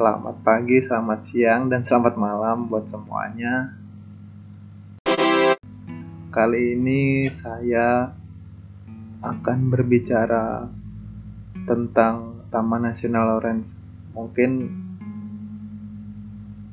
Selamat 0.00 0.40
pagi, 0.40 0.80
selamat 0.80 1.20
siang, 1.28 1.68
dan 1.68 1.84
selamat 1.84 2.16
malam 2.16 2.72
buat 2.72 2.88
semuanya. 2.88 3.76
Kali 6.32 6.72
ini 6.72 7.28
saya 7.28 8.08
akan 9.20 9.58
berbicara 9.68 10.72
tentang 11.68 12.48
Taman 12.48 12.88
Nasional 12.88 13.28
Lawrence. 13.28 13.76
Mungkin 14.16 14.72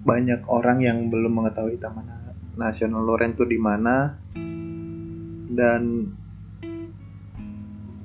banyak 0.08 0.48
orang 0.48 0.80
yang 0.88 1.12
belum 1.12 1.44
mengetahui 1.44 1.84
Taman 1.84 2.08
Nasional 2.56 3.04
Lawrence 3.04 3.36
itu 3.36 3.44
di 3.44 3.60
mana 3.60 4.16
dan 5.52 6.16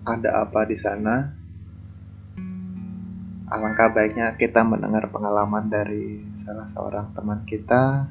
ada 0.02 0.42
apa 0.42 0.66
di 0.66 0.74
sana. 0.74 1.41
Alangkah 3.52 3.92
baiknya 3.92 4.32
kita 4.40 4.64
mendengar 4.64 5.12
pengalaman 5.12 5.68
dari 5.68 6.24
salah 6.40 6.64
seorang 6.72 7.12
teman 7.12 7.44
kita 7.44 8.08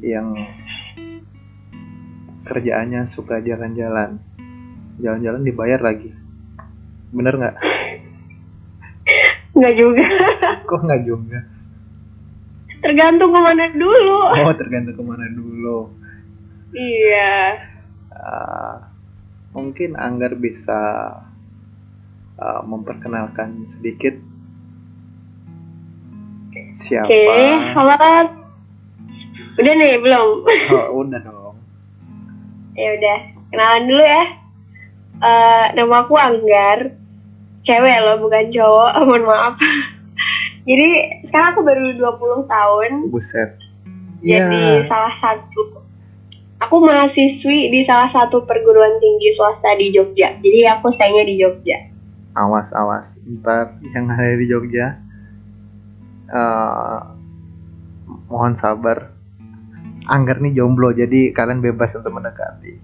yang 0.00 0.32
kerjaannya 2.48 3.04
suka 3.04 3.44
jalan-jalan. 3.44 4.16
Jalan-jalan 4.96 5.44
dibayar 5.44 5.76
lagi. 5.84 6.08
Bener 7.12 7.36
nggak? 7.36 7.56
Nggak 9.52 9.74
juga. 9.76 10.06
Kok 10.64 10.80
nggak 10.80 11.02
juga? 11.04 11.38
Tergantung 12.80 13.28
ke 13.28 13.40
mana 13.44 13.68
dulu. 13.76 14.20
Oh, 14.40 14.56
tergantung 14.56 14.96
ke 14.96 15.04
mana 15.04 15.28
dulu. 15.36 15.92
Iya. 16.72 17.60
Uh, 18.08 18.76
mungkin 19.52 20.00
Anggar 20.00 20.32
bisa 20.32 21.12
uh, 22.38 22.60
memperkenalkan 22.62 23.64
sedikit 23.64 24.14
siapa? 26.72 27.08
Oke, 27.08 27.24
halo. 27.72 27.96
Udah 29.56 29.72
nih 29.72 29.96
belum? 30.00 30.28
Oh, 30.76 31.00
udah 31.00 31.20
dong. 31.20 31.56
ya 32.76 32.92
udah, 32.92 33.18
kenalan 33.48 33.84
dulu 33.88 34.04
ya. 34.04 34.24
Uh, 35.16 35.64
nama 35.72 36.04
aku 36.04 36.14
Anggar. 36.14 36.92
Cewek 37.64 37.96
loh, 38.04 38.20
bukan 38.20 38.52
cowok. 38.52 38.90
Mohon 39.08 39.24
maaf. 39.26 39.54
Jadi 40.68 40.88
sekarang 41.26 41.48
aku 41.56 41.60
baru 41.64 41.84
20 41.96 42.44
tahun. 42.46 42.90
Buset. 43.08 43.50
Jadi 44.20 44.60
Ya. 44.82 44.84
salah 44.90 45.14
satu 45.22 45.80
aku 46.56 46.76
mahasiswi 46.82 47.68
di 47.70 47.80
salah 47.86 48.10
satu 48.12 48.42
perguruan 48.44 48.96
tinggi 49.00 49.32
swasta 49.36 49.72
di 49.78 49.92
Jogja. 49.92 50.36
Jadi 50.36 50.60
aku 50.68 50.92
stay-nya 50.94 51.24
di 51.24 51.34
Jogja. 51.40 51.78
Awas 52.36 52.68
awas 52.76 53.16
ntar 53.24 53.80
yang 53.96 54.12
ada 54.12 54.36
di 54.36 54.46
Jogja 54.46 55.00
eh, 56.28 57.00
mohon 58.30 58.54
sabar. 58.58 59.14
Anggar 60.06 60.38
nih 60.38 60.54
jomblo 60.54 60.94
jadi 60.94 61.34
kalian 61.34 61.58
bebas 61.58 61.98
untuk 61.98 62.14
mendekati. 62.14 62.78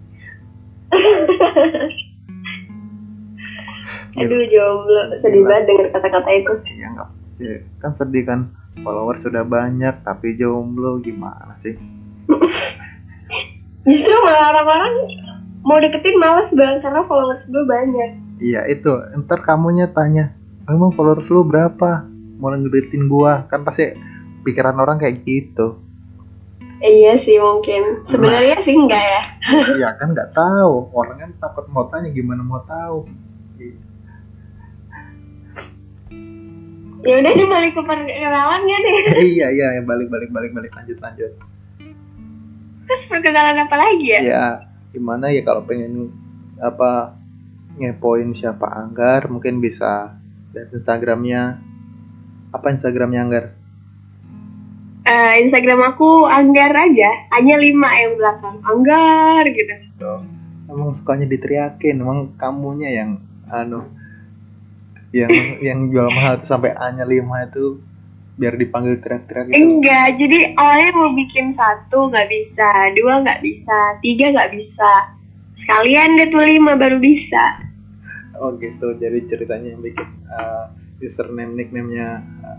Aduh 4.19 4.43
jomblo, 4.51 5.03
sedih 5.23 5.47
Gila. 5.47 5.49
banget 5.49 5.65
denger 5.71 5.87
kata-kata 5.95 6.31
itu. 6.35 6.53
ya 6.83 6.87
nggak 6.91 7.09
ya, 7.39 7.57
kan 7.79 7.93
sedih 7.95 8.27
kan. 8.27 8.51
Follower 8.83 9.23
sudah 9.23 9.47
banyak 9.47 10.03
tapi 10.03 10.35
jomblo 10.35 10.99
gimana 10.99 11.55
sih? 11.55 11.79
Justru 13.87 14.17
malah 14.27 14.45
orang-orang 14.57 14.95
mau 15.63 15.79
deketin 15.79 16.19
males 16.19 16.51
banget 16.51 16.83
karena 16.83 17.07
followers 17.07 17.43
gue 17.47 17.65
banyak. 17.71 18.11
Iya 18.43 18.67
itu. 18.67 18.91
Ntar 19.23 19.47
kamunya 19.47 19.87
tanya 19.95 20.35
emang 20.67 20.91
followers 20.93 21.31
lu 21.31 21.47
berapa? 21.47 22.05
Mau 22.43 22.51
ngedeketin 22.51 23.07
gua. 23.07 23.47
Kan 23.47 23.63
pasti 23.63 23.95
pikiran 24.43 24.75
orang 24.83 24.99
kayak 24.99 25.23
gitu. 25.23 25.79
Iya 26.83 27.23
sih 27.23 27.39
mungkin. 27.39 28.11
Sebenarnya 28.11 28.57
sih 28.67 28.75
enggak 28.75 29.05
ya. 29.07 29.23
ya 29.87 29.89
kan 29.97 30.11
nggak 30.11 30.35
tahu. 30.35 30.91
Orang 30.91 31.23
kan 31.23 31.31
takut 31.39 31.71
mau 31.71 31.87
tanya 31.87 32.11
gimana 32.11 32.43
mau 32.43 32.59
tahu. 32.67 33.07
Ya 37.03 37.19
udah 37.19 37.35
balik 37.35 37.75
ke 37.75 37.83
perkenalan 37.83 38.63
ya 38.67 38.79
deh. 38.79 38.95
iya 39.35 39.47
iya 39.51 39.67
ya, 39.79 39.83
balik 39.87 40.11
balik 40.11 40.31
balik 40.35 40.51
balik. 40.55 40.71
Lanjut 40.75 40.99
lanjut. 40.99 41.33
Terus 42.83 43.03
perkenalan 43.07 43.63
apa 43.63 43.77
lagi 43.79 44.07
ya? 44.07 44.21
ya 44.27 44.47
gimana 44.93 45.33
ya 45.33 45.41
kalau 45.41 45.65
pengen 45.65 46.05
apa 46.61 47.17
ngepoin 47.81 48.33
siapa 48.37 48.69
Anggar 48.69 49.29
mungkin 49.33 49.63
bisa 49.63 50.17
lihat 50.53 50.73
Instagramnya 50.75 51.61
apa 52.53 52.67
Instagramnya 52.73 53.23
Anggar 53.23 53.47
Eh, 55.03 55.35
Instagram 55.43 55.83
aku 55.83 56.31
Anggar 56.31 56.71
aja, 56.71 57.11
hanya 57.35 57.59
lima 57.59 57.91
yang 57.91 58.15
belakang. 58.15 58.63
Anggar 58.63 59.43
gitu. 59.51 59.75
Tuh. 59.99 60.23
emang 60.73 60.95
sukanya 60.97 61.29
diteriakin 61.29 62.01
emang 62.01 62.33
kamunya 62.41 62.89
yang 62.89 63.11
anu 63.53 63.85
yang 65.13 65.29
yang 65.67 65.79
jual 65.93 66.09
mahal 66.09 66.41
tuh 66.41 66.49
sampai 66.57 66.73
A-nya 66.73 67.05
5 67.05 67.21
itu 67.53 67.65
biar 68.41 68.57
dipanggil 68.57 68.97
teriak-teriak 69.05 69.53
gitu 69.53 69.61
Enggak, 69.61 70.17
jadi 70.17 70.39
awalnya 70.57 70.91
mau 70.97 71.13
bikin 71.13 71.53
satu 71.53 72.09
nggak 72.09 72.29
bisa, 72.33 72.69
dua 72.97 73.21
nggak 73.21 73.41
bisa, 73.45 73.79
tiga 74.01 74.33
nggak 74.33 74.53
bisa. 74.57 74.93
Sekalian 75.63 76.19
deh 76.19 76.29
tuh 76.35 76.43
lima 76.43 76.75
baru 76.75 76.99
bisa. 76.99 77.71
oh 78.43 78.51
gitu 78.59 78.99
jadi 78.99 79.23
ceritanya 79.31 79.77
yang 79.77 79.83
bikin 79.87 80.09
uh, 80.27 80.67
username 80.99 81.55
nickname-nya 81.55 82.27
uh, 82.43 82.59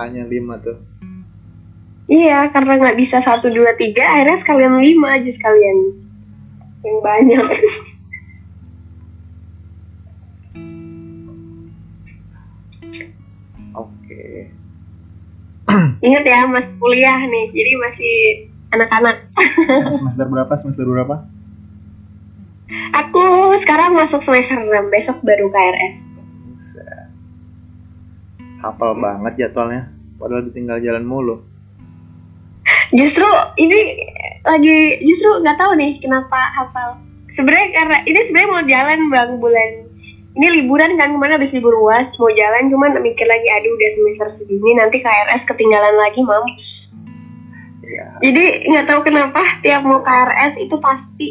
A-nya 0.00 0.26
5 0.26 0.66
tuh 0.66 0.78
Iya, 2.04 2.52
karena 2.52 2.76
nggak 2.76 3.00
bisa 3.00 3.16
satu 3.24 3.48
dua 3.48 3.72
tiga, 3.80 4.04
akhirnya 4.04 4.36
sekalian 4.44 4.76
lima 4.76 5.16
aja 5.16 5.24
sekalian. 5.24 6.04
Yang 6.84 6.98
banyak. 7.00 7.40
oke 13.80 14.52
Ingat 16.04 16.24
ya, 16.28 16.44
mas 16.44 16.68
kuliah 16.76 17.24
nih, 17.24 17.56
jadi 17.56 17.72
masih 17.80 18.14
anak-anak. 18.76 19.24
semester 19.96 20.28
berapa 20.28 20.52
semester 20.60 20.84
berapa 20.84 21.24
Aku 22.94 23.24
sekarang 23.66 23.98
masuk 23.98 24.22
semester 24.22 24.58
6, 24.70 24.94
besok 24.94 25.18
baru 25.26 25.46
KRS. 25.50 25.94
Buset. 26.46 27.04
hafal 28.64 28.96
banget 28.96 29.32
jadwalnya 29.36 29.92
padahal 30.16 30.48
ditinggal 30.48 30.80
jalan 30.80 31.04
mulu 31.04 31.44
Justru 32.94 33.28
ini 33.58 33.80
lagi 34.46 34.76
justru 35.02 35.42
nggak 35.42 35.58
tahu 35.58 35.72
nih 35.74 35.98
kenapa 35.98 36.38
hafal. 36.54 37.00
Sebenarnya 37.34 37.68
karena 37.74 37.96
ini 38.06 38.20
sebenarnya 38.30 38.52
mau 38.54 38.62
jalan 38.62 38.98
bang 39.10 39.30
bulan 39.42 39.70
ini 40.34 40.46
liburan 40.62 40.94
kan 40.94 41.14
ke 41.14 41.18
mana 41.18 41.38
habis 41.38 41.50
libur 41.54 41.74
uas 41.74 42.06
mau 42.18 42.30
jalan 42.30 42.70
cuman 42.70 43.02
mikir 43.02 43.26
lagi 43.26 43.48
aduh 43.50 43.70
udah 43.74 43.90
semester 43.98 44.28
segini 44.38 44.70
nanti 44.78 45.02
KRS 45.02 45.42
ketinggalan 45.46 45.96
lagi 45.98 46.20
mam. 46.22 46.44
ya 47.82 48.06
Jadi 48.22 48.44
nggak 48.70 48.86
tahu 48.86 49.00
kenapa 49.02 49.42
tiap 49.66 49.82
mau 49.82 49.98
KRS 49.98 50.54
itu 50.62 50.76
pasti 50.78 51.28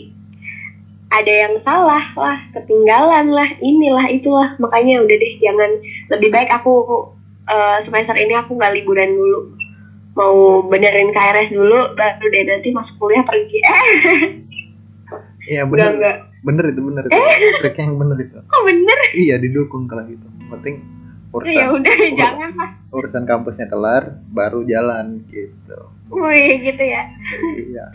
ada 1.13 1.29
yang 1.31 1.53
salah 1.61 2.01
lah, 2.13 2.37
ketinggalan 2.51 3.29
lah, 3.29 3.49
inilah 3.59 4.09
itulah. 4.09 4.49
Makanya 4.57 4.99
udah 4.99 5.15
deh 5.15 5.33
jangan 5.37 5.71
lebih 6.09 6.29
baik 6.29 6.49
aku 6.51 6.73
eh, 7.45 7.77
semester 7.83 8.15
ini 8.15 8.33
aku 8.35 8.53
nggak 8.53 8.73
liburan 8.73 9.11
dulu. 9.11 9.39
Mau 10.13 10.33
benerin 10.63 11.09
KRS 11.09 11.49
dulu 11.49 11.93
baru 11.93 12.25
deh 12.27 12.43
nanti 12.43 12.69
masuk 12.69 12.95
kuliah 12.97 13.21
pergi. 13.21 13.57
Eh, 13.59 13.85
iya 15.51 15.63
bener 15.63 15.91
bener 16.39 16.65
itu 16.69 16.81
bener 16.81 17.03
itu 17.03 17.19
trik 17.57 17.75
yang 17.77 17.95
bener 17.95 18.15
itu 18.17 18.35
Kok 18.37 18.63
bener? 18.63 18.97
iya 19.13 19.35
didukung 19.35 19.87
kalau 19.87 20.03
gitu 20.03 20.23
penting 20.49 20.79
Ya 21.43 21.65
urusan 21.65 21.65
udah 21.73 21.95
ur- 21.97 22.13
jangan 22.13 22.51
lah. 22.53 22.69
urusan 22.91 23.23
kampusnya 23.25 23.65
kelar 23.65 24.03
baru 24.29 24.63
jalan 24.63 25.23
gitu 25.25 25.79
Wih 26.09 26.61
gitu 26.61 26.83
ya. 26.83 27.03
iya 27.57 27.85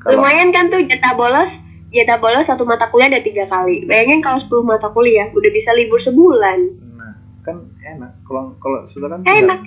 kalau 0.00 0.18
Lumayan 0.18 0.48
kan 0.48 0.66
tuh 0.66 0.80
jatah 0.82 1.12
bolos 1.12 1.50
jatah 1.92 2.18
bolos 2.20 2.44
satu 2.44 2.68
mata 2.68 2.88
kuliah 2.92 3.08
ada 3.08 3.24
tiga 3.24 3.48
kali. 3.48 3.88
Bayangin 3.88 4.20
kalau 4.20 4.40
10 4.44 4.68
mata 4.68 4.88
kuliah 4.92 5.26
udah 5.32 5.50
bisa 5.52 5.70
libur 5.76 6.00
sebulan. 6.04 6.58
nah 6.96 7.12
kan 7.44 7.56
enak 7.80 8.12
kalau 8.28 8.52
kalau 8.60 8.84
sudah 8.90 9.08
kan 9.08 9.24
Enak. 9.24 9.60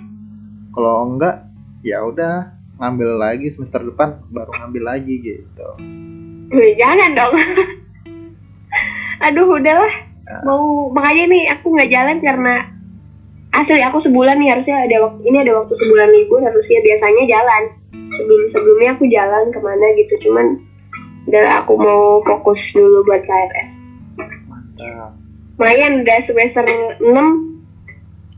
kalau 0.76 1.18
enggak 1.18 1.50
ya 1.82 1.98
udah 2.06 2.54
ngambil 2.78 3.18
lagi 3.18 3.50
semester 3.50 3.82
depan 3.82 4.22
baru 4.30 4.54
ngambil 4.54 4.84
lagi 4.86 5.14
gitu 5.22 5.70
jangan 6.78 7.10
dong. 7.16 7.34
Aduh, 9.30 9.48
udahlah. 9.56 9.94
Ya. 10.26 10.38
Mau 10.46 10.90
makanya 10.90 11.24
nih 11.30 11.44
aku 11.56 11.66
nggak 11.74 11.92
jalan 11.92 12.18
karena 12.20 12.54
asli 13.52 13.84
aku 13.84 14.02
sebulan 14.02 14.40
nih 14.40 14.50
harusnya 14.50 14.78
ada 14.88 14.98
waktu 15.06 15.22
ini 15.28 15.38
ada 15.44 15.54
waktu 15.62 15.74
sebulan 15.76 16.10
libur 16.10 16.40
harusnya 16.42 16.80
biasanya 16.82 17.24
jalan. 17.30 17.64
Sebelum 17.92 18.44
sebelumnya 18.52 18.90
aku 18.98 19.06
jalan 19.08 19.44
ke 19.54 19.60
mana 19.62 19.86
gitu 19.96 20.14
cuman 20.28 20.48
udah 21.24 21.46
aku 21.62 21.74
mau 21.76 22.20
fokus 22.24 22.58
dulu 22.72 23.06
buat 23.06 23.22
KRS. 23.22 23.70
mantap 24.48 25.12
Lumayan 25.56 26.02
udah 26.02 26.18
semester 26.26 26.66
6 26.66 27.06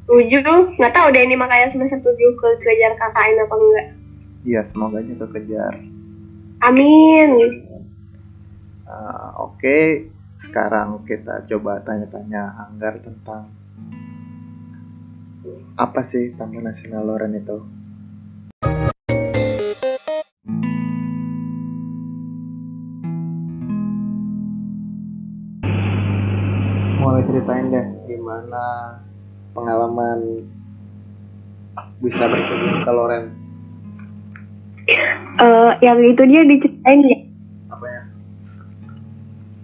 tujuh 0.03 0.43
nggak 0.75 0.91
tahu 0.91 1.07
deh 1.09 1.23
ini 1.23 1.35
makanya 1.35 1.71
semester 1.71 1.99
tujuh 2.01 2.29
kejar 2.35 2.91
KKN 2.93 3.37
apa 3.39 3.55
enggak 3.55 3.87
Iya, 4.43 4.59
semoga 4.61 4.99
aja 4.99 5.15
kekejar. 5.17 5.73
amin 6.61 7.29
Uh, 8.83 9.47
Oke, 9.49 10.11
sekarang 10.35 11.07
kita 11.07 11.47
coba 11.47 11.79
tanya-tanya 11.81 12.51
Anggar 12.61 12.99
tentang 12.99 13.47
apa 15.73 16.03
sih 16.03 16.35
Taman 16.35 16.67
Nasional 16.67 17.07
Loren 17.07 17.33
itu? 17.33 17.63
Ceritain 27.25 27.65
deh 27.67 27.85
gimana 28.05 28.63
pengalaman 29.51 30.19
bisa 31.99 32.23
berkunjung 32.23 32.81
ke 32.81 32.91
Loren. 32.91 33.23
Eh, 35.33 35.71
yang 35.79 35.97
itu 35.97 36.21
dia 36.23 36.43
diceritain 36.43 36.99
ya 37.01 37.17
Apa 37.69 37.85
ya? 37.85 38.01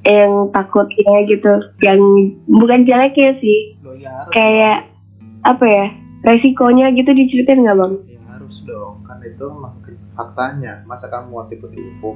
yang 0.01 0.31
takutnya 0.49 1.15
gitu 1.27 1.53
yang 1.79 1.99
bukan 2.47 2.81
jeleknya 2.83 3.35
sih 3.37 3.75
Lo 3.79 3.93
ya 3.93 4.09
harus. 4.09 4.31
kayak 4.31 4.77
apa 5.41 5.65
ya 5.65 5.85
resikonya 6.23 6.89
gitu 6.93 7.11
diceritain 7.11 7.61
nggak 7.61 7.75
bang 7.75 7.93
Ya 8.07 8.19
harus 8.29 8.55
dong, 8.63 9.03
kan 9.03 9.19
itu 9.21 9.45
faktanya. 10.13 10.81
Masa 10.83 11.05
kamu 11.05 11.27
mau 11.29 11.45
tipu-tipu? 11.45 12.15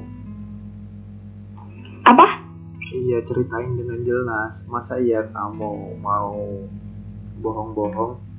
apa 2.04 2.43
Iya 2.94 3.26
ceritain 3.26 3.74
dengan 3.74 4.00
jelas. 4.06 4.62
Masa 4.70 5.02
iya 5.02 5.26
kamu 5.34 5.98
mau 5.98 6.38
bohong-bohong? 7.42 8.34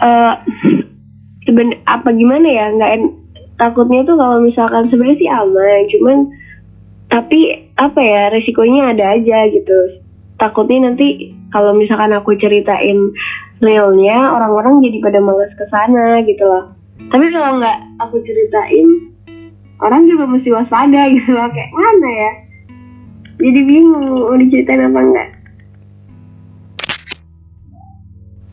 eh 0.00 0.34
seben 1.44 1.76
apa 1.84 2.08
gimana 2.16 2.48
ya 2.48 2.72
nggak 2.72 2.92
takutnya 3.60 4.00
tuh 4.08 4.16
kalau 4.16 4.40
misalkan 4.40 4.88
sebenarnya 4.88 5.20
sih 5.20 5.30
aman 5.30 5.80
cuman 5.92 6.18
tapi 7.10 7.40
apa 7.76 8.00
ya 8.00 8.32
resikonya 8.32 8.96
ada 8.96 9.04
aja 9.18 9.38
gitu 9.52 9.78
takutnya 10.40 10.88
nanti 10.88 11.36
kalau 11.52 11.76
misalkan 11.76 12.16
aku 12.16 12.32
ceritain 12.40 13.12
realnya 13.60 14.32
orang-orang 14.32 14.80
jadi 14.80 15.04
pada 15.04 15.20
males 15.20 15.52
ke 15.52 15.64
sana 15.68 16.24
gitu 16.24 16.44
loh 16.48 16.72
tapi 17.12 17.24
kalau 17.28 17.60
nggak 17.60 17.78
aku 18.00 18.16
ceritain 18.24 19.09
orang 19.80 20.06
juga 20.08 20.24
mesti 20.28 20.48
waspada 20.52 21.00
gitu 21.16 21.30
loh 21.32 21.48
kayak 21.50 21.72
mana 21.72 22.08
ya 22.08 22.32
jadi 23.40 23.60
bingung 23.64 24.06
mau 24.12 24.36
diceritain 24.36 24.84
apa 24.84 25.00
enggak 25.00 25.28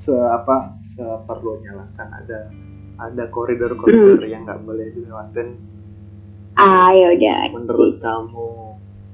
Se 0.08 0.16
apa 0.16 0.80
seperlunya 0.96 1.76
lah 1.76 1.88
kan 2.00 2.08
ada 2.16 2.48
ada 2.98 3.24
koridor-koridor 3.30 4.24
yang 4.26 4.48
nggak 4.48 4.64
boleh 4.66 4.88
dilewatin. 4.96 5.60
ah 6.58 6.90
ya 6.96 7.14
udah 7.14 7.54
Menurut 7.54 8.02
kamu 8.02 8.50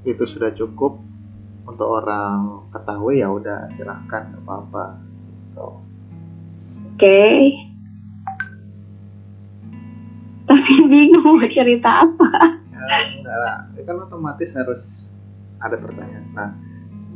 itu 0.08 0.24
sudah 0.32 0.54
cukup 0.56 0.96
untuk 1.66 1.88
orang 1.90 2.64
ketahui 2.72 3.20
ya 3.20 3.28
udah 3.28 3.68
silahkan 3.74 4.32
nggak 4.32 4.42
apa-apa. 4.46 4.84
Gitu. 5.02 5.68
Oke. 6.94 7.20
Tapi 10.54 10.72
bingung 10.86 11.26
mau 11.26 11.50
cerita 11.50 12.06
apa. 12.06 12.28
Ya, 12.70 12.96
enggak 13.18 13.38
lah, 13.42 13.56
Ya 13.74 13.82
kan 13.82 13.96
otomatis 13.98 14.54
harus 14.54 15.10
ada 15.58 15.74
pertanyaan. 15.74 16.30
Nah, 16.30 16.50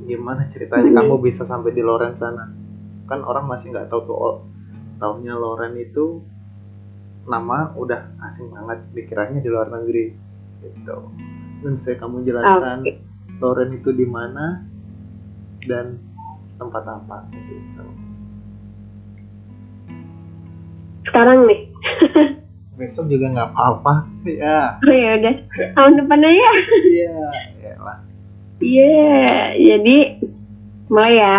gimana 0.03 0.51
ceritanya 0.51 0.91
Hmm. 0.91 0.99
kamu 0.99 1.15
bisa 1.23 1.47
sampai 1.47 1.71
di 1.71 1.85
Loren 1.85 2.19
sana? 2.19 2.51
Kan 3.07 3.23
orang 3.23 3.47
masih 3.47 3.71
nggak 3.71 3.87
tahu 3.87 4.11
tuh, 4.11 4.17
oh, 4.19 4.37
taunya 4.99 5.39
Loren 5.39 5.79
itu 5.79 6.19
nama 7.29 7.71
udah 7.77 8.19
asing 8.27 8.51
banget, 8.51 8.83
dikiranya 8.91 9.39
di 9.39 9.49
luar 9.53 9.71
negeri, 9.71 10.17
gitu. 10.65 10.99
Dan 11.63 11.79
saya 11.79 11.95
kamu 12.01 12.25
jelaskan 12.25 12.83
Oke. 12.83 12.93
Loren 13.39 13.71
itu 13.71 13.95
di 13.95 14.07
mana 14.09 14.67
dan 15.63 16.01
tempat 16.59 16.83
apa, 16.83 17.23
gitu. 17.31 17.87
Sekarang 21.05 21.47
nih. 21.47 21.61
Besok 22.79 23.11
juga 23.11 23.27
nggak 23.35 23.51
apa-apa, 23.51 24.07
ya, 24.23 24.79
Oh 24.87 24.95
ya 24.95 25.19
udah. 25.19 25.35
Tahun 25.75 25.93
depan 25.99 26.23
aja. 26.23 26.51
iya, 26.87 27.19
ya 27.59 27.75
lah. 27.83 27.99
Iya, 28.63 29.27
jadi 29.59 29.97
mulai 30.87 31.15
ya. 31.19 31.39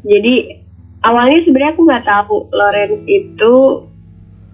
Jadi 0.00 0.34
awalnya 1.04 1.44
sebenarnya 1.44 1.72
aku 1.76 1.82
nggak 1.84 2.06
tahu 2.08 2.36
Lawrence 2.56 3.04
itu 3.04 3.54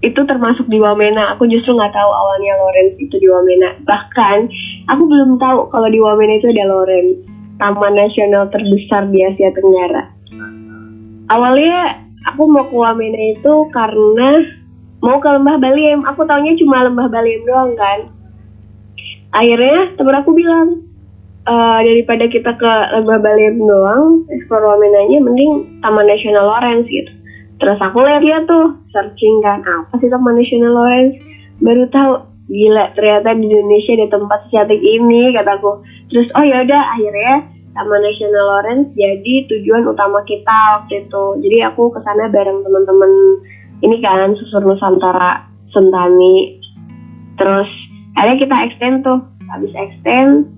itu 0.04 0.20
termasuk 0.26 0.66
di 0.66 0.78
Wamena. 0.78 1.38
Aku 1.38 1.46
justru 1.46 1.74
nggak 1.74 1.94
tahu 1.94 2.10
awalnya 2.10 2.58
Lawrence 2.60 2.98
itu 2.98 3.16
di 3.18 3.28
Wamena. 3.30 3.78
Bahkan 3.86 4.38
aku 4.90 5.02
belum 5.06 5.38
tahu 5.38 5.70
kalau 5.70 5.88
di 5.90 6.02
Wamena 6.02 6.38
itu 6.38 6.50
ada 6.50 6.66
Lawrence, 6.66 7.22
Taman 7.62 7.94
Nasional 7.94 8.50
terbesar 8.50 9.06
di 9.10 9.22
Asia 9.22 9.50
Tenggara. 9.54 10.02
Awalnya 11.26 12.06
aku 12.34 12.42
mau 12.46 12.66
ke 12.70 12.74
Wamena 12.74 13.38
itu 13.38 13.54
karena 13.74 14.30
mau 15.00 15.18
ke 15.20 15.28
Lembah 15.28 15.56
Baliem. 15.60 16.04
Aku 16.08 16.24
taunya 16.24 16.56
cuma 16.56 16.86
Lembah 16.86 17.08
Baliem 17.08 17.42
doang 17.44 17.72
kan. 17.76 18.00
Akhirnya 19.36 19.92
temen 19.98 20.16
aku 20.16 20.30
bilang, 20.32 20.86
"Eh, 21.44 21.78
daripada 21.84 22.24
kita 22.30 22.56
ke 22.56 22.72
Lembah 22.96 23.20
Baliem 23.20 23.60
doang, 23.60 24.24
explore 24.32 24.64
Wamenanya, 24.64 25.18
mending 25.20 25.82
Taman 25.84 26.06
Nasional 26.08 26.48
Lawrence 26.48 26.88
gitu. 26.88 27.12
Terus 27.56 27.80
aku 27.80 28.04
lihat-lihat 28.04 28.44
tuh, 28.44 28.76
searching 28.92 29.40
kan, 29.40 29.64
apa 29.64 29.96
sih 30.00 30.12
Taman 30.12 30.36
Nasional 30.36 30.72
Lawrence? 30.76 31.16
Baru 31.56 31.88
tahu, 31.88 32.12
gila 32.52 32.92
ternyata 32.92 33.32
di 33.32 33.48
Indonesia 33.48 33.92
ada 33.96 34.06
tempat 34.12 34.38
secantik 34.48 34.80
ini, 34.84 35.32
kataku. 35.32 35.80
Terus, 36.12 36.28
oh 36.36 36.44
yaudah, 36.44 36.82
akhirnya 36.92 37.48
Taman 37.76 38.00
Nasional 38.00 38.44
Lawrence 38.44 38.88
jadi 38.96 39.34
tujuan 39.52 39.84
utama 39.84 40.24
kita 40.24 40.80
waktu 40.80 41.04
itu. 41.04 41.24
Jadi 41.44 41.58
aku 41.68 41.92
ke 41.92 42.00
sana 42.00 42.32
bareng 42.32 42.64
teman-teman 42.64 43.12
ini 43.82 43.96
kan, 44.00 44.32
Susur 44.38 44.64
Nusantara, 44.64 45.48
Sentani. 45.72 46.62
Terus, 47.36 47.68
akhirnya 48.16 48.36
kita 48.40 48.56
extend 48.68 48.96
tuh. 49.04 49.20
Habis 49.46 49.72
extend, 49.76 50.56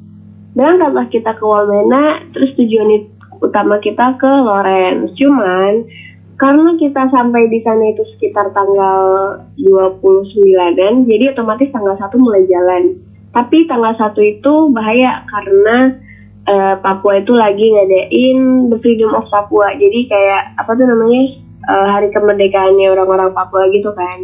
berangkatlah 0.58 1.06
kita 1.12 1.30
ke 1.38 1.44
Wamena 1.44 2.24
terus 2.34 2.50
tujuan 2.56 3.06
utama 3.38 3.78
kita 3.78 4.18
ke 4.18 4.26
Lawrence 4.26 5.14
cuman 5.14 5.86
karena 6.38 6.70
kita 6.78 7.10
sampai 7.10 7.50
di 7.50 7.62
sana 7.62 7.94
itu 7.94 8.02
sekitar 8.16 8.50
tanggal 8.50 9.02
29-an 9.58 11.06
jadi 11.06 11.24
otomatis 11.34 11.70
tanggal 11.70 11.94
1 11.94 12.10
mulai 12.18 12.42
jalan 12.50 12.98
tapi 13.30 13.70
tanggal 13.70 13.94
1 13.94 14.18
itu 14.18 14.54
bahaya 14.74 15.22
karena 15.30 15.94
eh, 16.50 16.74
Papua 16.82 17.22
itu 17.22 17.34
lagi 17.38 17.66
ngadain 17.70 18.38
The 18.74 18.78
Freedom 18.82 19.14
of 19.14 19.30
Papua 19.30 19.78
jadi 19.78 20.00
kayak 20.10 20.42
apa 20.58 20.74
tuh 20.74 20.86
namanya 20.90 21.22
eh, 21.68 21.86
hari 21.92 22.08
kemerdekaannya 22.10 22.86
orang-orang 22.96 23.36
Papua 23.36 23.68
gitu 23.68 23.92
kan. 23.92 24.18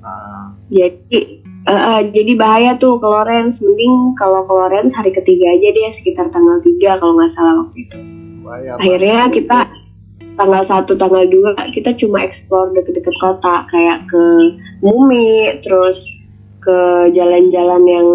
Nah, 0.00 0.56
jadi 0.72 1.20
eh, 1.68 2.00
jadi 2.10 2.32
bahaya 2.40 2.72
tuh 2.80 2.96
ke 2.96 3.06
Lawrence. 3.06 3.60
Mending 3.60 4.16
kalau 4.16 4.48
ke 4.48 4.52
Lawrence 4.52 4.96
hari 4.96 5.12
ketiga 5.12 5.46
aja 5.52 5.68
deh 5.70 5.92
sekitar 6.00 6.26
tanggal 6.32 6.58
3 6.64 7.00
kalau 7.00 7.12
nggak 7.20 7.32
salah 7.36 7.54
waktu 7.64 7.78
itu. 7.84 7.98
Bahaya 8.42 8.70
akhirnya 8.80 9.20
kita 9.34 9.58
tanggal 10.36 10.62
1 10.68 10.84
tanggal 11.00 11.24
2 11.28 11.76
kita 11.76 11.90
cuma 11.96 12.18
explore 12.24 12.70
deket-deket 12.76 13.16
kota 13.18 13.64
kayak 13.72 14.04
ke 14.08 14.24
Mumi 14.84 15.60
terus 15.64 15.96
ke 16.60 16.78
jalan-jalan 17.14 17.82
yang 17.86 18.08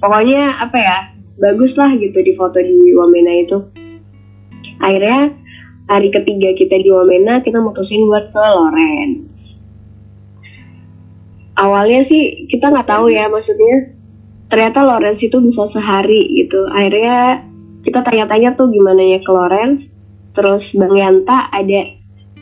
pokoknya 0.00 0.62
apa 0.62 0.76
ya 0.78 0.98
bagus 1.36 1.72
lah 1.76 1.92
gitu 2.00 2.16
di 2.16 2.32
foto 2.34 2.56
di 2.56 2.96
Wamena 2.96 3.32
itu. 3.44 3.58
Akhirnya 4.80 5.32
hari 5.86 6.08
ketiga 6.10 6.54
kita 6.58 6.76
di 6.82 6.90
Wamena 6.90 7.42
kita 7.42 7.58
mutusin 7.62 8.06
buat 8.10 8.30
ke 8.30 8.38
Lawrence 8.38 9.36
awalnya 11.56 12.04
sih 12.06 12.46
kita 12.52 12.68
nggak 12.70 12.88
tahu 12.88 13.08
ya 13.10 13.26
maksudnya 13.32 13.96
ternyata 14.46 14.78
Lawrence 14.86 15.22
itu 15.22 15.36
bisa 15.42 15.66
sehari 15.74 16.22
gitu. 16.44 16.60
Akhirnya 16.70 17.42
kita 17.82 18.02
tanya-tanya 18.02 18.54
tuh 18.54 18.70
gimana 18.70 19.02
ya 19.02 19.18
ke 19.22 19.30
Lawrence 19.30 19.82
terus 20.36 20.62
Bang 20.76 20.94
Yanta 20.94 21.50
ada 21.50 21.82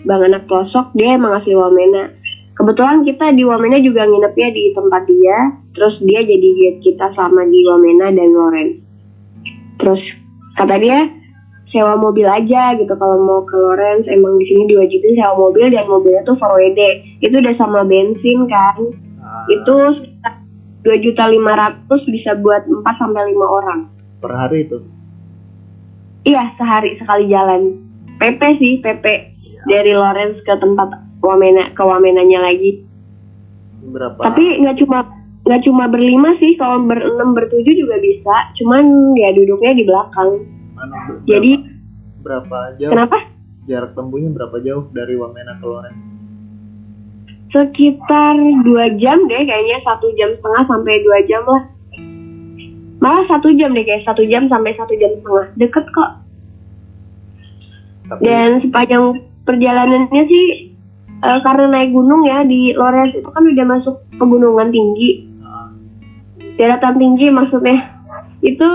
Bang 0.05 0.21
anak 0.21 0.45
pelosok 0.45 0.93
dia 0.93 1.17
emang 1.17 1.41
asli 1.41 1.57
Wamena. 1.57 2.13
Kebetulan 2.55 3.03
kita 3.03 3.35
di 3.35 3.43
Wamena 3.43 3.81
juga 3.83 4.05
nginepnya 4.05 4.49
di 4.53 4.71
tempat 4.77 5.03
dia 5.09 5.39
terus 5.75 5.99
dia 6.07 6.23
jadi 6.23 6.49
guide 6.55 6.81
kita 6.85 7.07
selama 7.17 7.43
di 7.49 7.61
Wamena 7.67 8.07
dan 8.15 8.29
Lawrence 8.31 8.79
terus 9.75 9.99
kata 10.55 10.79
dia 10.79 11.11
sewa 11.75 11.99
mobil 11.99 12.23
aja 12.25 12.79
gitu. 12.79 12.95
Kalau 12.95 13.19
mau 13.19 13.43
ke 13.43 13.59
Lawrence 13.59 14.07
emang 14.07 14.39
di 14.39 14.47
sini 14.47 14.71
diwajibin 14.71 15.19
sewa 15.19 15.35
mobil 15.35 15.67
dan 15.75 15.91
mobilnya 15.91 16.23
tuh 16.23 16.39
4WD 16.39 16.81
itu 17.27 17.35
udah 17.35 17.55
sama 17.59 17.83
bensin 17.83 18.39
kan. 18.47 18.79
Nah, 19.19 19.45
itu 19.51 19.77
dua 20.87 20.97
juta 21.03 21.25
lima 21.27 21.53
ratus 21.59 22.01
bisa 22.07 22.39
buat 22.39 22.63
4 22.63 22.87
sampai 23.03 23.35
lima 23.35 23.47
orang. 23.51 23.81
Per 24.23 24.31
hari 24.31 24.71
itu? 24.71 24.79
Iya 26.23 26.55
sehari 26.55 26.95
sekali 26.97 27.27
jalan. 27.27 27.83
PP 28.23 28.41
sih 28.63 28.73
PP 28.79 29.35
Iya. 29.65 29.81
dari 29.81 29.93
Lawrence 29.97 30.41
ke 30.45 30.55
tempat 30.61 30.89
Wamena 31.25 31.73
ke 31.73 31.83
Wamenanya 31.83 32.53
lagi. 32.53 32.85
Berapa? 33.85 34.21
Tapi 34.21 34.61
nggak 34.61 34.77
cuma 34.85 35.09
nggak 35.45 35.63
cuma 35.65 35.85
berlima 35.89 36.37
sih. 36.37 36.57
Kalau 36.61 36.85
berenam 36.85 37.33
bertujuh 37.33 37.75
juga 37.75 37.97
bisa. 38.01 38.37
Cuman 38.61 39.17
ya 39.17 39.33
duduknya 39.33 39.73
di 39.77 39.85
belakang 39.89 40.31
anu, 40.85 40.97
ber- 41.09 41.23
jadi 41.25 41.53
berapa 42.25 42.59
jauh? 42.81 42.93
kenapa? 42.93 43.19
Jarak 43.65 43.97
tempuhnya 43.97 44.29
berapa 44.33 44.57
jauh 44.61 44.85
dari 44.93 45.17
Wamena 45.17 45.57
ke 45.57 45.65
Loren? 45.65 45.97
Sekitar 47.49 48.37
dua 48.67 48.93
jam 49.01 49.25
deh 49.25 49.43
kayaknya. 49.47 49.79
Satu 49.87 50.13
jam 50.21 50.37
setengah 50.37 50.65
sampai 50.69 51.01
dua 51.01 51.19
jam 51.25 51.43
lah. 51.49 51.63
Malah 53.01 53.25
satu 53.29 53.53
jam 53.57 53.73
deh 53.73 53.85
kayak 53.85 54.05
satu 54.05 54.25
jam 54.29 54.49
sampai 54.53 54.77
satu 54.77 54.93
jam 55.01 55.17
setengah. 55.17 55.47
Deket 55.57 55.87
kok. 55.97 56.11
Tapi 58.05 58.21
dan 58.21 58.61
sepanjang 58.61 59.05
perjalanannya 59.49 60.23
sih 60.29 60.47
eh, 61.25 61.39
karena 61.41 61.65
naik 61.73 61.97
gunung 61.97 62.21
ya 62.29 62.45
di 62.45 62.77
Lawrence 62.77 63.17
itu 63.17 63.29
kan 63.33 63.49
udah 63.49 63.67
masuk 63.71 63.97
pegunungan 64.21 64.69
tinggi. 64.69 65.25
Ah, 65.41 65.73
daratan 66.61 67.01
tinggi 67.01 67.33
maksudnya. 67.33 67.81
Itu 68.45 68.69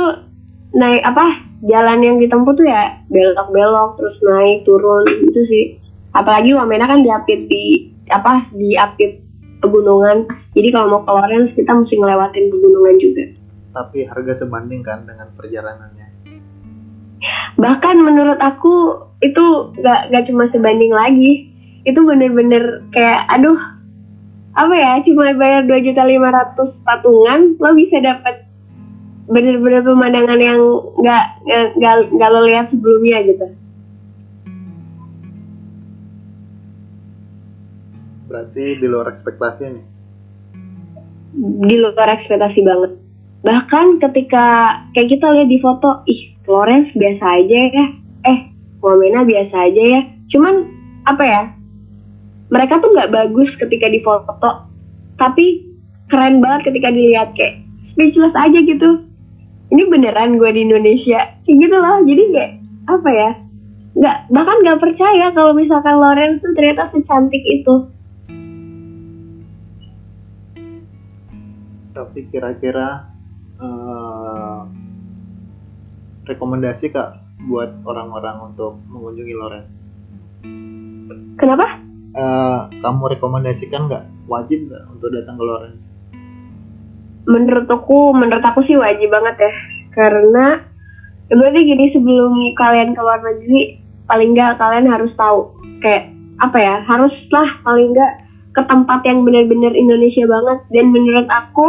naik 0.73 1.03
apa 1.05 1.49
jalan 1.65 1.99
yang 1.99 2.17
ditempuh 2.19 2.53
tuh 2.55 2.67
ya 2.67 3.03
belok-belok 3.11 3.99
terus 3.99 4.15
naik 4.23 4.63
turun 4.63 5.03
itu 5.27 5.41
sih. 5.47 5.65
Apalagi 6.15 6.55
Wamena 6.55 6.89
kan 6.89 7.03
diapit 7.03 7.45
di 7.51 7.91
apa 8.09 8.47
diapit 8.55 9.21
pegunungan. 9.59 10.25
Jadi 10.55 10.67
kalau 10.71 10.87
mau 10.89 11.01
ke 11.03 11.11
Lawrence 11.11 11.53
kita 11.53 11.71
mesti 11.75 11.95
ngelewatin 11.99 12.45
pegunungan 12.49 12.95
juga. 12.97 13.23
Tapi 13.69 13.97
harga 14.07 14.33
sebanding 14.45 14.81
kan 14.81 15.05
dengan 15.05 15.29
perjalanannya. 15.35 16.07
Bahkan 17.59 17.95
menurut 17.99 18.39
aku 18.39 19.03
itu 19.19 19.75
gak, 19.83 20.09
gak 20.09 20.25
cuma 20.31 20.47
sebanding 20.49 20.95
lagi. 20.95 21.51
Itu 21.83 22.03
bener-bener 22.07 22.87
kayak 22.91 23.27
aduh 23.35 23.59
apa 24.57 24.75
ya 24.75 24.99
cuma 25.05 25.29
bayar 25.37 25.63
dua 25.69 25.79
juta 25.79 26.03
lima 26.03 26.33
ratus 26.33 26.73
patungan 26.83 27.55
lo 27.61 27.71
bisa 27.77 28.01
dapat 28.01 28.49
bener-bener 29.29 29.86
pemandangan 29.86 30.39
yang 30.41 30.59
nggak 30.98 31.24
nggak 31.77 31.95
nggak- 32.17 32.33
lo 32.33 32.41
lihat 32.50 32.65
sebelumnya 32.74 33.17
gitu. 33.29 33.48
Berarti 38.25 38.65
di 38.77 38.88
luar 38.89 39.13
ekspektasi 39.13 39.62
nih? 39.69 39.86
Di 41.69 41.75
luar 41.77 42.09
ekspektasi 42.17 42.59
banget. 42.65 42.91
Bahkan 43.45 43.86
ketika 44.01 44.45
kayak 44.98 45.09
kita 45.13 45.25
lihat 45.29 45.50
di 45.50 45.62
foto 45.62 46.01
ih 46.09 46.33
Florence 46.45 46.89
biasa 46.98 47.25
aja 47.41 47.59
ya. 47.69 47.86
Eh 48.25 48.39
Wamena 48.81 49.21
biasa 49.25 49.55
aja 49.69 49.83
ya. 49.98 50.01
Cuman 50.33 50.65
apa 51.05 51.24
ya? 51.25 51.43
Mereka 52.50 52.81
tuh 52.81 52.89
nggak 52.98 53.13
bagus 53.13 53.50
ketika 53.62 53.86
di 53.89 54.01
foto. 54.01 54.65
Tapi 55.21 55.69
keren 56.09 56.41
banget 56.41 56.74
ketika 56.74 56.89
dilihat 56.89 57.29
kayak 57.38 57.62
speechless 57.93 58.33
aja 58.33 58.57
gitu 58.65 59.08
ini 59.69 59.83
beneran 59.85 60.41
gue 60.41 60.49
di 60.49 60.61
Indonesia. 60.65 61.19
Kayak 61.45 61.57
gitu 61.61 61.75
loh. 61.77 61.97
Jadi 62.05 62.23
kayak 62.33 62.51
apa 62.89 63.09
ya? 63.13 63.31
Nggak 63.93 64.17
bahkan 64.33 64.57
nggak 64.65 64.81
percaya 64.81 65.25
kalau 65.33 65.53
misalkan 65.53 65.95
Lawrence 65.97 66.41
tuh 66.41 66.53
ternyata 66.57 66.89
secantik 66.93 67.43
itu. 67.45 67.75
Tapi 71.93 72.19
kira-kira 72.33 73.09
eh, 73.61 74.59
rekomendasi 76.29 76.89
kak 76.89 77.09
buat 77.49 77.81
orang-orang 77.85 78.53
untuk 78.53 78.77
mengunjungi 78.89 79.35
Loren? 79.38 79.65
Kenapa? 81.38 81.65
Eh, 82.13 82.61
kamu 82.81 83.03
rekomendasikan 83.17 83.85
nggak? 83.85 84.05
Wajib 84.29 84.69
nggak 84.69 84.83
untuk 84.93 85.09
datang 85.13 85.38
ke 85.38 85.43
Lawrence 85.45 85.88
menurut 87.27 87.67
aku 87.67 88.15
menurut 88.15 88.43
aku 88.43 88.63
sih 88.67 88.77
wajib 88.79 89.09
banget 89.11 89.35
ya. 89.39 89.51
Karena 89.95 90.45
berarti 91.29 91.59
gini 91.65 91.85
sebelum 91.93 92.33
kalian 92.57 92.95
ke 92.95 93.01
luar 93.01 93.21
negeri 93.21 93.81
paling 94.09 94.33
nggak 94.33 94.57
kalian 94.57 94.89
harus 94.89 95.11
tahu 95.13 95.53
kayak 95.85 96.09
apa 96.39 96.57
ya 96.57 96.75
haruslah 96.88 97.49
paling 97.61 97.93
nggak 97.93 98.13
ke 98.49 98.61
tempat 98.65 98.99
yang 99.05 99.21
benar-benar 99.27 99.73
Indonesia 99.75 100.25
banget. 100.25 100.59
Dan 100.73 100.85
menurut 100.95 101.27
aku 101.29 101.67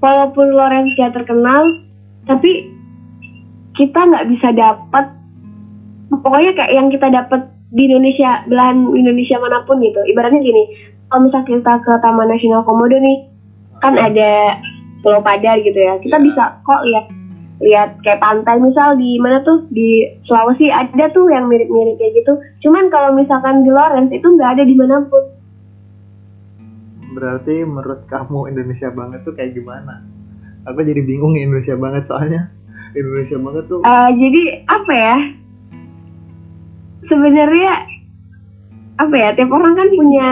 walaupun 0.00 0.52
Lawrence 0.52 0.92
gak 0.94 1.16
terkenal 1.16 1.66
tapi 2.28 2.68
kita 3.76 3.96
nggak 3.96 4.28
bisa 4.28 4.48
dapat 4.52 5.04
pokoknya 6.10 6.52
kayak 6.56 6.72
yang 6.74 6.88
kita 6.88 7.08
dapat 7.10 7.48
di 7.74 7.90
Indonesia 7.90 8.46
belahan 8.46 8.86
Indonesia 8.94 9.36
mana 9.42 9.62
pun 9.66 9.82
gitu. 9.82 9.98
Ibaratnya 10.06 10.40
gini 10.42 10.64
kalau 11.10 11.26
misalnya 11.26 11.48
kita 11.50 11.72
ke 11.82 11.92
Taman 12.02 12.28
Nasional 12.30 12.62
Komodo 12.66 12.98
nih 12.98 13.35
kan 13.80 13.94
ada 13.94 14.56
Pulau 15.00 15.20
Padar 15.22 15.60
gitu 15.60 15.76
ya. 15.76 16.00
Kita 16.00 16.16
Iya. 16.18 16.24
bisa 16.24 16.42
kok 16.62 16.82
lihat 16.82 17.06
lihat 17.56 17.90
kayak 18.04 18.20
pantai 18.20 18.60
misal 18.60 19.00
di 19.00 19.16
mana 19.16 19.40
tuh 19.40 19.64
di 19.72 20.04
Sulawesi 20.28 20.68
ada 20.68 21.08
tuh 21.08 21.24
yang 21.32 21.48
mirip-mirip 21.48 21.96
kayak 21.96 22.20
gitu. 22.20 22.32
Cuman 22.60 22.92
kalau 22.92 23.16
misalkan 23.16 23.64
di 23.64 23.72
Lawrence 23.72 24.12
itu 24.12 24.28
nggak 24.28 24.60
ada 24.60 24.64
di 24.66 24.74
mana 24.76 25.00
pun. 25.08 25.24
Berarti 27.16 27.64
menurut 27.64 28.04
kamu 28.12 28.52
Indonesia 28.52 28.92
banget 28.92 29.24
tuh 29.24 29.32
kayak 29.32 29.56
gimana? 29.56 30.04
Aku 30.68 30.84
jadi 30.84 31.00
bingung 31.00 31.32
Indonesia 31.32 31.78
banget 31.78 32.04
soalnya. 32.04 32.52
Indonesia 32.92 33.40
banget 33.40 33.64
tuh. 33.72 33.80
Eh, 33.80 34.10
jadi 34.20 34.42
apa 34.68 34.92
ya? 34.92 35.16
Sebenarnya 37.06 37.72
apa 38.98 39.14
ya? 39.16 39.28
Tiap 39.32 39.48
orang 39.48 39.72
kan 39.78 39.88
punya 39.94 40.28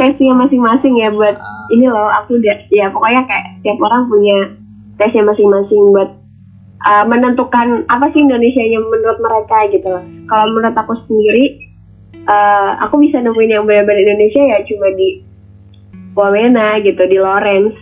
tesnya 0.00 0.32
masing-masing 0.32 0.96
ya 0.96 1.12
buat 1.12 1.36
ah, 1.36 1.64
ini 1.76 1.84
loh 1.84 2.08
aku 2.24 2.40
udah 2.40 2.56
ya 2.72 2.88
pokoknya 2.88 3.20
kayak 3.28 3.44
tiap 3.60 3.76
orang 3.84 4.08
punya 4.08 4.36
tesnya 4.96 5.28
masing-masing 5.28 5.80
buat 5.92 6.08
uh, 6.88 7.04
menentukan 7.04 7.84
apa 7.92 8.08
sih 8.16 8.24
Indonesia 8.24 8.64
yang 8.64 8.84
menurut 8.88 9.20
mereka 9.20 9.68
gitu 9.68 9.84
loh. 9.84 10.04
Kalau 10.24 10.44
menurut 10.56 10.72
aku 10.72 10.96
sendiri, 11.04 11.68
uh, 12.24 12.80
aku 12.88 13.04
bisa 13.04 13.20
nemuin 13.20 13.60
yang 13.60 13.64
benar-benar 13.68 14.00
Indonesia 14.00 14.40
ya 14.40 14.58
cuma 14.64 14.88
di 14.96 15.08
Wamena 16.16 16.80
gitu 16.80 17.02
di 17.04 17.18
Lawrence. 17.20 17.76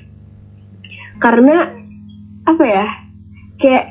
Karena 1.22 1.70
apa 2.50 2.64
ya 2.66 2.86
kayak 3.62 3.84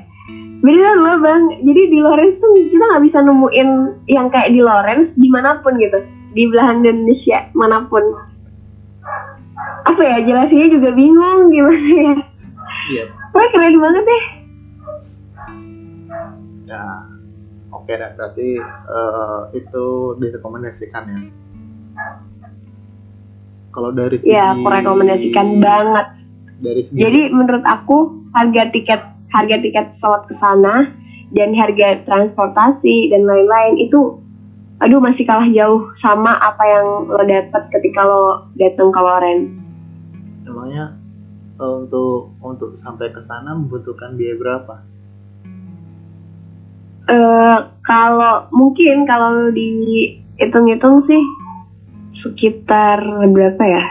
beneran 0.60 1.00
loh 1.00 1.18
bang. 1.24 1.44
Jadi 1.64 1.82
di 1.96 2.00
Lawrence 2.04 2.38
tuh 2.44 2.52
kita 2.60 2.84
nggak 2.84 3.04
bisa 3.08 3.20
nemuin 3.24 3.70
yang 4.12 4.28
kayak 4.28 4.52
di 4.52 4.60
Lawrence 4.60 5.16
di 5.16 5.28
mana 5.32 5.64
pun 5.64 5.80
gitu 5.80 6.17
di 6.38 6.46
belahan 6.46 6.86
Indonesia 6.86 7.50
mana 7.58 7.82
pun. 7.89 8.06
Apa 9.89 10.01
ya 10.06 10.17
jelasinnya 10.22 10.70
juga 10.70 10.94
bingung 10.94 11.50
gimana 11.50 11.89
ya. 11.89 12.13
Iya. 12.94 13.03
Wah 13.34 13.48
keren 13.50 13.82
banget 13.82 14.03
deh. 14.06 14.24
Ya 16.70 16.84
oke 17.74 17.91
dah 17.91 18.12
berarti 18.13 18.50
eh, 18.62 19.41
itu 19.58 19.86
direkomendasikan 20.22 21.03
ya. 21.10 21.20
Kalau 23.74 23.89
dari 23.94 24.22
segi 24.22 24.29
ya 24.29 24.53
aku 24.53 24.67
rekomendasikan 24.70 25.48
banget. 25.58 26.08
Dari 26.62 26.82
segi 26.86 27.01
jadi 27.01 27.22
menurut 27.34 27.65
aku 27.65 28.13
harga 28.38 28.70
tiket 28.70 29.01
harga 29.34 29.58
tiket 29.60 29.86
pesawat 29.98 30.22
ke 30.29 30.36
sana 30.38 30.94
dan 31.36 31.51
harga 31.58 32.03
transportasi 32.08 33.12
dan 33.12 33.27
lain-lain 33.27 33.75
itu 33.84 34.22
aduh 34.78 35.02
masih 35.02 35.26
kalah 35.26 35.50
jauh 35.50 35.90
sama 35.98 36.38
apa 36.38 36.64
yang 36.64 36.88
lo 37.10 37.24
dapat 37.26 37.64
ketika 37.74 38.02
lo 38.06 38.46
datang 38.58 38.94
ke 38.94 39.00
Lawrence 39.02 39.68
emangnya 40.48 40.96
eh, 41.60 41.74
untuk 41.86 42.34
untuk 42.40 42.74
sampai 42.80 43.12
ke 43.12 43.22
sana 43.28 43.54
membutuhkan 43.54 44.16
biaya 44.16 44.36
berapa? 44.40 44.76
Eh, 47.08 47.60
kalau 47.88 48.52
mungkin 48.52 49.08
kalau 49.08 49.52
dihitung-hitung 49.56 51.08
sih 51.08 51.24
sekitar 52.20 53.00
berapa 53.32 53.64
ya? 53.64 53.84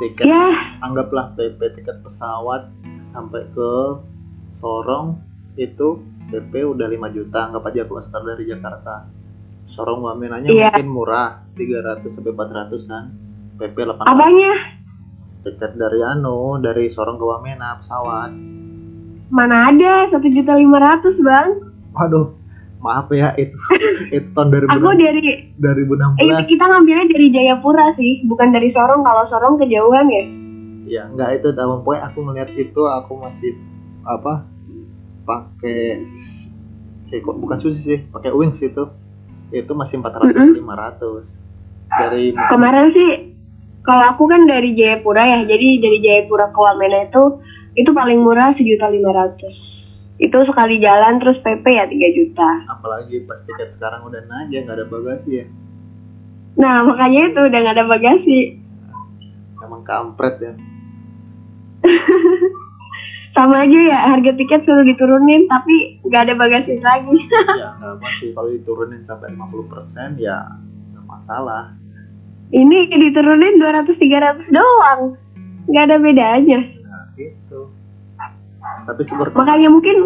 Tiket 0.00 0.24
ya. 0.24 0.46
anggaplah 0.82 1.36
PP 1.36 1.60
tiket 1.78 2.00
pesawat 2.00 2.72
sampai 3.12 3.44
ke 3.52 3.72
Sorong 4.56 5.20
itu 5.60 6.00
PP 6.32 6.64
udah 6.64 6.88
5 6.88 7.16
juta 7.16 7.52
anggap 7.52 7.68
aja 7.68 7.84
cluster 7.84 8.20
dari 8.24 8.48
Jakarta 8.48 9.04
Sorong 9.72 10.04
Wamenanya 10.04 10.52
Iya. 10.52 10.70
mungkin 10.76 10.88
murah 10.92 11.48
300 11.56 12.12
sampai 12.12 12.32
400 12.36 12.84
kan. 12.84 13.04
PP 13.56 13.76
800 13.76 14.04
apanya 14.04 14.52
tiket 15.42 15.72
dari 15.74 16.00
anu 16.04 16.60
dari 16.60 16.92
Sorong 16.92 17.16
ke 17.16 17.24
Wamena 17.24 17.80
pesawat. 17.80 18.30
Mana 19.32 19.72
ada 19.72 20.12
satu 20.12 20.28
juta 20.28 20.52
lima 20.54 20.76
ratus 20.76 21.16
bang. 21.18 21.48
Waduh 21.96 22.36
maaf 22.82 23.06
ya 23.14 23.30
itu 23.38 23.54
itu 24.16 24.26
tahun 24.34 24.66
2016 24.66 24.74
aku 24.74 24.90
dari 24.98 25.22
2016 25.54 26.18
eh, 26.18 26.44
kita 26.50 26.64
ngambilnya 26.66 27.06
dari 27.14 27.26
Jayapura 27.30 27.86
sih 27.96 28.12
bukan 28.28 28.48
dari 28.52 28.68
Sorong. 28.74 29.00
Kalau 29.00 29.24
Sorong 29.32 29.54
kejauhan 29.56 30.06
ya. 30.10 30.24
Ya 30.84 31.02
enggak 31.08 31.40
itu 31.40 31.48
tahu 31.54 31.80
pokoknya 31.80 32.10
aku 32.10 32.18
ngeliat 32.26 32.50
itu 32.52 32.82
aku 32.84 33.12
masih 33.16 33.54
apa 34.02 34.44
pakai 35.22 36.02
eh 37.12 37.20
bukan 37.22 37.58
sushi 37.60 37.80
sih 37.80 37.98
pakai 38.10 38.32
wings 38.34 38.58
itu 38.58 38.82
itu 39.52 39.72
masih 39.76 40.00
400 40.00 40.58
500 40.58 41.28
dari 41.92 42.32
Kemarin 42.32 42.86
sih 42.90 43.10
kalau 43.82 44.14
aku 44.14 44.30
kan 44.30 44.46
dari 44.46 44.72
Jayapura 44.72 45.26
ya, 45.26 45.38
jadi 45.44 45.68
dari 45.82 45.98
Jayapura 46.00 46.48
ke 46.48 46.58
Wamena 46.58 47.04
itu 47.04 47.42
itu 47.74 47.90
paling 47.90 48.22
murah 48.22 48.54
sejuta 48.54 48.86
lima 48.88 49.10
ratus. 49.10 49.54
Itu 50.22 50.38
sekali 50.46 50.78
jalan 50.78 51.18
terus 51.18 51.40
PP 51.42 51.64
ya 51.66 51.84
3 51.90 52.16
juta. 52.16 52.48
apalagi 52.70 53.26
pas 53.26 53.42
tiket 53.42 53.74
sekarang 53.74 54.06
udah 54.06 54.22
naik 54.22 54.54
ya 54.54 54.60
nggak 54.62 54.78
ada 54.78 54.86
bagasi 54.86 55.30
ya 55.42 55.46
Nah 56.52 56.84
makanya 56.84 57.32
itu 57.32 57.40
udah 57.42 57.58
nggak 57.58 57.76
ada 57.80 57.86
bagasi. 57.88 58.38
emang 59.62 59.82
kampret 59.82 60.36
ya 60.42 60.52
Sama 63.32 63.64
aja 63.64 63.78
ya 63.80 63.98
harga 64.12 64.32
tiket 64.36 64.60
suruh 64.68 64.84
diturunin 64.84 65.48
tapi 65.48 65.96
nggak 66.04 66.22
ada 66.28 66.34
bagasi 66.36 66.76
lagi. 66.84 67.16
ya 67.56 67.68
nggak 67.80 67.96
masih 68.00 68.28
kalau 68.36 68.48
diturunin 68.52 69.00
sampai 69.08 69.32
50% 69.32 70.20
ya 70.20 70.38
nggak 70.92 71.04
masalah 71.08 71.72
Ini 72.52 72.92
diturunin 72.92 73.56
200-300 73.56 74.52
doang. 74.52 75.16
Nggak 75.64 75.84
ada 75.88 75.96
bedanya. 75.96 76.60
nah 76.84 77.08
gitu 77.16 77.72
tapi 78.86 79.02
super 79.06 79.30
Makanya 79.32 79.68
mungkin 79.72 79.96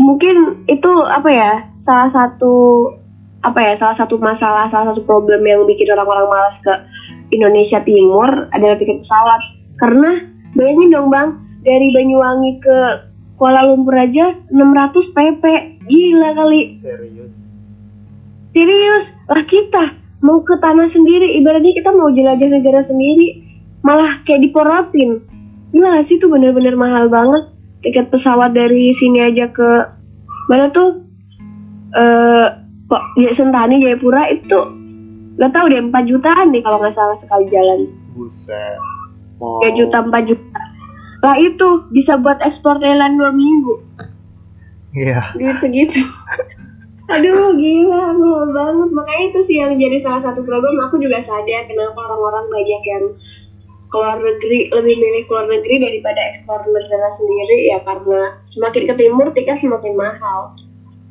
mungkin 0.00 0.36
itu 0.68 0.92
apa 1.06 1.28
ya 1.28 1.52
salah 1.84 2.08
satu 2.12 2.54
apa 3.40 3.56
ya 3.56 3.72
salah 3.80 3.96
satu 3.96 4.20
masalah 4.20 4.68
salah 4.68 4.92
satu 4.92 5.04
problem 5.04 5.40
yang 5.44 5.64
bikin 5.64 5.88
orang-orang 5.92 6.28
malas 6.28 6.56
ke 6.60 6.74
Indonesia 7.32 7.80
Timur 7.84 8.28
adalah 8.52 8.76
tiket 8.76 9.00
pesawat 9.04 9.40
karena 9.80 10.10
bayangin 10.56 10.92
dong 10.92 11.08
bang 11.08 11.28
dari 11.60 11.88
Banyuwangi 11.92 12.52
ke 12.60 12.78
Kuala 13.40 13.64
Lumpur 13.72 13.96
aja 13.96 14.36
600 14.52 15.16
pp 15.16 15.44
gila 15.88 16.28
kali. 16.36 16.76
Serius? 16.76 17.32
Serius. 18.52 19.04
Lah 19.32 19.44
kita 19.48 19.84
mau 20.20 20.44
ke 20.44 20.60
tanah 20.60 20.92
sendiri. 20.92 21.40
Ibaratnya 21.40 21.72
kita 21.72 21.90
mau 21.96 22.12
jelajah 22.12 22.48
negara 22.52 22.84
sendiri. 22.84 23.40
Malah 23.80 24.20
kayak 24.28 24.44
diporotin 24.44 25.24
gila 25.72 26.04
sih? 26.04 26.20
Itu 26.20 26.28
bener-bener 26.28 26.76
mahal 26.76 27.08
banget. 27.08 27.48
Tiket 27.80 28.12
pesawat 28.12 28.52
dari 28.52 28.92
sini 29.00 29.24
aja 29.24 29.48
ke 29.48 29.68
mana 30.52 30.68
tuh? 30.76 31.00
Eh 31.96 32.46
kok 32.92 33.02
ya 33.16 33.32
Sentani 33.40 33.80
Jayapura? 33.80 34.28
Itu 34.36 34.76
gak 35.40 35.56
tahu 35.56 35.72
deh 35.72 35.80
4 35.80 36.10
jutaan 36.12 36.52
deh 36.52 36.60
kalau 36.60 36.76
nggak 36.76 36.92
salah 36.92 37.16
sekali 37.24 37.48
jalan. 37.48 37.88
Buset. 38.12 38.76
3 39.40 39.80
juta 39.80 40.04
4 40.04 40.28
juta 40.28 40.59
lah 41.20 41.36
itu 41.36 41.68
bisa 41.92 42.16
buat 42.20 42.40
ekspor 42.40 42.80
Thailand 42.80 43.20
2 43.20 43.32
minggu. 43.36 43.74
Iya. 44.96 45.20
Duit 45.36 45.56
segitu 45.60 46.00
aduh 47.10 47.58
gila 47.58 48.14
mahal 48.14 48.48
banget. 48.54 48.88
Makanya 48.94 49.22
itu 49.34 49.38
sih 49.50 49.56
yang 49.58 49.74
jadi 49.76 49.98
salah 50.06 50.22
satu 50.30 50.46
problem. 50.46 50.78
Aku 50.86 51.02
juga 51.02 51.18
sadar 51.26 51.66
kenapa 51.66 51.98
orang-orang 51.98 52.46
banyak 52.48 52.82
yang 52.86 53.04
keluar 53.90 54.22
negeri 54.22 54.70
lebih 54.70 54.94
milih 54.94 55.22
keluar 55.26 55.50
negeri 55.50 55.82
daripada 55.82 56.20
ekspor 56.34 56.62
negara 56.70 57.08
sendiri. 57.18 57.58
Ya 57.74 57.78
karena 57.82 58.20
semakin 58.54 58.82
ke 58.86 58.94
timur 58.94 59.26
tiket 59.34 59.58
semakin 59.58 59.94
mahal. 59.98 60.54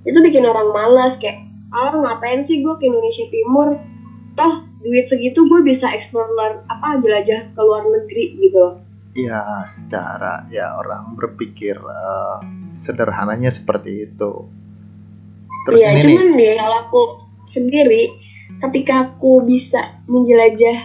Itu 0.08 0.18
bikin 0.24 0.48
orang 0.48 0.72
malas 0.72 1.20
kayak 1.20 1.44
ah 1.75 1.94
ngapain 1.94 2.48
sih 2.48 2.63
gue 2.63 2.74
ke 2.80 2.84
Indonesia 2.88 3.25
Timur? 3.30 3.68
Toh 4.39 4.54
duit 4.80 5.06
segitu 5.12 5.44
gue 5.44 5.62
bisa 5.68 5.84
ekspor 5.92 6.24
luar 6.39 6.63
apa 6.72 7.04
jelajah 7.04 7.51
ke 7.51 7.60
luar 7.60 7.84
negeri 7.84 8.39
gitu 8.39 8.80
ya 9.18 9.66
secara 9.66 10.46
ya 10.54 10.78
orang 10.78 11.18
berpikir 11.18 11.78
eh, 11.78 12.38
sederhananya 12.74 13.50
seperti 13.50 14.10
itu. 14.10 14.50
Terus 15.68 15.79
Iya, 15.81 15.90
ini 15.94 16.01
nih. 16.01 16.14
cuman 16.16 16.29
ya 16.40 16.53
kalau 16.62 16.77
aku 16.88 17.01
sendiri 17.53 18.01
ketika 18.70 18.94
aku 19.10 19.44
bisa 19.46 20.01
menjelajah 20.05 20.77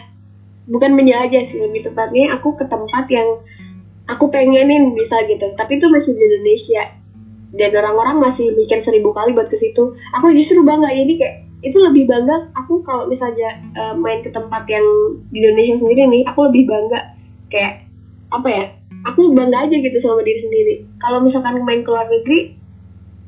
bukan 0.69 0.97
menjelajah 0.97 1.43
sih 1.53 1.61
lebih 1.61 1.85
tepatnya 1.85 2.41
aku 2.41 2.57
ke 2.57 2.65
tempat 2.69 3.05
yang 3.13 3.29
aku 4.09 4.29
pengenin 4.33 4.97
bisa 4.97 5.17
gitu. 5.29 5.45
Tapi 5.57 5.77
itu 5.77 5.87
masih 5.89 6.13
di 6.13 6.23
Indonesia. 6.25 6.85
Dan 7.55 7.71
orang-orang 7.71 8.19
masih 8.19 8.51
mikir 8.59 8.83
seribu 8.83 9.15
kali 9.15 9.31
buat 9.31 9.47
ke 9.47 9.55
situ. 9.63 9.95
Aku 10.19 10.27
justru 10.35 10.59
bangga 10.67 10.91
jadi 10.91 11.15
kayak 11.15 11.37
itu 11.65 11.79
lebih 11.81 12.05
bangga 12.11 12.51
aku 12.59 12.83
kalau 12.83 13.07
misalnya 13.07 13.63
eh, 13.79 13.95
main 13.95 14.21
ke 14.27 14.29
tempat 14.35 14.67
yang 14.67 14.85
di 15.31 15.39
Indonesia 15.39 15.79
sendiri 15.81 16.03
nih 16.11 16.23
aku 16.27 16.51
lebih 16.51 16.67
bangga. 16.67 17.01
Kayak 17.53 17.84
apa 18.35 18.49
ya 18.51 18.65
aku 19.07 19.31
bangga 19.31 19.71
aja 19.71 19.77
gitu 19.79 19.99
sama 20.03 20.25
diri 20.27 20.41
sendiri 20.43 20.75
kalau 20.99 21.23
misalkan 21.23 21.63
main 21.63 21.87
ke 21.87 21.91
luar 21.91 22.09
negeri 22.11 22.59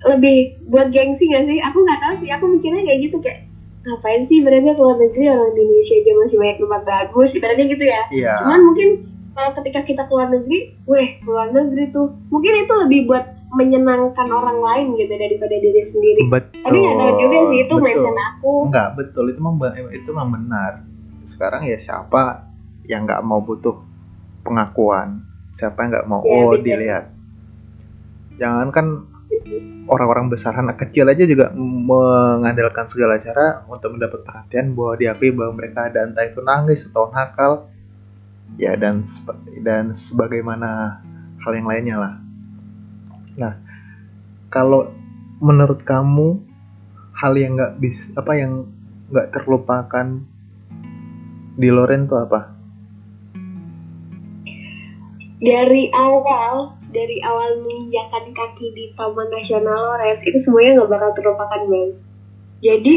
lebih 0.05 0.37
buat 0.69 0.93
gengsi 0.93 1.25
gak 1.27 1.45
sih? 1.49 1.59
Aku 1.73 1.79
nggak 1.83 2.01
tahu 2.05 2.15
sih. 2.23 2.31
Aku 2.31 2.45
mikirnya 2.47 2.83
kayak 2.85 3.01
gitu 3.09 3.17
kayak 3.25 3.41
ngapain 3.87 4.23
sih 4.27 4.43
berarti 4.43 4.67
ke 4.75 4.83
luar 4.83 4.99
negeri 4.99 5.25
orang 5.31 5.51
di 5.55 5.61
Indonesia 5.63 5.95
aja 5.95 6.13
masih 6.19 6.37
banyak 6.37 6.57
tempat 6.59 6.83
bagus. 6.85 7.29
Ibaratnya 7.33 7.65
gitu 7.71 7.85
ya. 7.87 8.01
iya 8.13 8.35
Cuman 8.43 8.61
mungkin 8.67 8.89
kalau 9.37 9.51
ketika 9.61 9.81
kita 9.85 10.03
ke 10.09 10.13
luar 10.17 10.29
negeri, 10.33 10.59
weh 10.89 11.09
ke 11.21 11.29
luar 11.29 11.49
negeri 11.53 11.85
tuh 11.93 12.07
mungkin 12.33 12.53
itu 12.57 12.75
lebih 12.87 13.01
buat 13.09 13.25
menyenangkan 13.47 14.29
orang 14.33 14.59
lain 14.59 14.87
gitu 14.99 15.13
daripada 15.15 15.55
diri 15.55 15.81
sendiri. 15.95 16.23
betul 16.29 16.61
Tapi 16.67 16.77
nggak 16.83 16.97
tahu 16.99 17.13
juga 17.21 17.39
sih 17.47 17.59
itu 17.63 17.75
mindset 17.79 18.19
aku. 18.35 18.53
enggak 18.69 18.89
betul 18.99 19.25
itu 19.31 19.41
memang 19.41 19.57
itu 19.95 20.09
memang 20.11 20.31
benar 20.35 20.73
sekarang 21.27 21.63
ya 21.67 21.79
siapa 21.79 22.47
yang 22.87 23.07
nggak 23.07 23.23
mau 23.23 23.43
butuh 23.43 23.83
pengakuan. 24.47 25.27
Siapa 25.59 25.83
yang 25.83 25.91
nggak 25.91 26.07
mau? 26.07 26.23
Ya, 26.23 26.31
oh 26.31 26.55
dilihat. 26.55 27.05
Jangan 28.39 28.69
kan 28.71 28.87
orang-orang 29.91 30.31
besar 30.31 30.55
anak 30.55 30.79
kecil 30.83 31.07
aja 31.11 31.27
juga 31.27 31.51
mengandalkan 31.57 32.87
segala 32.87 33.19
cara 33.19 33.67
untuk 33.67 33.99
mendapat 33.99 34.23
perhatian 34.23 34.75
bahwa 34.75 34.95
diakui 34.95 35.31
bahwa 35.35 35.53
mereka 35.59 35.91
ada. 35.91 36.07
Entah 36.07 36.25
itu 36.27 36.41
nangis 36.43 36.87
atau 36.87 37.11
nakal 37.11 37.71
ya 38.55 38.79
dan 38.79 39.03
dan 39.67 39.93
sebagaimana 39.99 41.03
hal 41.43 41.53
yang 41.55 41.67
lainnya 41.67 41.97
lah. 41.99 42.15
Nah 43.35 43.55
kalau 44.51 44.95
menurut 45.43 45.83
kamu 45.83 46.41
hal 47.17 47.33
yang 47.37 47.59
nggak 47.59 47.75
bisa 47.81 48.13
apa 48.17 48.33
yang 48.39 48.69
nggak 49.11 49.33
terlupakan 49.35 50.23
di 51.57 51.69
Loren 51.73 52.09
tuh 52.09 52.21
apa? 52.21 52.56
Dari 55.37 55.93
awal, 55.93 56.73
dari 56.97 57.17
awal 57.29 57.61
menginjakan 57.61 58.25
kaki 58.33 58.67
di 58.73 58.85
Taman 58.97 59.29
Nasional 59.29 59.77
Lores 59.77 60.21
itu 60.25 60.39
semuanya 60.49 60.81
nggak 60.81 60.91
bakal 60.97 61.11
terlupakan 61.13 61.61
bang. 61.69 61.89
Jadi 62.65 62.95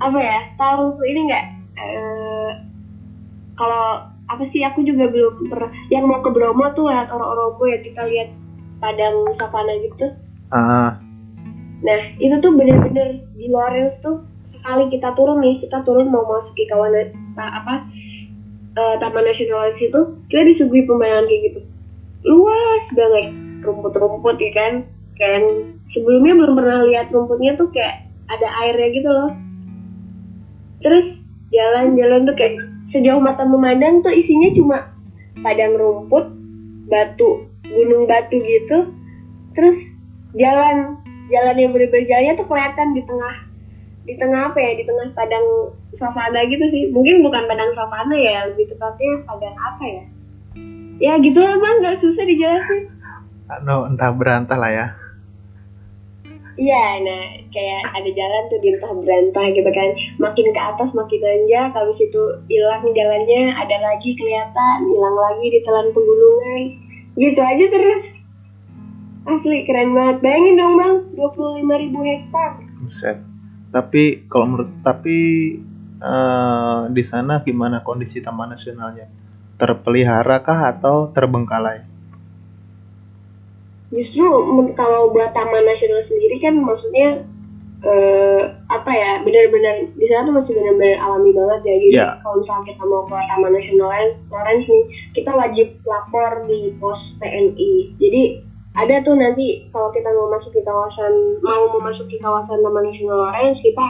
apa 0.00 0.18
ya? 0.20 0.40
Tahu 0.60 0.82
ini 1.04 1.20
nggak? 1.28 1.44
eh, 1.80 2.50
kalau 3.56 4.04
apa 4.30 4.42
sih 4.54 4.62
aku 4.62 4.84
juga 4.86 5.10
belum 5.10 5.48
pernah 5.50 5.70
yang 5.90 6.06
mau 6.06 6.20
ke 6.22 6.30
Bromo 6.30 6.70
tuh 6.72 6.86
lewat 6.86 7.10
Oro-Orobo 7.10 7.66
ya 7.66 7.78
kita 7.82 8.02
lihat 8.06 8.28
padang 8.78 9.16
savana 9.36 9.74
gitu 9.80 10.06
Ah, 10.50 10.90
Nah, 11.80 12.00
itu 12.20 12.34
tuh 12.42 12.52
bener-bener 12.52 13.16
di 13.38 13.46
Lawrence 13.48 13.96
tuh 14.04 14.20
sekali 14.52 14.84
kita 14.92 15.14
turun 15.16 15.40
nih, 15.40 15.56
kita 15.64 15.80
turun 15.86 16.10
mau 16.12 16.26
masuk 16.26 16.52
ke 16.52 16.68
kawanan 16.68 17.08
ta- 17.32 17.54
apa 17.56 17.80
eh, 18.76 18.94
Taman 19.00 19.24
Nasional 19.24 19.54
Lawrence 19.56 19.82
itu, 19.82 20.00
kita 20.30 20.42
disuguhi 20.54 20.82
pemandangan 20.86 21.26
kayak 21.26 21.42
gitu. 21.50 21.60
Luas 22.26 22.84
banget, 22.92 23.26
rumput-rumput 23.64 24.36
ya 24.38 24.50
kan. 24.54 24.72
Kayak 25.20 25.40
sebelumnya 25.92 26.32
belum 26.36 26.54
pernah 26.56 26.78
lihat 26.88 27.06
rumputnya 27.12 27.52
tuh 27.60 27.68
kayak 27.72 28.08
ada 28.30 28.48
airnya 28.64 28.88
gitu 28.94 29.10
loh. 29.10 29.30
Terus 30.80 31.06
jalan-jalan 31.52 32.24
tuh 32.24 32.36
kayak 32.38 32.54
sejauh 32.94 33.20
mata 33.20 33.44
memandang 33.44 34.00
tuh 34.00 34.14
isinya 34.14 34.50
cuma 34.56 34.78
padang 35.44 35.76
rumput, 35.76 36.26
batu, 36.88 37.46
gunung 37.68 38.08
batu 38.08 38.36
gitu. 38.40 38.78
Terus 39.52 39.76
jalan 40.34 41.00
jalan 41.30 41.56
yang 41.58 41.72
jalannya 41.74 42.32
tuh 42.38 42.46
kelihatan 42.46 42.88
di 42.94 43.02
tengah 43.06 43.34
di 44.08 44.14
tengah 44.18 44.40
apa 44.50 44.58
ya 44.58 44.72
di 44.80 44.84
tengah 44.86 45.06
padang 45.14 45.46
savana 46.00 46.40
gitu 46.48 46.64
sih. 46.72 46.88
Mungkin 46.90 47.20
bukan 47.20 47.44
padang 47.44 47.70
savana 47.76 48.16
ya 48.16 48.48
lebih 48.48 48.72
tepatnya 48.72 49.20
padang 49.28 49.56
apa 49.60 49.84
ya? 49.84 50.02
Ya 51.00 51.12
gitu 51.20 51.36
lah 51.36 51.54
bang. 51.60 51.76
Nggak 51.84 52.00
susah 52.00 52.24
dijelasin. 52.24 52.80
No, 53.68 53.84
entah 53.84 54.10
berantah 54.16 54.56
lah 54.56 54.72
ya. 54.72 54.86
iya 56.60 57.00
nah 57.00 57.40
kayak 57.48 57.82
ada 57.88 58.10
jalan 58.12 58.42
tuh 58.52 58.60
di 58.60 58.68
entah 58.74 58.92
berantah 58.96 59.46
gitu 59.52 59.70
kan. 59.70 59.90
Makin 60.18 60.46
ke 60.50 60.60
atas 60.60 60.88
makin 60.96 61.20
nanjak. 61.20 61.68
Habis 61.76 61.98
itu 62.00 62.22
hilang 62.48 62.84
jalannya 62.90 63.42
ada 63.54 63.76
lagi 63.84 64.10
kelihatan 64.16 64.76
hilang 64.88 65.16
lagi 65.20 65.46
di 65.52 65.60
telan 65.62 65.88
pegunungan. 65.92 66.62
Gitu 67.20 67.40
aja 67.40 67.64
terus. 67.68 68.02
Asli 69.28 69.68
keren 69.68 69.92
banget. 69.92 70.16
Bayangin 70.24 70.56
dong 70.56 70.74
bang 70.80 70.94
25.000 71.16 71.82
ribu 71.84 71.98
hektar. 72.08 72.50
Buset. 72.80 73.18
Tapi 73.70 74.26
kalau 74.26 74.46
menurut 74.50 74.70
tapi 74.82 75.18
eh, 76.00 76.80
di 76.90 77.02
sana 77.04 77.44
gimana 77.44 77.84
kondisi 77.84 78.18
taman 78.20 78.56
nasionalnya? 78.56 79.06
Terpelihara 79.56 80.40
kah 80.40 80.72
atau 80.72 81.12
terbengkalai? 81.12 81.86
justru 83.90 84.22
kalau 84.78 85.10
buat 85.10 85.34
taman 85.34 85.66
nasional 85.66 86.06
sendiri 86.06 86.38
kan 86.38 86.54
maksudnya 86.62 87.26
eh, 87.82 88.40
apa 88.70 88.86
ya 88.86 89.18
benar-benar 89.26 89.90
di 89.98 90.06
sana 90.06 90.30
tuh 90.30 90.34
masih 90.38 90.54
benar-benar 90.54 90.96
alami 91.02 91.30
banget 91.34 91.60
ya 91.66 91.74
jadi 91.74 91.88
Iya. 91.98 92.08
kalau 92.22 92.38
misalnya 92.38 92.64
kita 92.70 92.82
mau 92.86 93.02
ke 93.10 93.18
taman 93.18 93.50
nasional 93.50 93.90
Lawrence 94.30 94.66
nih 94.70 94.84
kita 95.18 95.30
wajib 95.34 95.66
lapor 95.82 96.30
di 96.46 96.70
pos 96.78 97.00
TNI 97.18 97.72
jadi 97.98 98.22
ada 98.78 98.94
tuh 99.02 99.18
nanti 99.18 99.66
kalau 99.74 99.90
kita 99.90 100.06
mau 100.14 100.30
masuk 100.30 100.54
ke 100.54 100.62
kawasan 100.62 101.42
mau 101.42 101.66
memasuki 101.74 102.16
kawasan 102.22 102.62
taman 102.62 102.86
nasional 102.86 103.26
Lawrence 103.26 103.58
kita 103.58 103.86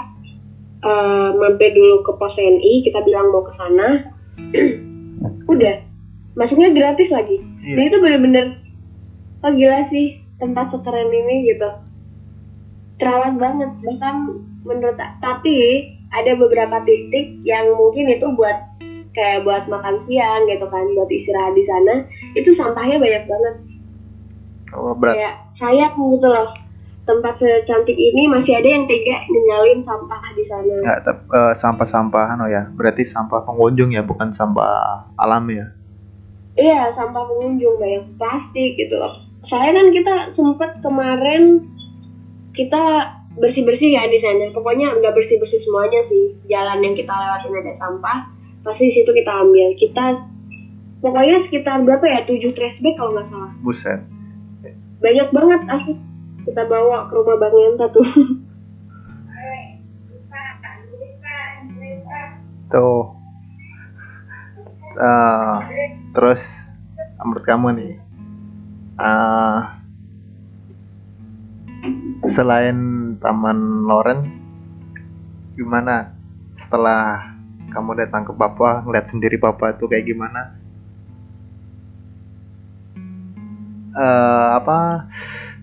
eh, 0.80 1.28
mampir 1.36 1.70
dulu 1.76 2.04
ke 2.04 2.12
pos 2.16 2.34
TNI 2.36 2.72
kita 2.84 3.00
bilang 3.04 3.32
mau 3.32 3.44
ke 3.44 3.52
sana. 3.56 3.88
Udah 5.52 5.74
masuknya 6.38 6.72
gratis 6.72 7.10
lagi. 7.12 7.36
Iya. 7.60 7.76
jadi 7.76 7.86
itu 7.92 7.98
bener-bener 8.00 8.46
oh 9.44 9.52
gila 9.52 9.80
sih 9.92 10.20
tempat 10.40 10.72
sekeren 10.72 11.12
ini 11.12 11.52
gitu. 11.52 11.70
Terawat 13.00 13.36
banget. 13.36 13.70
Bahkan 13.84 14.16
menurut 14.64 14.96
tapi 15.20 15.58
ada 16.10 16.32
beberapa 16.36 16.82
titik 16.84 17.40
yang 17.44 17.70
mungkin 17.76 18.10
itu 18.10 18.26
buat 18.34 18.56
kayak 19.10 19.42
buat 19.42 19.66
makan 19.66 20.06
siang 20.06 20.46
gitu 20.48 20.66
kan 20.68 20.84
buat 20.96 21.10
istirahat 21.10 21.54
di 21.56 21.64
sana. 21.68 21.94
Itu 22.36 22.56
sampahnya 22.56 22.96
banyak 22.96 23.24
banget. 23.28 23.54
Oh, 24.70 24.94
berat. 24.94 25.18
Kayak 25.18 25.34
sayang 25.58 25.94
gitu 25.98 26.28
loh 26.30 26.48
tempat 27.10 27.34
secantik 27.42 27.98
ini 27.98 28.30
masih 28.30 28.54
ada 28.54 28.68
yang 28.70 28.86
tega 28.86 29.26
ninggalin 29.26 29.82
sampah 29.82 30.22
di 30.38 30.44
sana 30.46 30.74
tep- 31.02 31.26
eh, 31.26 31.54
sampah-sampahan 31.58 32.38
oh 32.38 32.46
ya 32.46 32.70
berarti 32.70 33.02
sampah 33.02 33.42
pengunjung 33.42 33.90
ya 33.90 34.06
bukan 34.06 34.30
sampah 34.30 35.10
alam 35.18 35.50
ya 35.50 35.74
Iya, 36.58 36.92
sampah 36.98 37.24
pengunjung 37.24 37.78
banyak 37.78 38.04
plastik 38.18 38.76
gitu 38.76 38.92
loh. 38.98 39.22
Soalnya 39.46 39.80
kan 39.80 39.86
kita 39.96 40.14
sempet 40.34 40.70
kemarin 40.82 41.64
kita 42.52 42.82
bersih-bersih 43.38 43.94
ya 43.94 44.04
di 44.10 44.18
sana. 44.18 44.52
Pokoknya 44.52 44.92
nggak 44.98 45.14
bersih-bersih 45.14 45.60
semuanya 45.62 46.00
sih. 46.10 46.36
Jalan 46.50 46.84
yang 46.84 46.94
kita 46.98 47.08
lewatin 47.08 47.54
ada 47.54 47.72
sampah, 47.78 48.18
pasti 48.66 48.82
di 48.82 48.92
situ 48.92 49.10
kita 49.14 49.32
ambil. 49.32 49.68
Kita 49.78 50.04
pokoknya 51.00 51.36
sekitar 51.48 51.80
berapa 51.86 52.04
ya? 52.04 52.20
7 52.26 52.52
trash 52.52 52.78
bag 52.82 52.94
kalau 52.98 53.10
nggak 53.16 53.28
salah. 53.30 53.52
buset 53.64 54.00
Banyak 55.00 55.28
banget 55.32 55.60
asli. 55.70 55.94
Kita 56.46 56.62
bawa 56.68 57.08
ke 57.08 57.12
rumah 57.14 57.36
Bang 57.36 57.56
Yenta 57.56 57.86
tuh. 57.92 58.08
tuh 62.70 63.20
Eh, 65.00 65.56
terus 66.12 66.74
menurut 67.22 67.44
kamu 67.46 67.66
nih 67.78 67.92
eh, 68.98 69.60
selain 72.26 72.78
Taman 73.22 73.86
Loren 73.86 74.20
gimana 75.54 76.10
setelah 76.58 77.32
kamu 77.70 78.02
datang 78.02 78.26
ke 78.26 78.32
Papua 78.34 78.82
ngeliat 78.82 79.06
sendiri 79.08 79.38
Papua 79.38 79.72
itu 79.72 79.86
kayak 79.86 80.04
gimana 80.10 80.58
eh 83.94 84.48
apa 84.58 85.06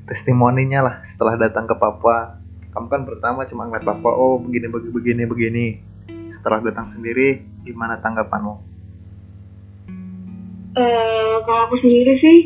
testimoninya 0.08 0.80
lah 0.88 0.96
setelah 1.04 1.36
datang 1.36 1.68
ke 1.68 1.76
Papua. 1.76 2.40
Kamu 2.72 2.88
kan 2.88 3.04
pertama 3.04 3.44
cuma 3.44 3.68
ngeliat 3.68 3.84
Papua 3.84 4.16
oh 4.16 4.40
begini 4.40 4.72
begini 4.72 4.92
begini 4.96 5.24
begini. 5.28 5.66
Setelah 6.32 6.64
datang 6.64 6.88
sendiri 6.88 7.44
gimana 7.68 8.00
tanggapanmu? 8.00 8.56
Eh, 10.78 11.36
kalau 11.44 11.62
aku 11.68 11.76
sendiri 11.84 12.14
sih, 12.22 12.38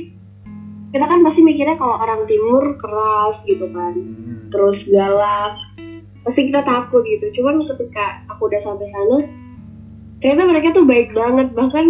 kita 0.95 1.05
kan 1.05 1.19
pasti 1.21 1.41
mikirnya 1.43 1.77
kalau 1.77 1.99
orang 2.01 2.25
timur 2.25 2.79
keras 2.81 3.37
gitu 3.45 3.69
kan. 3.69 3.93
Hmm, 3.93 4.49
terus 4.49 4.77
galak. 4.89 5.53
Pasti 6.25 6.41
kita 6.49 6.61
takut 6.65 7.05
gitu. 7.05 7.25
Cuman 7.41 7.61
ketika 7.65 8.25
aku 8.29 8.49
udah 8.49 8.61
sampai 8.65 8.89
sana 8.89 9.17
ternyata 10.21 10.43
mereka 10.45 10.67
tuh 10.77 10.85
baik 10.85 11.09
banget. 11.13 11.47
Bahkan 11.53 11.85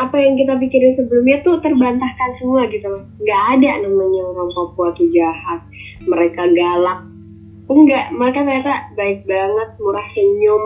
apa 0.00 0.16
yang 0.16 0.34
kita 0.40 0.56
pikirin 0.56 0.96
sebelumnya 0.96 1.44
tuh 1.44 1.60
terbantahkan 1.60 2.30
semua 2.40 2.64
gitu 2.72 2.86
loh. 2.88 3.02
Nggak 3.20 3.42
ada 3.58 3.70
namanya 3.84 4.20
orang 4.32 4.50
Papua 4.56 4.88
tuh 4.96 5.08
jahat. 5.12 5.60
Mereka 6.08 6.42
galak. 6.52 7.00
Enggak 7.68 8.06
mereka 8.16 8.38
ternyata 8.44 8.74
baik 8.96 9.24
banget 9.28 9.68
murah 9.80 10.06
senyum. 10.16 10.62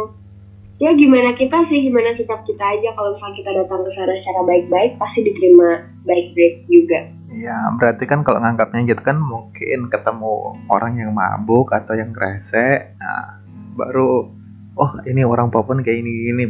Ya 0.77 0.93
gimana 0.93 1.33
kita 1.35 1.57
sih 1.73 1.89
gimana 1.89 2.15
sikap 2.15 2.45
kita 2.45 2.61
aja. 2.62 2.89
Kalau 2.95 3.17
misalnya 3.17 3.37
kita 3.41 3.51
datang 3.65 3.81
ke 3.83 3.91
sana 3.97 4.15
secara 4.21 4.41
baik-baik 4.45 4.93
pasti 5.01 5.21
diterima 5.25 5.71
baik-baik 6.05 6.55
juga. 6.69 7.01
Ya 7.35 7.59
berarti 7.75 8.05
kan 8.07 8.23
kalau 8.23 8.39
nganggapnya 8.39 8.87
gitu 8.87 9.03
kan 9.03 9.19
mungkin 9.19 9.91
ketemu 9.91 10.57
orang 10.71 11.01
yang 11.03 11.11
mabuk 11.12 11.75
atau 11.75 11.99
yang 11.99 12.15
rese 12.15 12.95
nah 12.97 13.43
baru 13.77 14.31
oh 14.77 14.91
ini 15.05 15.21
orang 15.25 15.53
Papua 15.53 15.77
kayak 15.81 16.01
ini 16.01 16.11
gini 16.31 16.45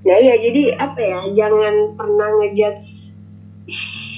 kayak 0.00 0.20
Ya 0.24 0.34
jadi 0.40 0.62
apa 0.80 1.00
ya, 1.00 1.20
jangan 1.36 1.74
pernah 1.96 2.28
ngejudge 2.40 2.84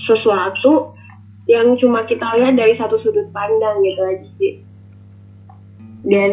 sesuatu 0.07 0.95
yang 1.51 1.75
cuma 1.79 2.07
kita 2.07 2.23
lihat 2.39 2.55
dari 2.55 2.79
satu 2.79 2.99
sudut 3.03 3.27
pandang 3.35 3.83
gitu 3.83 4.01
aja 4.03 4.29
sih. 4.39 4.55
Dan 6.07 6.33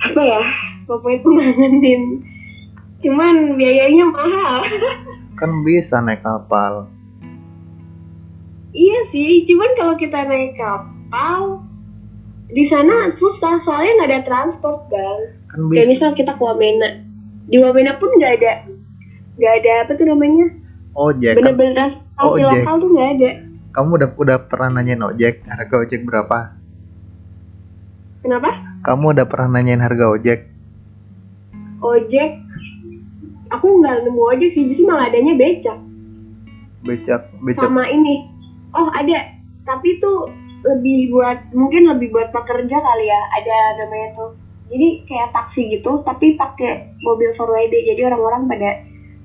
apa 0.00 0.20
ya, 0.20 0.42
Papua 0.88 1.12
itu 1.16 1.28
ngangenin. 1.28 2.02
Cuman 3.00 3.56
biayanya 3.56 4.04
mahal. 4.12 4.60
kan 5.42 5.50
bisa 5.66 5.98
naik 5.98 6.22
kapal 6.22 6.86
iya 8.72 8.98
sih, 9.12 9.44
cuman 9.48 9.70
kalau 9.74 9.94
kita 9.98 10.18
naik 10.22 10.54
kapal 10.56 11.60
di 12.52 12.64
sana 12.68 13.10
susah 13.16 13.54
soalnya 13.64 13.92
nggak 13.96 14.10
ada 14.12 14.22
transport 14.28 14.78
bang. 14.92 15.20
kan 15.48 15.60
Kayak 15.68 15.72
bisa 15.72 15.90
misal 15.96 16.10
kita 16.16 16.32
ke 16.36 16.42
Wamena, 16.42 16.90
di 17.48 17.56
Wamena 17.58 17.98
pun 17.98 18.10
nggak 18.14 18.32
ada, 18.38 18.52
nggak 19.38 19.52
ada 19.62 19.70
apa 19.86 19.92
tuh 19.98 20.06
namanya, 20.06 20.46
ojek 20.94 21.32
kan 21.34 21.38
bener-bener 21.42 21.74
transportasi 21.74 22.42
ojek. 22.42 22.62
lokal 22.62 22.74
tuh 22.78 22.90
nggak 22.92 23.10
ada. 23.18 23.30
kamu 23.72 23.90
udah 23.96 24.08
udah 24.20 24.36
pernah 24.46 24.68
nanyain 24.78 25.02
ojek 25.02 25.34
harga 25.48 25.74
ojek 25.80 26.00
berapa 26.04 26.38
Kenapa? 28.22 28.50
kamu 28.86 29.04
udah 29.18 29.26
pernah 29.26 29.48
nanyain 29.58 29.82
harga 29.82 30.06
ojek 30.12 30.40
Ojek. 31.82 32.38
Aku 33.50 33.66
nggak 33.82 34.06
nemu 34.06 34.22
ojek 34.22 34.54
sih, 34.54 34.70
justru 34.70 34.86
malah 34.86 35.10
adanya 35.10 35.34
becak. 35.34 35.78
becak 36.86 37.26
becak 37.42 37.66
Sama 37.66 37.90
ini. 37.90 38.30
Oh 38.70 38.86
ada, 38.94 39.34
tapi 39.66 39.98
itu 39.98 40.12
lebih 40.62 41.10
buat 41.10 41.42
mungkin 41.50 41.90
lebih 41.90 42.14
buat 42.14 42.30
pekerja 42.30 42.76
kali 42.78 43.04
ya. 43.10 43.20
Ada 43.34 43.58
namanya 43.82 44.08
tuh. 44.14 44.30
Jadi 44.70 44.88
kayak 45.08 45.32
taksi 45.34 45.62
gitu, 45.78 46.00
tapi 46.06 46.38
pakai 46.38 46.94
mobil 47.02 47.34
4WD. 47.34 47.74
Jadi 47.92 48.00
orang-orang 48.06 48.46
pada 48.46 48.70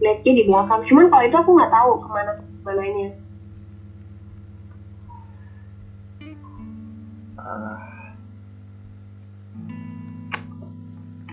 lihatnya 0.01 0.31
di 0.33 0.43
belakang. 0.45 0.81
Cuman 0.89 1.05
kalau 1.09 1.23
itu 1.25 1.37
aku 1.37 1.51
nggak 1.57 1.73
tahu 1.73 1.91
ke 2.01 2.07
mana 2.09 2.31
mananya. 2.65 3.09
Ah, 7.37 7.97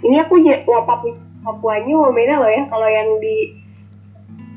Ini 0.05 0.21
aku 0.21 0.37
Papu 0.85 1.17
Papuanya 1.41 1.97
Wamena 1.97 2.45
loh 2.45 2.53
ya. 2.53 2.63
Kalau 2.69 2.89
yang 2.89 3.09
di 3.25 3.64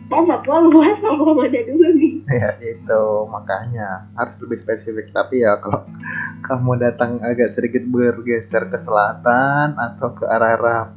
Oh 0.08 0.24
Papua 0.24 0.64
luas 0.64 0.96
sama 1.04 1.36
mana 1.36 1.60
dulu 1.68 1.88
nih. 2.00 2.14
ya 2.32 2.56
itu 2.64 3.04
makanya 3.28 4.08
harus 4.16 4.40
lebih 4.40 4.56
spesifik. 4.56 5.12
Tapi 5.12 5.44
ya 5.44 5.60
kalau 5.60 5.84
kamu 6.48 6.80
datang 6.80 7.20
agak 7.20 7.52
sedikit 7.52 7.84
bergeser 7.84 8.72
ke 8.72 8.80
selatan 8.80 9.76
atau 9.76 10.16
ke 10.16 10.24
arah-arah 10.24 10.96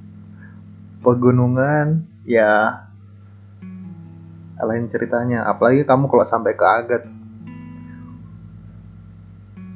pegunungan 1.02 2.06
ya 2.22 2.86
lain 4.62 4.86
ceritanya. 4.86 5.42
Apalagi 5.50 5.82
kamu 5.82 6.06
kalau 6.06 6.22
sampai 6.22 6.54
ke 6.54 6.62
Agats. 6.62 7.10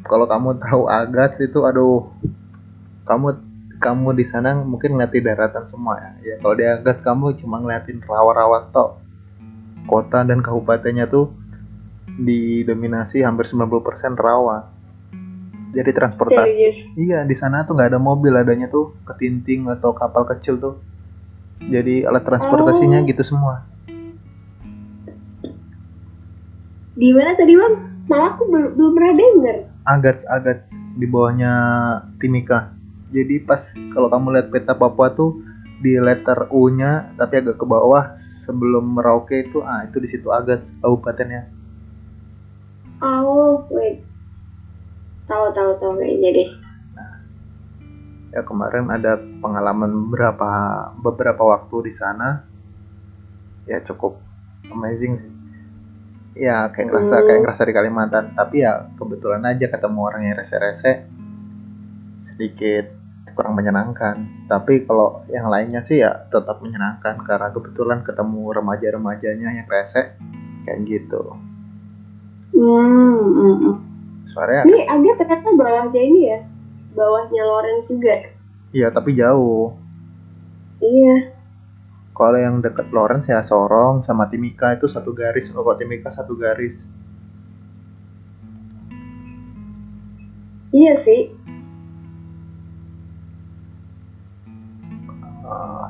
Kalau 0.06 0.30
kamu 0.30 0.62
tahu 0.62 0.86
Agats 0.86 1.42
itu 1.42 1.58
aduh 1.66 2.06
kamu 3.02 3.34
kamu 3.82 4.14
di 4.14 4.22
sana 4.22 4.54
mungkin 4.62 4.94
ngeliatin 4.94 5.26
daratan 5.26 5.66
semua 5.66 5.98
ya. 5.98 6.10
Ya 6.22 6.34
kalau 6.38 6.54
di 6.54 6.62
Agats 6.70 7.02
kamu 7.02 7.34
cuma 7.42 7.58
ngeliatin 7.58 7.98
rawa-rawa 7.98 8.70
tok 8.70 9.03
kota 9.84 10.24
dan 10.24 10.40
kabupatennya 10.40 11.06
tuh 11.06 11.32
didominasi 12.14 13.22
hampir 13.26 13.44
90% 13.48 14.14
rawa. 14.14 14.70
Jadi 15.74 15.90
transportasi. 15.90 16.54
Serius. 16.54 16.76
Iya, 16.94 17.18
di 17.26 17.34
sana 17.34 17.66
tuh 17.66 17.74
nggak 17.74 17.90
ada 17.94 18.00
mobil, 18.00 18.30
adanya 18.38 18.70
tuh 18.70 18.94
ketinting 19.02 19.66
atau 19.66 19.90
kapal 19.90 20.22
kecil 20.22 20.56
tuh. 20.62 20.74
Jadi 21.58 22.06
alat 22.06 22.22
transportasinya 22.22 23.02
Oh. 23.02 23.06
gitu 23.10 23.22
semua. 23.26 23.66
Di 26.94 27.10
mana 27.10 27.34
tadi 27.34 27.52
bang? 27.58 27.74
Malah 28.06 28.26
aku 28.36 28.42
belum, 28.46 28.70
belum 28.78 28.90
pernah 28.94 29.14
denger. 29.18 29.56
Agats 29.84 30.22
Agats 30.30 30.70
di 30.94 31.06
bawahnya 31.10 31.52
Timika. 32.22 32.70
Jadi 33.10 33.42
pas 33.42 33.74
kalau 33.90 34.06
kamu 34.06 34.38
lihat 34.38 34.48
peta 34.54 34.78
Papua 34.78 35.10
tuh 35.10 35.42
di 35.82 35.98
letter 35.98 36.50
U-nya 36.54 37.14
tapi 37.18 37.42
agak 37.42 37.58
ke 37.58 37.66
bawah 37.66 38.14
sebelum 38.18 38.94
Merauke 38.94 39.48
itu 39.48 39.62
ah 39.62 39.82
itu 39.86 39.98
di 39.98 40.08
situ 40.10 40.30
Agats 40.30 40.74
kabupatennya. 40.78 41.50
Oh, 43.02 43.66
wait. 43.68 44.00
Tahu 45.26 45.44
tahu 45.56 45.70
tahu 45.80 45.92
kayaknya 45.98 46.30
deh. 46.34 46.50
ya 48.34 48.42
kemarin 48.42 48.90
ada 48.90 49.14
pengalaman 49.38 50.10
beberapa 50.10 50.50
beberapa 50.98 51.38
waktu 51.38 51.86
di 51.86 51.92
sana 51.94 52.42
ya 53.62 53.78
cukup 53.78 54.18
amazing 54.74 55.14
sih 55.14 55.30
ya 56.34 56.66
kayak 56.74 56.90
ngerasa 56.90 57.22
Hmm. 57.22 57.26
kayak 57.30 57.40
ngerasa 57.46 57.62
di 57.62 57.74
Kalimantan 57.78 58.34
tapi 58.34 58.66
ya 58.66 58.90
kebetulan 58.98 59.46
aja 59.46 59.70
ketemu 59.70 59.98
orang 60.02 60.22
yang 60.26 60.34
rese-rese 60.34 61.06
sedikit 62.18 62.90
kurang 63.34 63.58
menyenangkan 63.58 64.46
tapi 64.48 64.86
kalau 64.86 65.22
yang 65.28 65.50
lainnya 65.50 65.82
sih 65.82 66.00
ya 66.00 66.26
tetap 66.30 66.62
menyenangkan 66.62 67.20
karena 67.22 67.50
kebetulan 67.50 68.00
ketemu 68.06 68.54
remaja-remajanya 68.54 69.48
yang 69.62 69.68
rese 69.68 70.14
kayak 70.64 70.80
gitu 70.86 71.36
Hmm, 72.54 73.18
hmm, 73.34 73.56
hmm. 73.66 73.74
suaranya 74.30 74.62
Ini 74.62 74.86
agak 74.86 75.26
ternyata 75.26 75.50
bawahnya 75.58 76.00
ini 76.06 76.20
ya, 76.30 76.38
bawahnya 76.94 77.42
Lawrence 77.42 77.90
juga. 77.90 78.14
iya 78.70 78.94
tapi 78.94 79.18
jauh 79.18 79.74
Iya. 80.84 81.32
Kalau 82.14 82.38
yang 82.38 82.62
deket 82.62 82.92
Lawrence 82.94 83.26
ya 83.26 83.42
Sorong 83.42 84.04
sama 84.04 84.30
Timika 84.30 84.76
itu 84.76 84.86
satu 84.86 85.10
garis. 85.16 85.50
Oh, 85.50 85.66
Timika 85.74 86.12
satu 86.12 86.36
garis. 86.38 86.86
Iya 90.70 90.92
sih. 91.06 91.20
Ah. 95.54 95.88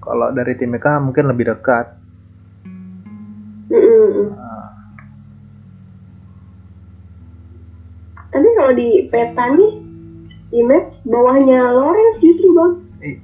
kalau 0.00 0.32
dari 0.32 0.56
Timika 0.56 0.96
mungkin 0.96 1.28
lebih 1.28 1.52
dekat. 1.52 2.00
Mm, 3.68 3.76
mm, 3.76 4.08
mm. 4.10 4.28
Ah, 4.34 4.68
Tapi 8.30 8.48
kalau 8.56 8.72
di 8.72 8.88
peta 9.06 9.44
nih, 9.52 9.72
di 10.48 10.60
map 10.64 10.84
bawahnya 11.04 11.60
Lawrence 11.70 12.18
justru 12.18 12.48
bang. 12.50 12.72
i- 13.02 13.22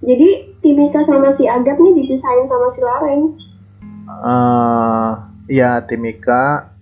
Jadi 0.00 0.28
Timika 0.60 1.02
sama 1.04 1.34
si 1.34 1.44
Agat 1.44 1.76
nih 1.76 1.92
dipisahin 1.96 2.46
sama 2.46 2.66
si 2.72 2.80
Lawrence. 2.80 3.34
eh, 4.08 5.10
ya 5.50 5.82
Timika, 5.82 6.77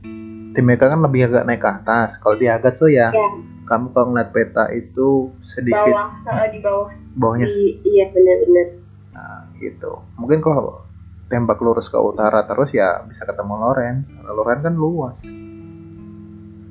Timika 0.57 0.89
kan 0.89 1.05
lebih 1.05 1.29
agak 1.29 1.45
naik 1.45 1.61
ke 1.61 1.69
atas. 1.69 2.17
Kalau 2.17 2.41
di 2.41 2.49
Agat 2.49 2.81
tuh 2.81 2.89
ya, 2.89 3.13
Ya, 3.13 3.29
kamu 3.69 3.93
kalau 3.93 4.17
ngeliat 4.17 4.33
peta 4.33 4.73
itu 4.73 5.29
sedikit 5.45 5.93
bawah, 5.93 6.09
eh, 6.33 6.49
di 6.49 6.59
bawah. 6.65 6.89
bawahnya 7.13 7.45
Di, 7.53 7.77
iya 7.85 8.09
benar-benar. 8.09 8.67
nah, 9.13 9.45
gitu. 9.61 10.01
Mungkin 10.17 10.41
kalau 10.41 10.81
tembak 11.29 11.61
lurus 11.61 11.93
ke 11.93 11.99
utara 12.01 12.49
terus 12.49 12.73
ya 12.73 13.05
bisa 13.05 13.29
ketemu. 13.29 13.53
Karena 13.77 14.01
Lawrence 14.33 14.65
kan 14.65 14.75
luas. 14.81 15.19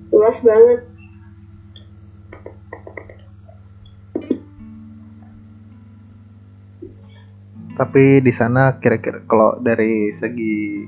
Luas 0.10 0.38
banget. 0.42 0.82
Tapi 7.76 8.24
di 8.24 8.32
sana 8.32 8.80
kira-kira 8.80 9.20
kalau 9.28 9.60
dari 9.60 10.08
segi 10.16 10.88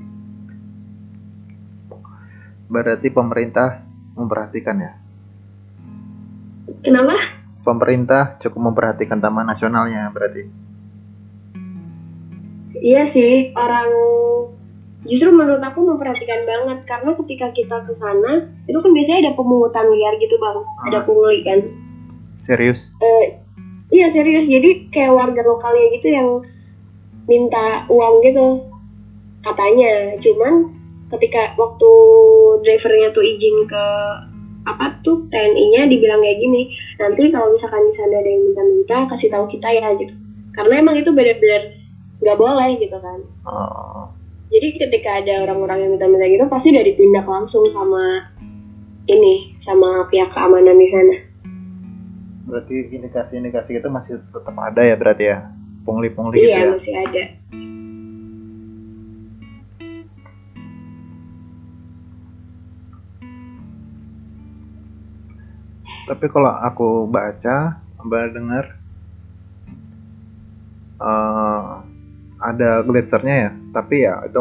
berarti 2.68 3.08
pemerintah 3.08 3.82
memperhatikan 4.14 4.76
ya. 4.78 4.92
Kenapa? 6.84 7.16
Pemerintah 7.64 8.36
cukup 8.40 8.72
memperhatikan 8.72 9.18
taman 9.18 9.48
nasionalnya 9.48 10.08
berarti. 10.12 10.68
Iya 12.78 13.10
sih, 13.10 13.50
orang 13.58 13.90
justru 15.08 15.30
menurut 15.34 15.64
aku 15.64 15.82
memperhatikan 15.82 16.46
banget 16.46 16.78
karena 16.86 17.10
ketika 17.24 17.46
kita 17.56 17.76
ke 17.88 17.92
sana 17.98 18.46
itu 18.68 18.78
kan 18.78 18.90
biasanya 18.92 19.18
ada 19.26 19.32
pemungutan 19.34 19.86
liar 19.90 20.14
gitu 20.20 20.36
bang, 20.38 20.58
ada 20.86 20.98
Ah. 21.02 21.04
pungli 21.04 21.38
kan. 21.42 21.60
Serius? 22.38 22.92
Eh, 23.02 23.24
iya 23.90 24.14
serius, 24.14 24.46
jadi 24.46 24.70
kayak 24.94 25.16
warga 25.16 25.42
lokalnya 25.42 25.86
gitu 25.98 26.08
yang 26.12 26.28
minta 27.26 27.84
uang 27.90 28.14
gitu 28.22 28.46
katanya. 29.42 30.14
Cuman 30.22 30.54
ketika 31.18 31.56
waktu 31.58 31.92
drivernya 32.60 33.08
tuh 33.12 33.24
izin 33.24 33.56
ke 33.66 33.84
apa 34.68 35.00
tuh 35.00 35.24
TNI-nya 35.32 35.88
dibilang 35.88 36.20
kayak 36.20 36.38
gini, 36.38 36.68
nanti 37.00 37.32
kalau 37.32 37.48
misalkan 37.56 37.80
di 37.88 37.92
sana 37.96 38.20
ada 38.20 38.28
yang 38.28 38.42
minta-minta 38.44 38.96
kasih 39.16 39.28
tahu 39.32 39.44
kita 39.48 39.68
ya 39.72 39.88
gitu. 39.96 40.12
Karena 40.52 40.74
emang 40.82 41.00
itu 41.00 41.08
benar-benar 41.08 41.62
nggak 42.20 42.36
boleh 42.36 42.70
gitu 42.76 42.96
kan. 43.00 43.18
Oh, 43.48 44.12
Jadi 44.48 44.68
ketika 44.76 45.10
ada 45.24 45.48
orang-orang 45.48 45.78
yang 45.86 45.90
minta-minta 45.96 46.26
gitu 46.26 46.44
pasti 46.48 46.68
udah 46.68 46.84
ditindak 46.84 47.24
langsung 47.24 47.64
sama 47.72 48.04
ini 49.06 49.56
sama 49.64 50.04
pihak 50.12 50.28
keamanan 50.32 50.76
di 50.76 50.88
sana. 50.92 51.16
berarti 52.48 52.76
indikasi-indikasi 52.96 53.76
itu 53.76 53.88
masih 53.92 54.24
tetap 54.32 54.56
ada 54.56 54.80
ya 54.80 54.96
berarti 54.96 55.24
ya? 55.28 55.52
Pungli-pungli 55.84 56.40
gitu 56.40 56.48
Iya 56.48 56.60
ya? 56.60 56.68
masih 56.76 56.94
ada. 56.96 57.22
Tapi 66.08 66.26
kalau 66.32 66.48
aku 66.48 67.04
baca, 67.04 67.76
baru 68.00 68.32
dengar 68.32 68.64
eh, 70.96 71.70
ada 72.40 72.70
gletsiernya 72.80 73.36
ya. 73.36 73.50
Tapi 73.76 74.08
ya 74.08 74.24
itu 74.24 74.38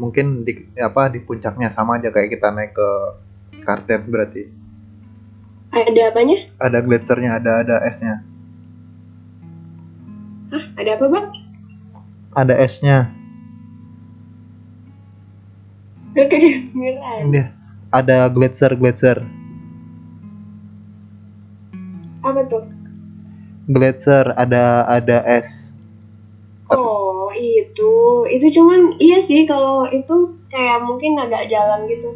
mungkin 0.00 0.48
di 0.48 0.64
apa 0.80 1.12
di 1.12 1.20
puncaknya 1.20 1.68
sama 1.68 2.00
aja 2.00 2.08
kayak 2.08 2.32
kita 2.32 2.48
naik 2.48 2.72
ke 2.72 2.88
Kartens 3.60 4.08
berarti. 4.08 4.48
Ada 5.70 6.10
apanya? 6.10 6.36
Ada 6.58 6.78
gletsiernya, 6.82 7.30
ada 7.36 7.62
ada 7.62 7.76
esnya. 7.86 8.24
Hah? 10.50 10.64
Ada 10.80 10.90
apa 10.98 11.04
bang? 11.06 11.26
Ada 12.34 12.54
esnya. 12.58 12.98
Ini 17.30 17.42
ada 17.94 18.26
gletser 18.30 18.74
gletser. 18.74 19.39
Apa 22.30 22.42
tuh? 22.46 22.64
Gletser 23.70 24.34
ada 24.38 24.86
ada 24.86 25.22
es. 25.26 25.74
Oh 26.70 27.30
itu, 27.34 27.92
itu 28.30 28.46
cuman 28.54 28.94
iya 29.02 29.26
sih 29.26 29.42
kalau 29.50 29.90
itu 29.90 30.38
kayak 30.50 30.86
mungkin 30.86 31.18
agak 31.18 31.50
jalan 31.50 31.86
gitu. 31.90 32.10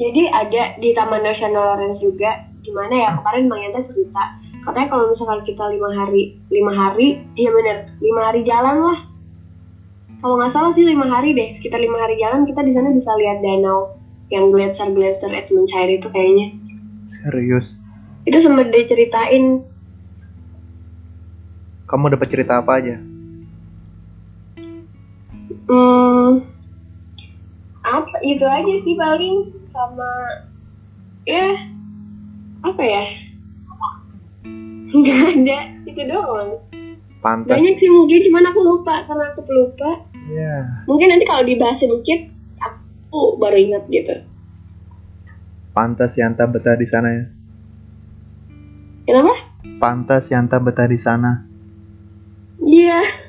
Jadi 0.00 0.22
ada 0.32 0.62
di 0.80 0.90
Taman 0.96 1.22
Nasional 1.22 1.76
Lawrence 1.76 2.02
juga, 2.02 2.50
gimana 2.66 2.92
ya 2.92 3.10
kemarin 3.20 3.46
Bang 3.46 3.60
Yanta 3.62 3.86
cerita, 3.92 4.24
katanya 4.66 4.88
kalau 4.90 5.04
misalkan 5.12 5.40
kita 5.46 5.64
lima 5.70 5.90
hari, 5.94 6.22
lima 6.50 6.72
hari, 6.74 7.22
iya 7.38 7.50
bener, 7.52 7.76
lima 8.02 8.20
hari 8.32 8.40
jalan 8.42 8.76
lah. 8.80 8.98
Kalau 10.18 10.40
nggak 10.40 10.52
salah 10.56 10.72
sih 10.72 10.88
lima 10.88 11.06
hari 11.06 11.36
deh, 11.36 11.60
sekitar 11.60 11.78
lima 11.78 12.00
hari 12.00 12.16
jalan 12.16 12.48
kita 12.48 12.60
di 12.64 12.72
sana 12.72 12.96
bisa 12.96 13.10
lihat 13.12 13.38
danau 13.44 13.92
yang 14.32 14.50
gletser-gletser 14.50 15.30
Edmund 15.30 15.68
cair 15.68 16.00
itu 16.00 16.08
kayaknya. 16.08 16.46
Serius. 17.12 17.76
Itu 18.24 18.36
sempat 18.40 18.72
diceritain 18.72 19.60
Kamu 21.84 22.08
dapat 22.10 22.28
cerita 22.28 22.58
apa 22.58 22.80
aja? 22.80 22.96
Hmm, 25.64 26.44
apa 27.84 28.16
itu 28.20 28.44
aja 28.44 28.74
sih 28.84 28.94
paling 28.96 29.36
sama 29.68 30.10
ya 31.24 31.48
apa 32.60 32.82
ya 32.84 33.04
nggak 34.92 35.20
ada 35.34 35.58
itu 35.84 36.02
doang 36.04 36.60
Pantas. 37.20 37.48
banyak 37.48 37.74
sih 37.76 37.88
mungkin 37.88 38.20
cuman 38.28 38.44
aku 38.52 38.60
lupa 38.60 38.94
karena 39.04 39.24
aku 39.32 39.40
lupa 39.48 39.90
Ya. 40.24 40.84
mungkin 40.88 41.12
nanti 41.12 41.24
kalau 41.28 41.44
dibahas 41.44 41.76
sedikit 41.76 42.32
aku 42.60 43.36
baru 43.36 43.56
ingat 43.60 43.84
gitu 43.88 44.16
Pantas 45.76 46.16
Yanta 46.16 46.48
betah 46.48 46.78
di 46.78 46.86
sana 46.86 47.08
ya. 47.12 47.24
Kenapa 49.04 49.34
Pantas 49.80 50.28
Yanta 50.28 50.60
betah 50.60 50.88
di 50.88 50.98
sana. 51.00 51.44
iya 52.60 53.24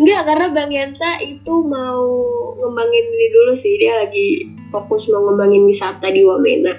Enggak, 0.00 0.32
karena 0.32 0.46
Bang 0.56 0.72
Yanta 0.72 1.10
itu 1.28 1.54
mau 1.68 2.00
ngembangin 2.56 3.04
ini 3.04 3.26
dulu 3.36 3.52
sih. 3.60 3.74
Dia 3.76 4.00
lagi 4.00 4.28
fokus 4.72 5.04
mau 5.12 5.28
ngembangin 5.28 5.68
wisata 5.68 6.08
di 6.08 6.24
Wamena. 6.24 6.74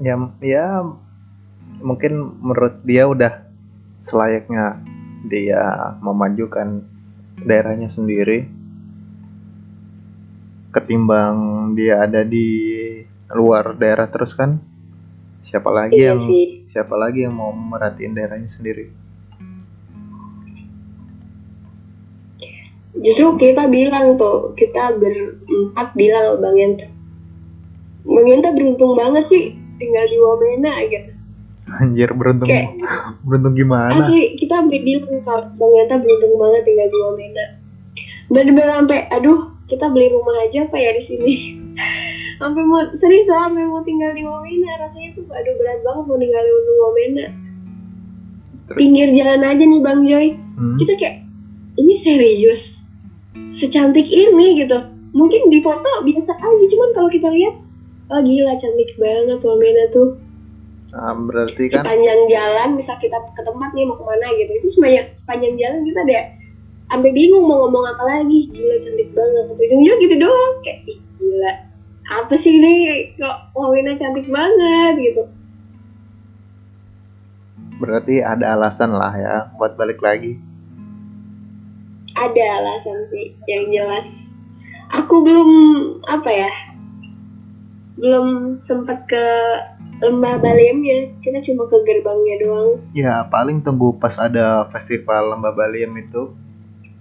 Ya, 0.00 0.16
ya 0.40 0.88
mungkin 1.84 2.40
menurut 2.40 2.80
dia 2.88 3.04
udah 3.04 3.44
selayaknya 4.00 4.80
dia 5.28 5.92
memajukan 6.00 6.86
daerahnya 7.44 7.92
sendiri 7.92 8.48
ketimbang 10.70 11.70
dia 11.74 12.06
ada 12.06 12.22
di 12.22 12.77
luar 13.30 13.74
daerah 13.74 14.06
terus 14.06 14.32
kan 14.32 14.56
siapa 15.40 15.68
lagi 15.68 15.96
Iya 15.96 16.12
yang 16.12 16.20
sih. 16.26 16.46
siapa 16.66 16.94
lagi 16.94 17.22
yang 17.22 17.32
mau 17.32 17.50
merhatiin 17.50 18.12
daerahnya 18.12 18.46
sendiri 18.46 18.88
justru 22.94 23.26
kita 23.38 23.68
bilang 23.68 24.16
tuh 24.16 24.52
kita 24.54 24.96
berempat 24.98 25.88
bilang 25.94 26.40
bang 26.40 26.56
Yanta 26.56 26.86
bang 28.04 28.26
Yanta 28.26 28.48
beruntung 28.52 28.92
banget 28.92 29.24
sih 29.28 29.44
tinggal 29.76 30.04
di 30.04 30.16
Wamena 30.18 30.72
gitu 30.84 31.10
Anjir 31.68 32.08
beruntung 32.10 32.48
Kayak- 32.48 32.80
beruntung 33.22 33.52
gimana? 33.52 34.08
Asli 34.08 34.40
kita 34.40 34.56
bilang 34.64 35.20
kalau 35.20 35.44
Bang 35.54 35.72
Yanta 35.74 36.00
beruntung 36.00 36.32
banget 36.34 36.62
tinggal 36.64 36.88
di 36.88 36.96
Wamena. 36.96 37.44
Bener-bener 38.28 38.68
sampai, 38.74 39.00
aduh 39.10 39.38
kita 39.68 39.84
beli 39.86 40.08
rumah 40.08 40.32
aja 40.42 40.64
apa 40.64 40.76
ya 40.76 40.90
di 40.96 41.02
sini. 41.04 41.32
Sampai 42.38 42.62
mau 42.64 42.80
serius 43.02 43.26
lah, 43.26 43.50
sampai 43.50 43.66
mau 43.66 43.82
tinggal 43.82 44.10
di 44.14 44.22
Wamena 44.22 44.72
rasanya 44.86 45.08
tuh 45.18 45.26
aduh 45.28 45.54
berat 45.58 45.78
banget 45.82 46.04
mau 46.06 46.18
tinggal 46.18 46.42
di 46.42 46.72
Wamena. 46.78 47.26
Pinggir 48.68 49.08
jalan 49.16 49.42
aja 49.42 49.64
nih 49.64 49.80
Bang 49.82 50.00
Joy. 50.06 50.26
Hmm. 50.56 50.76
Kita 50.78 50.92
kayak 50.96 51.16
ini 51.78 51.94
serius 52.06 52.62
secantik 53.58 54.06
ini 54.06 54.62
gitu. 54.62 54.78
Mungkin 55.12 55.50
di 55.50 55.58
foto 55.64 55.90
biasa 56.04 56.32
aja, 56.36 56.64
cuman 56.68 56.90
kalau 56.94 57.10
kita 57.10 57.28
lihat, 57.32 57.54
oh 58.12 58.20
gila 58.22 58.54
cantik 58.60 58.90
banget 58.96 59.40
Wamena 59.42 59.84
tuh 59.90 60.28
Ah, 60.96 61.12
berarti 61.12 61.68
kan 61.68 61.84
sepanjang 61.84 62.20
jalan 62.32 62.80
bisa 62.80 62.96
kita 62.96 63.20
ke 63.36 63.42
tempat 63.44 63.76
nih 63.76 63.84
mau 63.84 64.00
ke 64.00 64.04
mana 64.08 64.24
gitu 64.40 64.52
itu 64.56 64.68
sepanjang 64.72 65.12
sepanjang 65.20 65.54
jalan 65.60 65.80
kita 65.84 66.00
ada 66.00 66.20
sampai 66.88 67.10
bingung 67.12 67.44
mau 67.44 67.68
ngomong 67.68 67.84
apa 67.92 68.04
lagi 68.08 68.48
gila 68.48 68.76
cantik 68.80 69.08
banget 69.12 69.44
tapi 69.52 69.62
ujungnya 69.68 69.92
gitu 70.00 70.14
doang 70.16 70.54
kayak 70.64 70.80
ih 70.88 70.98
gila 71.20 71.52
apa 72.08 72.34
sih 72.40 72.52
ini 72.56 72.74
kok 73.20 73.52
Wawina 73.52 73.96
cantik 74.00 74.26
banget 74.32 74.94
gitu 75.00 75.22
berarti 77.78 78.24
ada 78.24 78.58
alasan 78.58 78.90
lah 78.96 79.14
ya 79.14 79.36
buat 79.54 79.78
balik 79.78 80.02
lagi. 80.02 80.34
ada 82.18 82.42
alasan 82.58 82.98
sih 83.14 83.30
yang 83.46 83.70
jelas 83.70 84.06
aku 84.90 85.22
belum 85.22 85.50
apa 86.10 86.30
ya 86.32 86.52
belum 87.98 88.58
sempat 88.66 89.06
ke 89.06 89.24
lembah 89.98 90.38
Balemnya 90.38 91.10
kita 91.22 91.42
cuma 91.42 91.66
ke 91.66 91.76
gerbangnya 91.82 92.36
doang 92.46 92.70
Ya 92.94 93.26
paling 93.26 93.62
tunggu 93.62 93.98
pas 93.98 94.14
ada 94.18 94.66
festival 94.70 95.34
Lembah 95.34 95.54
Baliem 95.54 95.90
itu. 95.98 96.34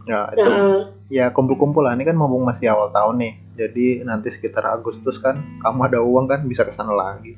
Ya 0.07 0.29
itu 0.33 0.41
nah, 0.41 0.89
ya 1.11 1.25
kumpul-kumpul 1.29 1.85
lah. 1.85 1.93
Ini 1.93 2.07
kan 2.07 2.17
mumpung 2.17 2.43
masih 2.45 2.73
awal 2.73 2.89
tahun 2.89 3.15
nih. 3.21 3.33
Jadi 3.57 4.05
nanti 4.05 4.29
sekitar 4.29 4.69
Agustus 4.69 5.17
kan 5.17 5.41
kamu 5.59 5.89
ada 5.89 5.99
uang 5.99 6.29
kan 6.29 6.45
bisa 6.45 6.61
ke 6.61 6.69
sana 6.69 6.93
lagi. 6.93 7.33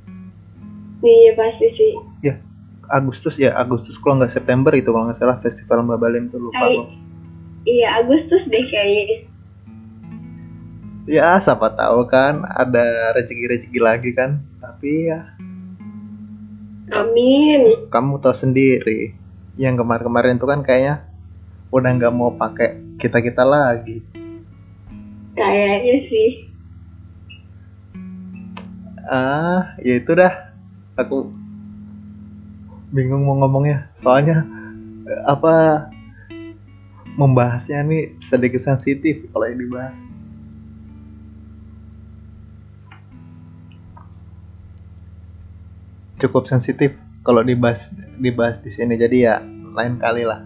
iya 1.00 1.32
pasti 1.32 1.68
sih 1.80 1.92
Agustus 2.90 3.38
ya 3.38 3.54
Agustus 3.56 3.96
kalau 3.96 4.20
nggak 4.20 4.34
September 4.34 4.74
itu 4.74 4.90
kalau 4.90 5.08
nggak 5.08 5.16
salah 5.16 5.38
festival 5.40 5.86
Lembah 5.86 5.96
Baliem 5.96 6.28
itu 6.28 6.36
lupa 6.36 6.60
gua. 6.60 6.90
iya 7.64 8.02
Agustus 8.02 8.44
deh 8.50 8.66
kayaknya 8.68 9.30
Ya 11.10 11.34
siapa 11.42 11.74
tahu 11.74 12.06
kan 12.06 12.46
ada 12.46 12.86
rezeki-rezeki 13.18 13.80
lagi 13.82 14.14
kan. 14.14 14.46
Tapi 14.62 15.10
ya 15.10 15.26
Amin. 16.94 17.90
kamu 17.90 18.18
tahu 18.22 18.34
sendiri 18.34 19.14
yang 19.58 19.78
kemarin-kemarin 19.78 20.38
itu 20.38 20.46
kan 20.46 20.62
kayaknya 20.62 21.06
udah 21.70 21.92
nggak 21.98 22.14
mau 22.14 22.34
pakai 22.34 22.98
kita 22.98 23.22
kita 23.22 23.42
lagi 23.46 24.02
Kayaknya 25.40 25.96
sih. 26.12 26.30
ah 29.10 29.74
ya 29.80 29.98
itu 29.98 30.12
dah. 30.12 30.54
Aku 31.00 31.32
bingung 32.92 33.24
mau 33.24 33.40
ngomongnya. 33.40 33.88
Soalnya 33.96 34.44
apa 35.26 35.88
membahasnya 37.16 37.88
nih 37.88 38.20
sedikit 38.20 38.62
sensitif 38.62 39.32
kalau 39.32 39.48
yang 39.48 39.64
dibahas. 39.64 39.98
Cukup 46.20 46.52
sensitif 46.52 47.00
kalau 47.24 47.48
dibahas 47.48 47.90
dibahas 48.20 48.60
di 48.60 48.70
sini. 48.70 49.00
Jadi 49.00 49.24
ya 49.24 49.40
lain 49.72 50.04
kali 50.04 50.28
lah. 50.28 50.44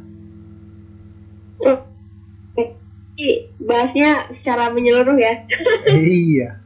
Ih, 1.65 1.92
bahasnya 3.63 4.09
secara 4.39 4.69
menyeluruh 4.69 5.15
ya. 5.15 5.33
iya 5.97 6.59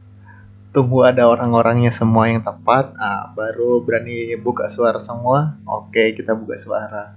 tunggu 0.68 1.00
ada 1.02 1.26
orang-orangnya 1.26 1.88
semua 1.88 2.28
yang 2.28 2.44
tepat 2.44 2.92
ah 3.00 3.32
baru 3.32 3.80
berani 3.82 4.36
buka 4.36 4.68
suara 4.68 5.00
semua 5.00 5.56
oke 5.64 6.12
kita 6.12 6.36
buka 6.36 6.54
suara 6.60 7.16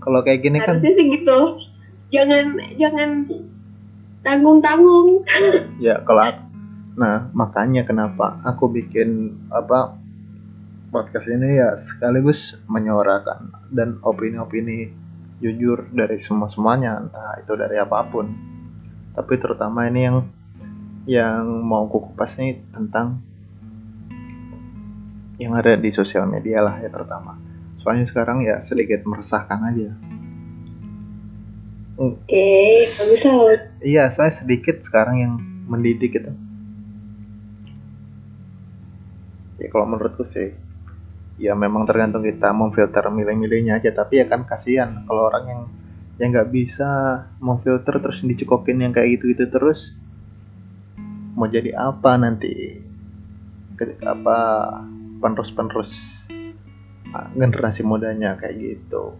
kalau 0.00 0.24
kayak 0.24 0.40
gini 0.42 0.58
kan 0.58 0.80
Harusnya 0.80 0.92
sih 0.98 1.06
gitu. 1.14 1.38
Jangan 2.12 2.44
jangan 2.76 3.10
tanggung-tanggung. 4.20 5.24
ya 5.78 6.02
kalau 6.02 6.22
aku- 6.26 6.48
nah 6.92 7.30
makanya 7.32 7.88
kenapa 7.88 8.36
aku 8.44 8.68
bikin 8.68 9.32
apa 9.48 9.96
podcast 10.92 11.32
ini 11.32 11.56
ya 11.56 11.72
sekaligus 11.72 12.60
menyuarakan 12.68 13.48
dan 13.72 13.96
opini-opini 14.04 14.92
jujur 15.40 15.88
dari 15.88 16.20
semua 16.20 16.46
semuanya 16.46 17.00
entah 17.00 17.40
itu 17.40 17.52
dari 17.56 17.80
apa 17.80 18.04
pun 18.12 18.28
tapi 19.12 19.36
terutama 19.36 19.88
ini 19.88 20.00
yang 20.08 20.16
yang 21.04 21.44
mau 21.44 21.84
aku 21.84 22.12
kupas 22.12 22.38
nih 22.38 22.62
tentang 22.70 23.20
yang 25.36 25.52
ada 25.58 25.74
di 25.74 25.90
sosial 25.90 26.30
media 26.30 26.62
lah 26.62 26.78
ya 26.78 26.88
terutama 26.88 27.36
soalnya 27.76 28.06
sekarang 28.06 28.46
ya 28.46 28.62
sedikit 28.62 29.02
meresahkan 29.02 29.60
aja 29.68 29.90
Oke, 32.02 32.48
bagus 32.80 33.20
lah. 33.20 33.68
Iya, 33.84 34.08
soalnya 34.08 34.34
sedikit 34.34 34.80
sekarang 34.80 35.16
yang 35.20 35.34
mendidik 35.68 36.16
itu. 36.16 36.32
Ya 39.60 39.68
kalau 39.68 39.86
menurutku 39.86 40.24
sih, 40.24 40.56
ya 41.36 41.52
memang 41.52 41.84
tergantung 41.84 42.24
kita 42.24 42.50
memfilter 42.56 43.06
milih-milihnya 43.12 43.78
aja. 43.78 43.92
Tapi 43.92 44.18
ya 44.18 44.26
kan 44.26 44.48
kasihan 44.48 45.04
kalau 45.04 45.28
orang 45.28 45.44
yang 45.46 45.62
yang 46.22 46.30
nggak 46.30 46.54
bisa 46.54 46.90
memfilter 47.42 47.98
terus 47.98 48.22
dicekokin 48.22 48.78
yang 48.78 48.94
kayak 48.94 49.18
gitu-gitu 49.18 49.50
terus, 49.50 49.90
mau 51.34 51.50
jadi 51.50 51.74
apa 51.74 52.14
nanti? 52.14 52.78
Apa 54.06 54.38
penerus-penerus 55.18 56.22
ah, 57.10 57.26
generasi 57.34 57.82
mudanya 57.82 58.38
kayak 58.38 58.54
gitu. 58.54 59.18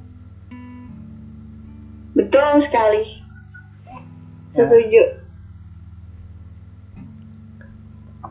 Betul 2.14 2.70
sekali. 2.70 3.02
Ya. 4.54 4.62
Setuju. 4.62 5.22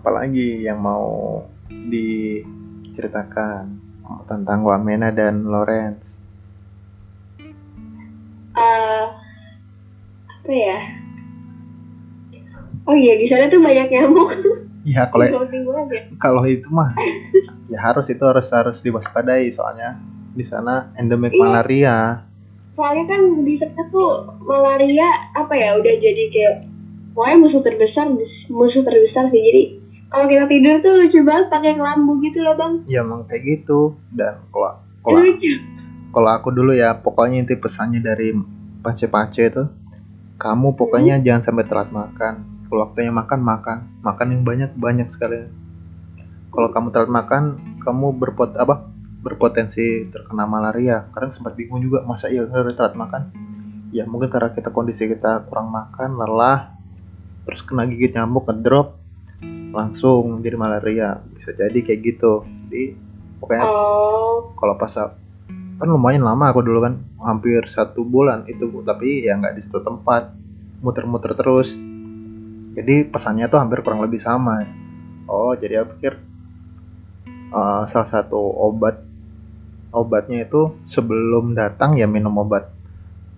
apalagi 0.01 0.65
yang 0.65 0.81
mau 0.81 1.45
diceritakan 1.69 3.69
tentang 4.25 4.65
Wamena 4.65 5.13
dan 5.13 5.45
Lawrence 5.45 6.10
Eh, 8.51 9.05
apa 10.27 10.51
ya? 10.51 10.77
Oh 12.83 12.95
iya, 12.95 13.13
di 13.15 13.25
sana 13.25 13.47
tuh 13.47 13.59
banyak 13.59 13.87
nyamuk. 13.89 14.29
ya 14.81 15.05
kalau 15.13 15.45
kalau 16.17 16.41
itu 16.43 16.65
mah 16.67 16.89
ya 17.67 17.77
harus 17.79 18.09
itu 18.09 18.19
harus 18.19 18.49
harus 18.49 18.81
diwaspadai 18.81 19.47
soalnya 19.47 19.93
di 20.31 20.41
sana 20.41 20.89
endemik 20.95 21.29
Iya. 21.29 21.39
malaria 21.39 21.97
Soalnya 22.73 23.05
kan 23.05 23.21
di 23.45 23.55
sana 23.55 23.77
tuh 23.87 24.09
malaria 24.41 25.05
apa 25.37 25.53
ya 25.53 25.77
udah 25.77 25.93
jadi 25.93 26.23
kayak 26.27 26.55
pokoknya 27.13 27.35
musuh 27.37 27.61
terbesar 27.61 28.09
musuh 28.49 28.81
terbesar 28.81 29.29
sih 29.29 29.37
jadi 29.39 29.61
kalau 30.09 30.25
kita 30.25 30.49
tidur 30.49 30.75
tuh 30.81 30.93
lucu 30.97 31.19
banget 31.21 31.45
pakai 31.47 31.77
kelambu 31.77 32.17
gitu 32.19 32.41
loh 32.41 32.55
bang 32.57 32.73
ya 32.83 33.05
emang 33.05 33.21
kayak 33.29 33.43
gitu 33.45 33.93
dan 34.11 34.41
kalau 34.49 34.81
kalau 35.05 35.21
kalau 36.11 36.29
aku 36.31 36.51
dulu 36.51 36.75
ya 36.75 36.99
pokoknya 36.99 37.47
inti 37.47 37.55
pesannya 37.55 38.03
dari 38.03 38.35
pace-pace 38.83 39.43
itu 39.47 39.63
kamu 40.41 40.73
pokoknya 40.73 41.21
jangan 41.21 41.41
sampai 41.45 41.69
telat 41.69 41.93
makan. 41.93 42.65
Kalau 42.65 42.81
waktunya 42.89 43.13
makan 43.13 43.39
makan. 43.45 43.77
Makan 44.01 44.27
yang 44.33 44.41
banyak 44.41 44.71
banyak 44.73 45.07
sekali. 45.13 45.45
Kalau 46.49 46.73
kamu 46.73 46.89
telat 46.89 47.13
makan 47.13 47.61
kamu 47.85 48.17
berpot 48.17 48.57
apa 48.57 48.89
berpotensi 49.21 50.09
terkena 50.09 50.49
malaria. 50.49 51.05
Kadang 51.13 51.29
sempat 51.29 51.53
bingung 51.53 51.85
juga 51.85 52.01
masa 52.01 52.33
iya 52.33 52.49
harus 52.49 52.73
telat 52.73 52.97
makan? 52.97 53.29
Ya 53.93 54.09
mungkin 54.09 54.33
karena 54.33 54.49
kita 54.49 54.73
kondisi 54.73 55.05
kita 55.05 55.45
kurang 55.45 55.69
makan 55.69 56.17
lelah 56.17 56.73
terus 57.45 57.61
kena 57.61 57.85
gigit 57.85 58.17
nyamuk 58.17 58.49
ngedrop 58.49 58.97
langsung 59.77 60.41
jadi 60.41 60.57
malaria. 60.57 61.21
Bisa 61.37 61.53
jadi 61.53 61.77
kayak 61.85 62.01
gitu. 62.01 62.49
Jadi 62.65 62.97
pokoknya 63.37 63.65
oh. 63.69 64.57
kalau 64.57 64.73
pas 64.73 65.20
kan 65.81 65.89
lumayan 65.89 66.21
lama 66.21 66.53
aku 66.53 66.61
dulu 66.61 66.85
kan 66.85 67.01
hampir 67.25 67.65
satu 67.65 68.05
bulan 68.05 68.45
itu 68.45 68.69
tapi 68.85 69.25
ya 69.25 69.33
nggak 69.41 69.57
di 69.57 69.61
satu 69.65 69.81
tempat. 69.81 70.37
Muter-muter 70.85 71.33
terus. 71.33 71.73
Jadi 72.77 73.05
pesannya 73.09 73.49
tuh 73.49 73.57
hampir 73.57 73.81
kurang 73.81 74.05
lebih 74.05 74.21
sama. 74.21 74.61
Oh 75.25 75.57
jadi 75.57 75.81
aku 75.81 75.97
pikir 75.97 76.13
eh, 77.53 77.83
salah 77.89 78.09
satu 78.09 78.37
obat 78.37 79.01
obatnya 79.91 80.47
itu 80.47 80.79
sebelum 80.87 81.51
datang 81.51 81.99
ya 81.99 82.07
minum 82.07 82.31
obat 82.39 82.71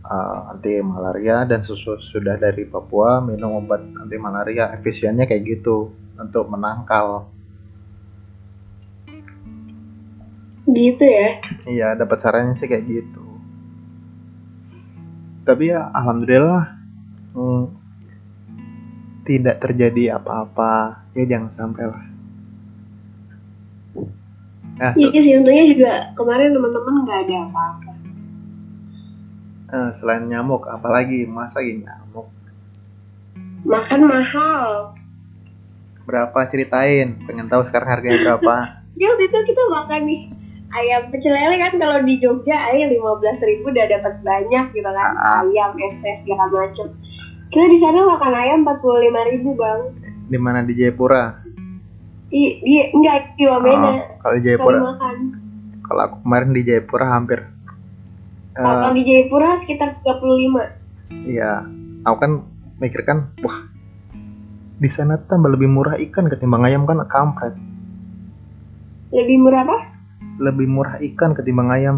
uh, 0.06 0.54
anti 0.54 0.80
malaria. 0.84 1.44
Dan 1.50 1.66
susu 1.66 1.98
sudah 1.98 2.38
dari 2.38 2.64
Papua 2.70 3.20
minum 3.20 3.58
obat 3.58 3.82
anti 3.82 4.18
malaria. 4.22 4.70
Efisiennya 4.76 5.26
kayak 5.26 5.44
gitu 5.48 5.91
untuk 6.14 6.48
menangkal 6.48 7.33
gitu 10.68 11.03
ya? 11.03 11.30
Iya 11.68 11.88
dapat 11.99 12.18
sarannya 12.24 12.55
sih 12.55 12.72
kayak 12.72 12.88
gitu. 12.88 13.26
Tapi 15.43 15.76
ya 15.76 15.91
alhamdulillah 15.91 16.64
hmm, 17.36 17.64
tidak 19.28 19.59
terjadi 19.59 20.16
apa-apa. 20.20 21.03
Ya 21.14 21.28
jangan 21.28 21.51
sampai 21.51 21.84
lah. 21.84 22.03
Nah, 24.74 24.91
iya 24.97 25.20
sih 25.22 25.34
untungnya 25.38 25.66
juga 25.70 25.91
kemarin 26.18 26.55
teman-teman 26.55 26.93
nggak 27.05 27.20
ada 27.28 27.36
apa-apa. 27.51 27.91
Eh, 29.74 29.89
selain 29.97 30.26
nyamuk 30.30 30.66
apalagi 30.70 31.26
masa 31.28 31.59
lagi 31.61 31.84
nyamuk? 31.84 32.30
Makan 33.68 34.01
mahal. 34.05 34.95
Berapa 36.03 36.39
ceritain? 36.51 37.16
Pengen 37.24 37.47
tahu 37.47 37.64
sekarang 37.68 37.99
harganya 37.99 38.20
berapa. 38.32 38.55
Ya 38.93 39.09
waktu 39.09 39.26
itu 39.26 39.38
kita 39.49 39.64
makan 39.74 40.05
nih 40.05 40.22
ayam 40.74 41.01
pecel 41.13 41.34
lele 41.34 41.55
kan 41.61 41.74
kalau 41.78 41.97
di 42.01 42.17
Jogja 42.17 42.57
ayam 42.74 42.89
lima 42.89 43.17
belas 43.21 43.38
ribu 43.41 43.69
udah 43.69 43.86
dapat 43.89 44.13
banyak 44.26 44.65
gitu 44.74 44.89
kan. 44.89 45.11
Uh, 45.13 45.41
ayam 45.47 45.71
es 45.78 45.95
segala 46.26 46.45
macem. 46.49 46.88
Kita 47.53 47.65
di 47.69 47.78
sana 47.78 47.99
makan 48.17 48.34
ayam 48.34 48.57
empat 48.65 48.78
puluh 48.82 48.99
lima 49.05 49.21
ribu 49.30 49.53
bang. 49.53 49.80
Di 50.30 50.38
mana? 50.41 50.65
Di 50.65 50.74
Jayapura? 50.74 51.45
I, 52.34 52.41
di 52.65 52.76
enggak 52.89 53.38
di 53.38 53.45
Wamena. 53.45 53.89
Oh, 53.93 53.97
kalau 54.26 54.34
di 54.38 54.41
Jayapura? 54.41 54.80
Kalau 55.84 56.01
aku 56.01 56.15
kemarin 56.26 56.49
di 56.55 56.61
Jayapura 56.65 57.05
hampir 57.13 57.53
kalau 58.53 58.93
uh, 58.93 58.93
di 58.93 59.01
Jayapura 59.01 59.65
sekitar 59.65 59.97
tiga 60.01 60.13
puluh 60.21 60.38
lima. 60.38 60.63
iya. 61.26 61.65
Aku 62.05 62.17
kan 62.21 62.32
mikir 62.78 63.01
kan 63.01 63.34
wah 63.41 63.57
di 64.78 64.89
sana 64.91 65.17
tambah 65.26 65.49
lebih 65.49 65.71
murah 65.71 65.97
ikan 65.97 66.30
ketimbang 66.30 66.67
ayam 66.67 66.86
kan 66.86 67.01
kampret. 67.09 67.57
Lebih 69.09 69.38
murah 69.41 69.65
apa 69.65 69.78
lebih 70.40 70.66
murah 70.70 70.98
ikan 71.14 71.34
ketimbang 71.38 71.70
ayam. 71.70 71.98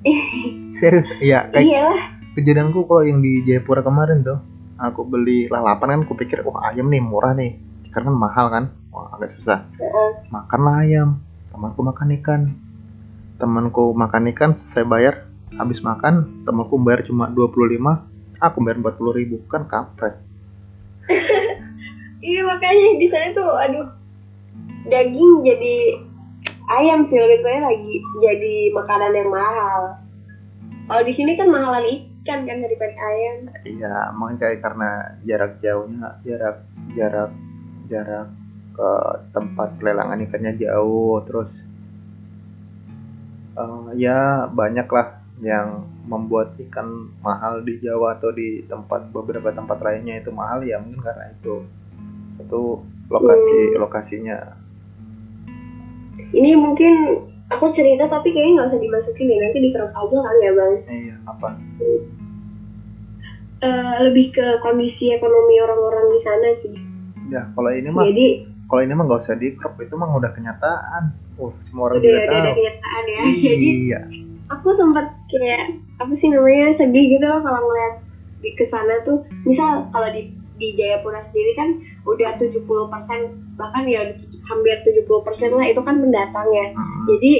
Serius? 0.78 1.08
Ya 1.20 1.48
kayak 1.52 1.66
Iyalah. 1.68 2.00
kejadianku 2.36 2.88
kalau 2.88 3.04
yang 3.04 3.20
di 3.20 3.44
Jayapura 3.44 3.84
kemarin 3.84 4.24
tuh 4.24 4.40
aku 4.80 5.04
beli 5.04 5.44
lalapan 5.52 6.00
kan 6.00 6.00
aku 6.08 6.16
pikir 6.16 6.40
wah 6.44 6.72
ayam 6.72 6.88
nih 6.88 7.00
murah 7.04 7.36
nih. 7.36 7.60
Karena 7.90 8.12
kan 8.12 8.16
mahal 8.16 8.46
kan? 8.48 8.64
Wah 8.94 9.18
agak 9.18 9.34
susah. 9.36 9.66
Makanlah 10.30 10.86
ayam. 10.86 11.08
Temanku 11.50 11.80
makan 11.82 12.08
ikan. 12.22 12.40
Temanku 13.36 13.92
makan 13.92 14.30
ikan 14.32 14.50
saya 14.54 14.86
bayar. 14.86 15.26
Habis 15.58 15.82
makan 15.82 16.46
temanku 16.46 16.78
bayar 16.78 17.02
cuma 17.02 17.26
25 17.26 17.76
aku 18.38 18.56
bayar 18.62 18.78
40 18.78 19.18
ribu. 19.18 19.36
Kan 19.50 19.66
kampret. 19.66 20.16
Iya 22.20 22.44
makanya 22.44 23.00
di 23.00 23.08
sana 23.08 23.32
tuh 23.32 23.48
aduh 23.48 23.88
daging 24.92 25.40
jadi 25.40 25.74
ayam 26.70 27.10
sih 27.10 27.18
lebih 27.18 27.42
banyak 27.42 27.64
lagi 27.66 27.94
jadi 28.22 28.54
makanan 28.74 29.12
yang 29.18 29.30
mahal. 29.30 29.80
Kalau 30.86 31.02
di 31.06 31.12
sini 31.14 31.38
kan 31.38 31.48
mahalan 31.50 31.86
ikan 31.86 32.46
kan 32.46 32.58
daripada 32.62 32.94
ayam. 32.94 33.36
Iya 33.66 33.94
mungkin 34.14 34.36
kayak 34.38 34.62
karena 34.62 34.90
jarak 35.26 35.52
jauhnya 35.58 36.08
jarak 36.22 36.56
jarak 36.94 37.30
jarak 37.90 38.28
ke 38.74 38.90
tempat 39.34 39.68
pelelangan 39.82 40.22
ikannya 40.24 40.54
jauh 40.56 41.20
terus 41.26 41.50
uh, 43.58 43.90
ya 43.98 44.46
banyak 44.50 44.86
lah 44.86 45.20
yang 45.40 45.88
membuat 46.04 46.54
ikan 46.68 47.10
mahal 47.24 47.64
di 47.64 47.80
Jawa 47.80 48.20
atau 48.20 48.28
di 48.30 48.60
tempat 48.68 49.08
beberapa 49.08 49.50
tempat 49.50 49.80
lainnya 49.80 50.20
itu 50.20 50.30
mahal 50.30 50.60
ya 50.62 50.76
mungkin 50.78 51.00
karena 51.00 51.32
itu. 51.32 51.64
Satu 52.40 52.84
lokasi 53.10 53.58
hmm. 53.74 53.76
lokasinya 53.80 54.38
ini 56.30 56.50
mungkin 56.54 56.92
aku 57.50 57.74
cerita 57.74 58.06
tapi 58.06 58.30
kayaknya 58.30 58.52
nggak 58.62 58.68
usah 58.70 58.80
dimasukin 58.80 59.30
deh. 59.30 59.38
Nanti 59.38 59.58
dikerok 59.58 59.92
aja 59.94 60.16
kali 60.16 60.40
ya 60.40 60.52
bang. 60.54 60.72
Iya 60.86 61.14
apa? 61.26 61.48
Uh, 63.60 63.96
lebih 64.08 64.32
ke 64.32 64.46
kondisi 64.64 65.12
ekonomi 65.12 65.60
orang-orang 65.60 66.06
di 66.08 66.20
sana 66.24 66.48
sih. 66.64 66.74
Ya 67.28 67.42
kalau 67.52 67.70
ini 67.74 67.88
mah 67.92 68.08
jadi 68.08 68.26
kalau 68.70 68.80
ini 68.86 68.92
mah 68.94 69.04
nggak 69.10 69.22
usah 69.26 69.36
dikerok 69.36 69.74
itu 69.82 69.94
mah 69.98 70.08
udah 70.16 70.30
kenyataan. 70.32 71.02
Uh 71.36 71.52
semua 71.64 71.90
orang 71.90 72.00
udah, 72.00 72.10
udah 72.10 72.38
ada 72.40 72.50
kenyataan 72.54 73.02
ya. 73.04 73.22
Iya. 73.36 73.50
jadi 73.54 73.70
aku 74.50 74.68
sempat 74.74 75.06
kayak 75.30 75.78
apa 76.02 76.12
sih 76.18 76.28
namanya 76.32 76.74
sedih 76.78 77.04
gitu 77.18 77.24
loh 77.26 77.40
kalau 77.42 77.60
ngeliat 77.66 77.94
di 78.40 78.50
ke 78.56 78.64
sana 78.70 78.94
tuh. 79.04 79.26
Misal 79.44 79.90
kalau 79.92 80.08
di 80.14 80.32
di 80.60 80.76
Jayapura 80.76 81.24
sendiri 81.32 81.52
kan 81.56 81.68
udah 82.04 82.36
70% 82.36 82.68
bahkan 83.56 83.84
ya 83.88 84.12
hampir 84.50 84.74
70% 84.82 85.06
lah 85.54 85.66
itu 85.70 85.80
kan 85.86 85.96
pendatang 86.02 86.48
ya. 86.50 86.66
Hmm. 86.74 87.06
Jadi 87.06 87.32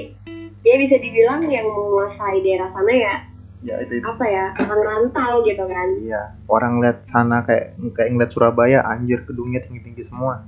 dia 0.62 0.74
bisa 0.78 0.96
dibilang 1.00 1.42
yang 1.50 1.66
menguasai 1.66 2.38
daerah 2.44 2.70
sana 2.70 2.94
ya 2.94 3.14
ya 3.60 3.76
itu, 3.84 4.00
itu. 4.00 4.04
apa 4.08 4.24
ya 4.24 4.44
orang 4.56 4.82
rantau 4.84 5.44
gitu 5.44 5.64
kan 5.68 5.88
iya 6.00 6.22
orang 6.48 6.80
lihat 6.80 7.04
sana 7.04 7.44
kayak 7.44 7.76
kayak 7.92 8.08
ngeliat 8.16 8.32
Surabaya 8.32 8.80
anjir 8.88 9.20
gedungnya 9.28 9.60
tinggi 9.60 9.84
tinggi 9.84 10.02
semua 10.04 10.44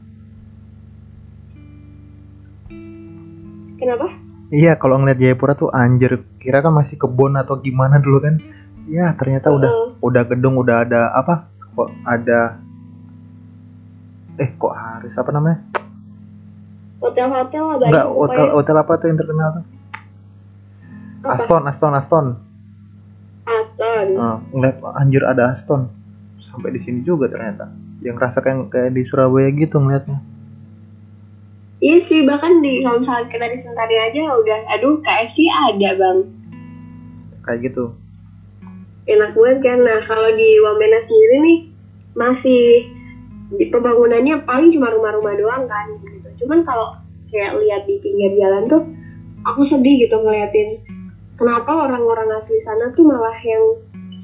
kenapa 3.76 4.08
iya 4.48 4.80
kalau 4.80 5.00
ngeliat 5.00 5.20
Jayapura 5.20 5.52
tuh 5.52 5.68
anjir 5.72 6.24
kira 6.40 6.64
kan 6.64 6.72
masih 6.72 6.96
kebun 6.96 7.36
atau 7.36 7.60
gimana 7.60 8.00
dulu 8.00 8.20
kan 8.24 8.40
ya 8.88 9.12
ternyata 9.12 9.52
uh 9.52 9.52
-uh. 9.52 9.58
udah 9.60 9.72
udah 10.00 10.22
gedung 10.32 10.56
udah 10.56 10.88
ada 10.88 11.12
apa 11.12 11.52
kok 11.76 11.88
ada 12.08 12.56
eh 14.40 14.50
kok 14.56 14.72
Haris 14.72 15.20
apa 15.20 15.30
namanya 15.36 15.60
hotel-hotel 17.02 17.64
ada 17.76 17.84
Enggak, 17.90 18.06
hotel 18.14 18.46
hotel 18.54 18.76
apa 18.78 18.92
tuh 18.96 19.06
yang 19.10 19.18
terkenal 19.18 19.48
tuh? 19.58 19.64
Apa? 21.22 21.34
Aston, 21.38 21.62
Aston, 21.66 21.92
Aston. 21.94 22.26
Aston. 23.46 24.06
Uh, 24.14 24.38
ngeliat 24.54 24.76
anjir 24.98 25.22
ada 25.26 25.50
Aston. 25.50 25.90
Sampai 26.38 26.74
di 26.74 26.80
sini 26.82 27.02
juga 27.02 27.30
ternyata. 27.30 27.70
Yang 28.02 28.16
rasa 28.18 28.38
kayak 28.42 28.70
kayak 28.70 28.94
di 28.94 29.02
Surabaya 29.06 29.50
gitu 29.54 29.78
ngeliatnya. 29.78 30.18
Iya 31.82 31.98
sih, 32.06 32.22
bahkan 32.22 32.62
di 32.62 32.78
kalau 32.86 33.02
misalnya 33.02 33.26
kita 33.26 33.46
di 33.50 33.58
Sentari 33.66 33.96
aja 33.98 34.22
udah, 34.38 34.58
aduh 34.78 35.02
KFC 35.02 35.36
ada 35.50 35.90
bang. 35.98 36.18
Kayak 37.42 37.58
gitu. 37.70 37.84
Enak 39.10 39.34
banget 39.34 39.58
kan. 39.66 39.78
Nah 39.82 39.98
kalau 40.06 40.30
di 40.30 40.48
Wamena 40.62 40.98
sendiri 41.10 41.36
nih 41.42 41.58
masih 42.14 42.62
di 43.58 43.64
pembangunannya 43.70 44.46
paling 44.46 44.70
cuma 44.70 44.94
rumah-rumah 44.94 45.34
doang 45.34 45.64
kan. 45.66 45.86
Cuman 46.42 46.66
kalau 46.66 46.98
kayak 47.30 47.56
lihat 47.62 47.82
di 47.88 47.96
pinggir 48.02 48.36
jalan 48.36 48.68
tuh 48.68 48.82
aku 49.48 49.64
sedih 49.70 50.04
gitu 50.04 50.20
ngeliatin 50.20 50.82
kenapa 51.40 51.88
orang-orang 51.88 52.28
asli 52.42 52.60
sana 52.66 52.92
tuh 52.92 53.06
malah 53.08 53.34
yang 53.42 53.64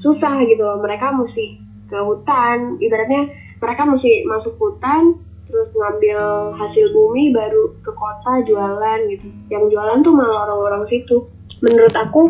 susah 0.03 0.43
gitu 0.45 0.61
loh. 0.61 0.79
Mereka 0.83 1.15
mesti 1.15 1.59
ke 1.89 1.97
hutan 1.97 2.77
ibaratnya 2.77 3.33
mereka 3.59 3.81
mesti 3.87 4.23
masuk 4.29 4.55
hutan 4.61 5.17
terus 5.49 5.73
ngambil 5.73 6.53
hasil 6.61 6.93
bumi 6.93 7.33
baru 7.33 7.73
ke 7.81 7.91
kota 7.91 8.45
jualan 8.45 8.99
gitu. 9.09 9.27
Yang 9.49 9.73
jualan 9.73 9.99
tuh 10.05 10.13
malah 10.13 10.47
orang-orang 10.47 10.83
situ 10.91 11.25
menurut 11.63 11.95
aku. 11.95 12.29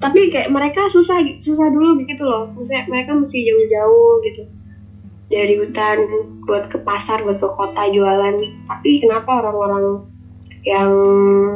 Tapi 0.00 0.32
kayak 0.32 0.48
mereka 0.48 0.80
susah 0.96 1.20
susah 1.44 1.68
dulu 1.70 2.00
gitu 2.08 2.24
loh. 2.24 2.48
Maksudnya 2.56 2.88
mereka 2.88 3.12
mesti 3.14 3.38
jauh-jauh 3.46 4.12
gitu 4.26 4.59
dari 5.30 5.54
hutan 5.62 5.98
buat 6.44 6.66
ke 6.74 6.78
pasar 6.82 7.22
buat 7.22 7.38
ke 7.38 7.48
kota 7.54 7.82
jualan. 7.94 8.36
Tapi 8.66 8.90
kenapa 8.98 9.30
orang-orang 9.46 10.04
yang 10.66 10.92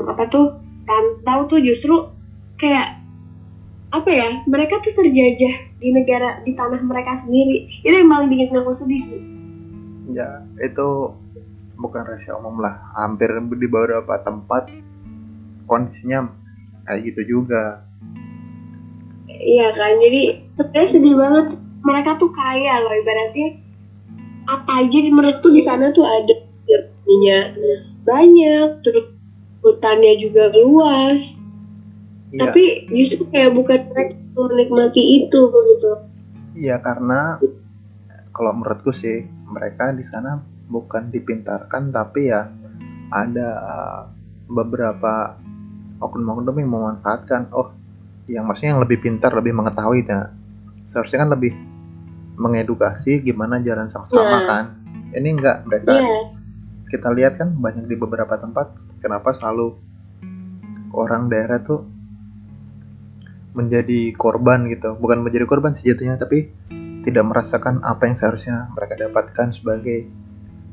apa 0.09 0.25
tuh 0.31 0.57
rantau 0.87 1.51
tuh 1.51 1.61
justru 1.61 2.09
kayak 2.62 3.03
apa 3.95 4.11
ya 4.11 4.27
mereka 4.51 4.81
tuh 4.83 4.95
terjajah 4.95 5.55
di 5.79 5.89
negara 5.91 6.41
di 6.47 6.55
tanah 6.55 6.81
mereka 6.87 7.27
sendiri. 7.27 7.66
Itu 7.83 7.95
yang 7.95 8.11
paling 8.11 8.31
bikin 8.31 8.55
aku 8.55 8.72
sedih 8.79 9.03
sih. 9.11 9.22
Ya 10.14 10.47
itu 10.62 10.89
bukan 11.79 12.07
rahasia 12.07 12.39
umum 12.39 12.62
lah. 12.62 12.79
Hampir 12.95 13.35
di 13.35 13.66
beberapa 13.66 14.22
tempat 14.22 14.70
kondisinya 15.66 16.31
kayak 16.87 17.11
gitu 17.11 17.39
juga. 17.39 17.83
Iya 19.27 19.66
kan 19.75 19.93
jadi 19.99 20.22
sebenarnya 20.55 20.91
sedih 20.95 21.14
banget. 21.18 21.47
Mereka 21.85 22.16
tuh 22.16 22.33
kaya 22.33 22.81
loh 22.81 22.97
ibaratnya 22.97 23.63
apa 24.49 24.70
aja 24.84 24.99
di 24.99 25.11
menurutku 25.11 25.49
di 25.53 25.62
sana 25.64 25.90
tuh 25.92 26.05
ada 26.05 26.34
minyak 27.05 27.57
banyak 28.05 28.68
terus 28.84 29.07
hutannya 29.64 30.12
juga 30.20 30.53
luas. 30.61 31.18
Iya. 32.34 32.51
tapi 32.51 32.62
justru 32.90 33.30
kayak 33.30 33.55
bukan 33.55 33.80
mereka 33.95 34.18
menikmati 34.34 35.03
itu 35.22 35.38
begitu 35.55 35.90
iya 36.59 36.82
karena 36.82 37.38
kalau 38.34 38.51
menurutku 38.59 38.90
sih 38.90 39.22
mereka 39.47 39.95
di 39.95 40.03
sana 40.03 40.42
bukan 40.66 41.14
dipintarkan 41.14 41.95
tapi 41.95 42.34
ya 42.34 42.51
ada 43.14 43.49
uh, 43.62 44.03
beberapa 44.51 45.38
oknum-oknum 46.03 46.57
yang 46.59 46.70
memanfaatkan. 46.70 47.55
Oh 47.55 47.70
yang 48.26 48.49
maksudnya 48.49 48.76
yang 48.76 48.82
lebih 48.82 48.99
pintar 49.05 49.30
lebih 49.36 49.55
mengetahui 49.55 50.03
ya. 50.05 50.32
Seharusnya 50.90 51.24
kan 51.24 51.30
lebih 51.32 51.53
mengedukasi 52.35 53.22
gimana 53.22 53.62
jalan 53.62 53.87
sama-sama 53.87 54.43
Nah. 54.43 54.47
kan 54.47 54.64
ini 55.14 55.28
enggak 55.39 55.62
mereka 55.66 56.03
Iya. 56.03 56.18
kita 56.91 57.09
lihat 57.14 57.39
kan 57.39 57.55
banyak 57.55 57.87
di 57.87 57.95
beberapa 57.95 58.35
tempat 58.39 58.74
kenapa 58.99 59.30
selalu 59.30 59.78
orang 60.95 61.30
daerah 61.30 61.62
tuh 61.62 61.87
menjadi 63.55 64.11
korban 64.18 64.66
gitu 64.66 64.99
bukan 64.99 65.22
menjadi 65.22 65.47
korban 65.47 65.78
sejatinya 65.78 66.18
tapi 66.18 66.51
tidak 67.07 67.24
merasakan 67.30 67.85
apa 67.87 68.11
yang 68.11 68.16
seharusnya 68.18 68.66
mereka 68.74 68.99
dapatkan 68.99 69.55
sebagai 69.55 70.11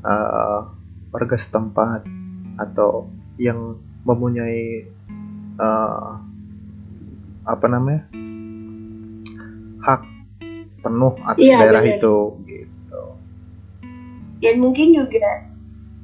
uh, 0.02 0.66
warga 1.14 1.36
setempat 1.38 2.02
atau 2.58 3.06
yang 3.38 3.78
mempunyai 4.02 4.90
uh, 5.62 6.18
apa 7.46 7.66
namanya 7.70 8.06
hak 9.82 10.02
penuh 10.82 11.14
atas 11.24 11.40
Iya, 11.40 11.56
daerah 11.62 11.82
benar. 11.86 11.96
itu 11.96 12.14
gitu. 12.44 13.02
Dan 14.42 14.54
mungkin 14.58 14.88
juga 14.92 15.32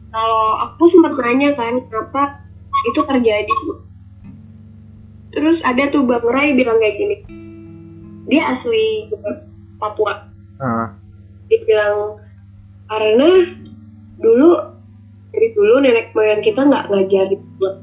kalau 0.08 0.42
aku 0.70 0.88
sempat 0.94 1.12
nanya 1.20 1.52
kan 1.58 1.74
kenapa 1.90 2.22
itu 2.88 3.00
terjadi? 3.04 3.56
Terus 5.34 5.58
ada 5.66 5.82
tuh 5.92 6.06
bang 6.08 6.24
Ray 6.24 6.56
bilang 6.56 6.78
kayak 6.80 6.96
gini 6.96 7.16
dia 8.28 8.42
asli 8.56 9.08
Papua. 9.80 10.28
Ah, 10.60 10.90
dia 11.48 11.58
bilang 11.64 12.20
karena 12.88 13.28
dulu 14.20 14.50
dari 15.32 15.48
dulu 15.54 15.74
nenek 15.84 16.10
moyang 16.16 16.42
kita 16.42 16.60
nggak 16.60 16.88
ngajarin 16.88 17.40
buat 17.60 17.76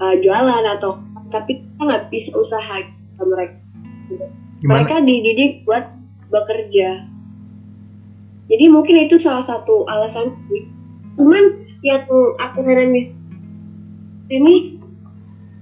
uh, 0.00 0.14
jualan 0.20 0.64
atau 0.78 0.98
tapi 1.30 1.60
kita 1.60 1.80
nggak 1.80 2.04
bisa 2.10 2.30
usaha 2.34 2.76
sama 3.16 3.30
mereka. 3.36 3.56
Gimana? 4.60 4.74
Mereka 4.80 4.94
dididik 5.06 5.52
buat 5.68 5.84
bekerja. 6.28 7.08
Jadi 8.48 8.64
mungkin 8.68 9.08
itu 9.08 9.16
salah 9.24 9.44
satu 9.48 9.88
alasan 9.88 10.36
sih. 10.52 10.68
Cuman 11.16 11.44
yang 11.84 12.04
aku 12.40 12.58
heran 12.64 12.92
di 12.92 13.02
sini 14.28 14.80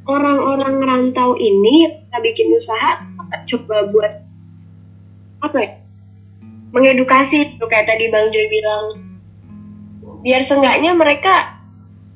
orang-orang 0.06 0.82
rantau 0.82 1.34
ini 1.38 1.90
kita 2.06 2.18
bikin 2.22 2.48
usaha 2.58 2.90
kita 3.02 3.36
coba 3.54 3.76
buat 3.90 4.12
apa 5.42 5.58
ya 5.58 5.72
mengedukasi 6.72 7.60
tuh 7.60 7.68
kayak 7.68 7.86
tadi 7.86 8.08
bang 8.08 8.26
Joy 8.32 8.46
bilang. 8.48 8.84
Biar 10.24 10.42
seenggaknya 10.48 10.96
mereka 10.96 11.60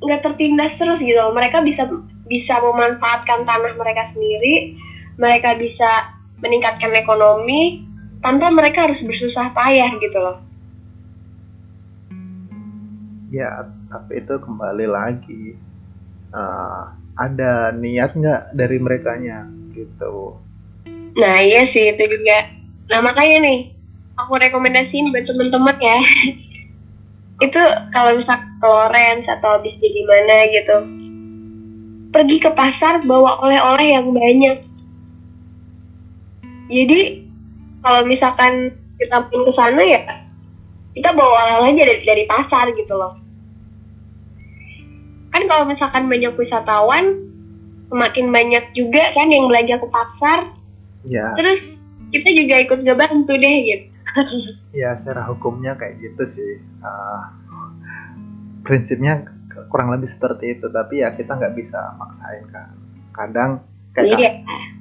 nggak 0.01 0.25
tertindas 0.25 0.73
terus 0.81 0.99
gitu. 0.99 1.21
Mereka 1.33 1.63
bisa 1.63 1.87
bisa 2.27 2.55
memanfaatkan 2.65 3.45
tanah 3.45 3.73
mereka 3.77 4.11
sendiri. 4.17 4.75
Mereka 5.17 5.61
bisa 5.61 5.91
meningkatkan 6.41 6.93
ekonomi 6.93 7.86
tanpa 8.25 8.47
mereka 8.53 8.89
harus 8.89 9.01
bersusah 9.05 9.53
payah 9.53 9.91
gitu 10.01 10.19
loh 10.21 10.39
Ya, 13.27 13.67
tapi 13.91 14.23
itu 14.23 14.39
kembali 14.39 14.87
lagi 14.87 15.59
eh, 16.31 16.83
ada 17.19 17.75
niat 17.75 18.15
nggak 18.15 18.55
dari 18.55 18.79
merekanya 18.79 19.51
gitu. 19.75 20.39
Nah 21.19 21.37
iya 21.43 21.67
sih 21.75 21.91
itu 21.91 22.05
juga. 22.07 22.39
Nah 22.93 23.03
makanya 23.03 23.37
nih 23.43 23.59
aku 24.15 24.39
rekomendasiin 24.39 25.11
buat 25.11 25.27
temen-temen 25.27 25.77
ya. 25.83 25.99
itu 27.51 27.63
kalau 27.91 28.17
misal 28.17 28.39
ke 28.39 28.67
Lawrence 28.67 29.27
atau 29.27 29.59
habis 29.59 29.75
di 29.83 30.03
mana 30.07 30.37
gitu. 30.55 30.77
Pergi 32.15 32.37
ke 32.41 32.51
pasar 32.55 33.03
bawa 33.05 33.43
oleh-oleh 33.43 33.87
yang 33.91 34.07
banyak. 34.15 34.57
Jadi 36.71 37.26
kalau 37.87 38.03
misalkan 38.03 38.75
kita 38.99 39.31
pun 39.31 39.41
ke 39.47 39.53
sana 39.55 39.83
ya 39.87 40.03
kita 40.99 41.15
bawa 41.15 41.31
oleh-oleh 41.47 41.71
aja 41.77 41.83
dari, 41.87 42.03
dari 42.03 42.25
pasar 42.27 42.67
gitu 42.75 42.95
loh. 42.97 43.15
Kan 45.31 45.45
kalau 45.47 45.69
misalkan 45.69 46.09
banyak 46.11 46.35
wisatawan 46.35 47.31
semakin 47.87 48.35
banyak 48.35 48.65
juga 48.75 49.15
kan 49.15 49.31
yang 49.31 49.47
belanja 49.47 49.79
ke 49.79 49.89
pasar 49.93 50.39
Ya, 51.07 51.31
terus 51.39 51.63
kita 52.11 52.29
juga 52.35 52.55
ikut 52.67 52.83
ngebantu 52.83 53.31
deh 53.39 53.57
gitu 53.63 53.87
ya 54.83 54.91
secara 54.99 55.31
hukumnya 55.31 55.79
kayak 55.79 56.03
gitu 56.03 56.25
sih. 56.27 56.53
Eh, 56.59 57.23
prinsipnya 58.67 59.23
kurang 59.71 59.95
lebih 59.95 60.11
seperti 60.11 60.59
itu, 60.59 60.67
tapi 60.67 61.07
ya 61.07 61.15
kita 61.15 61.39
nggak 61.39 61.55
bisa 61.55 61.95
maksain 61.95 62.43
kan. 62.51 62.75
Kadang 63.15 63.63
kayak 63.95 64.19
iya 64.19 64.31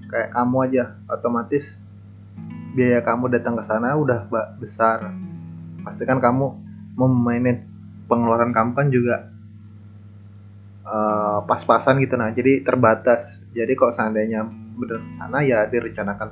kayak 0.10 0.30
kamu 0.34 0.58
aja 0.66 0.84
otomatis 1.14 1.78
biaya 2.76 3.00
kamu 3.00 3.32
datang 3.32 3.56
ke 3.56 3.64
sana 3.64 3.96
udah 3.96 4.28
besar. 4.60 5.16
Pasti 5.88 6.04
kan 6.04 6.20
kamu 6.20 6.46
mau 7.00 7.08
manage 7.08 7.64
pengeluaran 8.12 8.52
kamu 8.52 8.72
kan 8.76 8.88
juga 8.92 9.32
eh, 10.84 11.40
pas-pasan 11.48 12.04
gitu. 12.04 12.20
Nah 12.20 12.36
jadi 12.36 12.62
terbatas. 12.62 13.48
Jadi 13.56 13.74
kalau 13.80 13.96
seandainya 13.96 14.44
bener 14.76 15.08
ke 15.08 15.14
sana 15.16 15.40
ya 15.42 15.64
direncanakan 15.72 16.30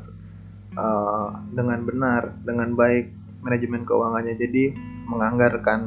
eh, 0.75 1.27
dengan 1.55 1.79
benar 1.87 2.35
dengan 2.43 2.75
baik 2.75 3.07
manajemen 3.39 3.87
keuangannya. 3.87 4.35
Jadi 4.35 4.75
menganggarkan 5.07 5.79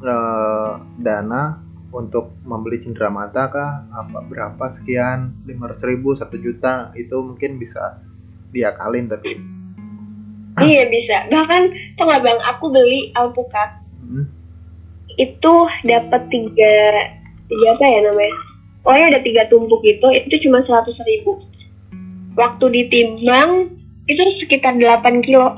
eh, 0.00 0.72
dana 1.04 1.60
untuk 1.92 2.34
membeli 2.42 2.82
cindera 2.82 3.08
mata 3.08 3.48
kah 3.48 3.88
apa 3.88 4.18
berapa 4.26 4.64
sekian 4.68 5.46
500 5.48 5.88
ribu 5.88 6.12
satu 6.12 6.36
juta 6.36 6.92
itu 6.98 7.14
mungkin 7.22 7.56
bisa 7.56 8.02
diakalin 8.50 9.08
tapi 9.08 9.55
iya 10.68 10.82
bisa. 10.88 11.16
Bahkan 11.28 11.62
tau 12.00 12.04
nggak 12.08 12.22
bang 12.24 12.40
aku 12.48 12.64
beli 12.72 13.12
alpukat. 13.12 13.70
Hmm, 14.00 14.24
itu 15.20 15.54
dapat 15.84 16.22
tiga 16.32 16.74
tiga 17.48 17.66
apa 17.76 17.84
ya 17.84 18.00
namanya? 18.08 18.34
Pokoknya 18.80 19.06
ada 19.12 19.20
tiga 19.20 19.42
tumpuk 19.52 19.82
itu 19.84 20.06
itu 20.16 20.34
cuma 20.48 20.64
seratus 20.64 20.96
ribu. 21.04 21.42
Waktu 22.36 22.64
ditimbang 22.72 23.72
itu 24.06 24.22
sekitar 24.44 24.76
8 24.76 25.24
kilo. 25.26 25.56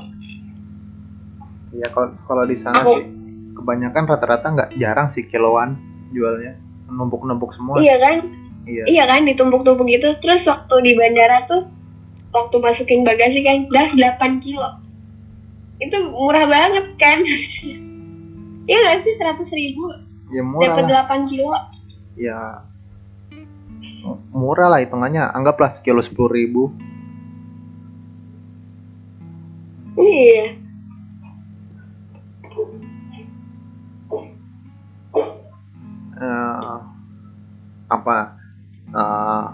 Ya 1.75 1.87
kalau 1.93 2.15
kalau 2.25 2.43
di 2.49 2.57
sana 2.57 2.81
Aku- 2.81 2.97
sih 2.97 3.05
kebanyakan 3.53 4.03
rata-rata 4.09 4.47
nggak 4.49 4.71
jarang 4.81 5.07
sih 5.07 5.27
kiloan 5.27 5.77
jualnya. 6.11 6.57
Numpuk-numpuk 6.89 7.53
semua. 7.53 7.77
Iya 7.77 7.95
kan? 8.01 8.17
Iya. 8.65 8.83
Iya 8.89 9.03
kan 9.05 9.21
ditumpuk-tumpuk 9.29 9.85
gitu. 9.85 10.09
Terus 10.19 10.41
waktu 10.49 10.75
di 10.81 10.91
bandara 10.97 11.45
tuh 11.45 11.61
waktu 12.33 12.55
masukin 12.57 13.05
bagasi 13.05 13.39
kan 13.45 13.69
dah 13.69 13.87
8 14.17 14.41
kilo 14.41 14.88
itu 15.79 15.97
murah 16.11 16.45
banget 16.45 16.85
kan? 16.99 17.19
Iya 18.67 18.77
nggak 18.77 18.97
sih? 19.07 19.13
Seratus 19.15 19.49
ribu. 19.51 19.83
Ya 20.29 20.43
murah 20.43 20.75
dapat 20.85 21.27
8 21.27 21.31
kilo. 21.31 21.55
Ya 22.19 22.67
murah 24.31 24.67
lah 24.71 24.79
hitungannya. 24.83 25.23
Anggaplah 25.31 25.71
sekilo 25.71 26.03
sepuluh 26.03 26.31
ribu. 26.31 26.63
Iya. 29.99 30.43
Eh, 36.19 36.77
apa 37.87 38.17
eh, 38.91 39.45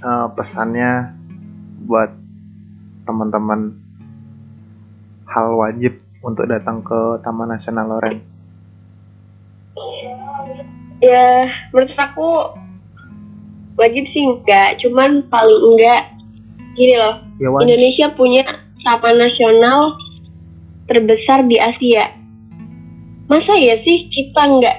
eh, 0.00 0.26
pesannya 0.32 1.12
buat 1.84 2.12
teman-teman 3.04 3.79
hal 5.30 5.54
wajib 5.54 5.94
untuk 6.20 6.50
datang 6.50 6.82
ke 6.82 7.22
Taman 7.22 7.54
Nasional 7.54 7.86
Loren? 7.86 8.18
Ya 11.00 11.48
menurut 11.72 11.96
aku 11.96 12.28
wajib 13.80 14.04
sih 14.12 14.22
enggak 14.28 14.76
cuman 14.84 15.24
paling 15.32 15.60
enggak 15.72 16.02
gini 16.76 16.94
loh 17.00 17.24
ya 17.40 17.48
wajib. 17.48 17.72
Indonesia 17.72 18.06
punya 18.12 18.44
taman 18.84 19.16
nasional 19.16 19.96
terbesar 20.90 21.48
di 21.48 21.56
Asia. 21.56 22.12
Masa 23.32 23.54
ya 23.56 23.80
sih 23.80 24.12
kita 24.12 24.42
enggak 24.44 24.76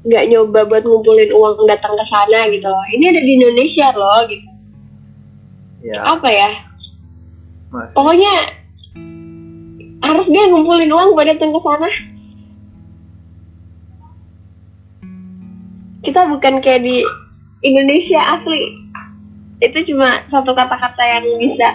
nggak 0.00 0.32
nyoba 0.32 0.64
buat 0.64 0.80
ngumpulin 0.88 1.28
uang 1.28 1.68
datang 1.68 1.92
ke 1.92 2.04
sana 2.08 2.48
gitu 2.48 2.64
loh? 2.64 2.84
Ini 2.96 3.04
ada 3.12 3.20
di 3.20 3.32
Indonesia 3.36 3.86
loh 3.92 4.20
gitu. 4.32 4.48
Ya. 5.84 6.00
Apa 6.16 6.28
ya? 6.32 6.50
Mas 7.68 7.92
pokoknya 7.92 8.59
harus 10.00 10.26
dia 10.32 10.48
ngumpulin 10.48 10.92
uang 10.92 11.12
buat 11.12 11.28
datang 11.28 11.52
ke 11.52 11.60
sana. 11.60 11.90
Kita 16.00 16.20
bukan 16.32 16.54
kayak 16.64 16.82
di 16.82 17.04
Indonesia 17.60 18.20
asli. 18.40 18.62
Itu 19.60 19.78
cuma 19.92 20.24
satu 20.32 20.56
kata-kata 20.56 21.02
yang 21.04 21.24
bisa 21.36 21.68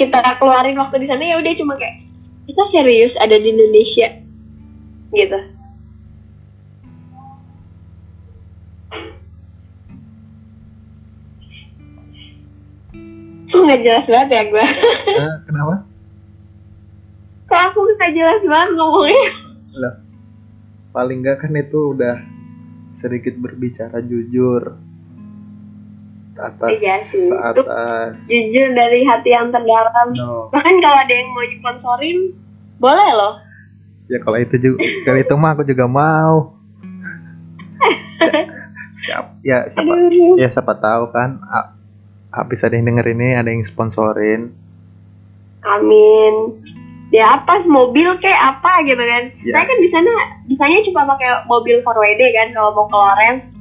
kita 0.00 0.18
keluarin 0.40 0.80
waktu 0.80 1.04
di 1.04 1.06
sana. 1.06 1.20
Ya 1.20 1.36
udah 1.36 1.52
cuma 1.60 1.76
kayak 1.76 2.00
kita 2.48 2.62
serius 2.72 3.12
ada 3.20 3.36
di 3.36 3.48
Indonesia. 3.52 4.08
Gitu. 5.12 5.40
Nggak 13.54 13.80
jelas 13.80 14.04
banget 14.04 14.28
ya 14.28 14.42
gue. 14.44 14.66
Eh, 15.08 15.36
kenapa 15.48 15.93
Aku 17.54 17.78
nggak 17.86 18.12
jelas 18.12 18.40
banget 18.42 18.70
ngomongnya? 18.74 19.26
Loh, 19.74 19.94
paling 20.90 21.18
nggak 21.20 21.38
kan 21.38 21.52
itu 21.54 21.92
udah 21.92 22.16
sedikit 22.90 23.34
berbicara 23.36 23.98
jujur 24.00 24.78
atas 26.34 26.70
Iya 26.74 26.96
sih. 27.00 27.30
atas 27.30 28.26
Jujur 28.26 28.68
dari 28.70 29.02
hati 29.02 29.30
yang 29.30 29.50
terdalam. 29.50 30.08
no 30.12 30.50
Bahkan 30.50 30.74
kalau 30.78 30.98
ada 30.98 31.12
yang 31.12 31.28
mau 31.30 31.46
sponsorin, 31.48 32.18
boleh 32.76 33.10
loh. 33.12 33.34
ya 34.04 34.18
kalau 34.18 34.36
itu 34.36 34.54
juga 34.58 34.78
kalau 35.02 35.18
itu 35.18 35.34
mah 35.34 35.50
aku 35.52 35.64
juga 35.64 35.86
mau 35.86 36.52
siap 38.94 39.40
ya 39.40 39.64
siapa 39.66 39.90
Aduh. 39.90 40.36
ya 40.36 40.46
siapa 40.46 40.76
tahu 40.76 41.08
kan 41.08 41.40
habis 42.28 42.60
ada 42.62 42.74
yang 42.74 42.86
denger 42.86 43.06
ini 43.10 43.32
ada 43.32 43.48
yang 43.48 43.62
sponsorin 43.62 44.52
Amin. 45.64 46.60
Ya 47.12 47.36
apa 47.36 47.62
mobil 47.68 48.08
kayak 48.18 48.40
apa 48.56 48.72
gitu 48.88 48.98
kan? 48.98 49.22
Ya. 49.44 49.52
Saya 49.58 49.64
kan 49.68 49.78
di 49.78 49.88
sana 49.92 50.12
bisanya 50.48 50.78
cuma 50.88 51.02
pakai 51.14 51.30
mobil 51.46 51.80
4WD 51.84 52.22
kan 52.32 52.48
kalau 52.56 52.70
mau 52.74 52.86
ke 52.88 53.54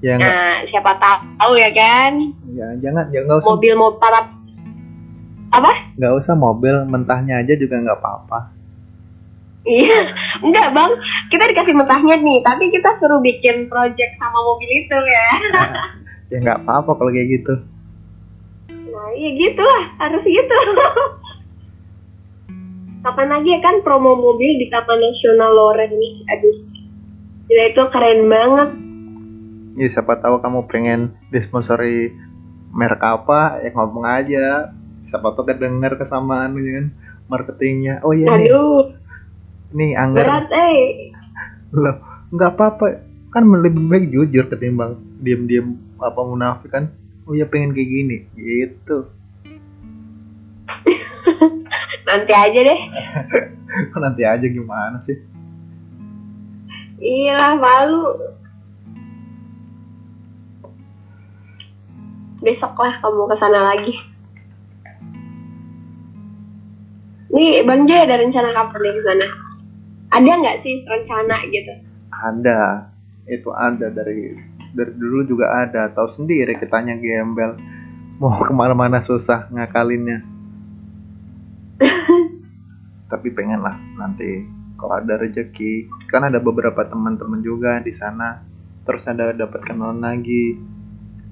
ya 0.00 0.16
Nah, 0.16 0.64
siapa 0.72 0.96
tahu 0.96 1.52
ya 1.60 1.70
kan? 1.76 2.12
ya 2.50 2.66
jangan 2.82 3.04
ya 3.14 3.22
nggak 3.22 3.40
usah 3.40 3.52
Mobil 3.54 3.72
mau 3.78 3.94
para 4.00 4.26
apa? 5.50 5.72
nggak 6.00 6.14
usah 6.18 6.34
mobil 6.34 6.74
mentahnya 6.88 7.42
aja 7.44 7.54
juga 7.54 7.78
nggak 7.78 7.98
apa-apa 8.00 8.40
Iya, 9.60 10.00
enggak 10.46 10.72
bang. 10.72 10.92
Kita 11.28 11.44
dikasih 11.52 11.76
mentahnya 11.76 12.16
nih, 12.16 12.40
tapi 12.40 12.72
kita 12.72 12.96
suruh 12.96 13.20
bikin 13.20 13.68
project 13.68 14.16
sama 14.16 14.40
mobil 14.40 14.70
itu 14.72 14.96
ya. 14.96 15.28
ya 16.32 16.36
nggak 16.40 16.64
apa-apa 16.64 16.96
kalau 16.96 17.12
kayak 17.12 17.28
gitu 17.38 17.54
Nah, 18.90 19.08
iya 19.14 19.30
gitu 19.36 19.60
lah, 19.62 19.82
harus 20.02 20.24
gitu. 20.24 20.56
Kapan 23.00 23.28
lagi 23.32 23.48
ya 23.48 23.60
kan 23.64 23.80
promo 23.80 24.12
mobil 24.12 24.60
di 24.60 24.68
Taman 24.68 25.00
Nasional 25.00 25.56
Loren 25.56 25.92
nih, 25.96 26.14
aduh. 26.36 26.56
Gila 27.48 27.64
itu 27.72 27.82
keren 27.90 28.20
banget. 28.28 28.70
ya 29.80 29.86
siapa 29.88 30.18
tahu 30.20 30.42
kamu 30.44 30.66
pengen 30.68 31.14
disponsori 31.32 32.12
merek 32.76 33.00
apa 33.00 33.64
ya 33.64 33.72
ngomong 33.72 34.04
aja. 34.04 34.76
Siapa 35.00 35.32
tahu 35.32 35.48
kedenger 35.48 35.96
kesamaan 35.96 36.52
kan 36.52 36.86
marketingnya. 37.32 38.04
Oh 38.04 38.12
iya 38.12 38.28
nih. 38.36 38.52
Aduh, 38.52 38.92
nih 39.72 39.96
anggar 39.96 40.26
berat 40.28 40.48
eh. 40.52 41.10
loh 41.72 41.96
nggak 42.36 42.52
apa-apa. 42.52 42.86
Kan 43.32 43.48
lebih 43.48 43.86
baik 43.88 44.12
jujur 44.12 44.44
ketimbang 44.50 45.00
diam-diam 45.24 45.80
apa 46.04 46.20
munafik 46.20 46.68
kan. 46.68 46.92
Oh 47.24 47.32
ya 47.32 47.48
pengen 47.48 47.72
kayak 47.72 47.88
gini. 47.88 48.16
Gitu 48.36 49.19
Nanti 52.10 52.32
aja 52.34 52.60
deh. 52.66 52.80
nanti 54.02 54.22
aja 54.26 54.46
gimana 54.50 54.98
sih 54.98 55.14
Iya 57.00 57.32
lah, 57.32 57.54
malu. 57.56 58.12
Besok 62.44 62.76
lah 62.76 62.92
kamu 63.00 63.24
ke 63.24 63.36
sana 63.40 63.60
lagi. 63.72 63.94
Nih, 67.30 67.64
Bang 67.64 67.88
Jay 67.88 68.04
ada 68.04 68.20
rencana 68.20 68.52
kapan 68.52 68.80
nih 68.84 68.92
ke 68.92 69.02
sana? 69.06 69.26
Ada 70.12 70.30
nggak 70.44 70.58
sih 70.60 70.74
rencana 70.84 71.36
gitu? 71.48 71.72
ada 72.20 72.90
itu 73.30 73.48
ada 73.54 73.88
dari 73.88 74.36
dari 74.76 74.92
dulu 74.94 75.24
juga 75.26 75.66
ada 75.66 75.88
tahu 75.90 76.10
sendiri 76.10 76.58
kitanya 76.58 76.98
gembel 76.98 77.56
mau 78.20 78.36
ke 78.36 78.52
mana-mana 78.52 79.00
susah 79.00 79.48
ngakalinnya 79.48 80.20
tapi 83.10 83.34
pengen 83.34 83.60
lah 83.60 83.74
nanti 83.98 84.60
kalau 84.80 84.96
ada 84.96 85.20
rezeki. 85.20 85.92
Kan 86.08 86.24
ada 86.24 86.40
beberapa 86.40 86.80
teman-teman 86.88 87.44
juga 87.44 87.84
di 87.84 87.92
sana. 87.92 88.40
Terus 88.88 89.04
ada 89.04 89.36
dapat 89.36 89.60
kenalan 89.60 90.00
lagi. 90.00 90.56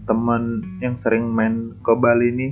Teman 0.05 0.61
yang 0.85 1.01
sering 1.01 1.33
main 1.33 1.73
ke 1.81 1.93
Bali 1.97 2.29
ini 2.29 2.49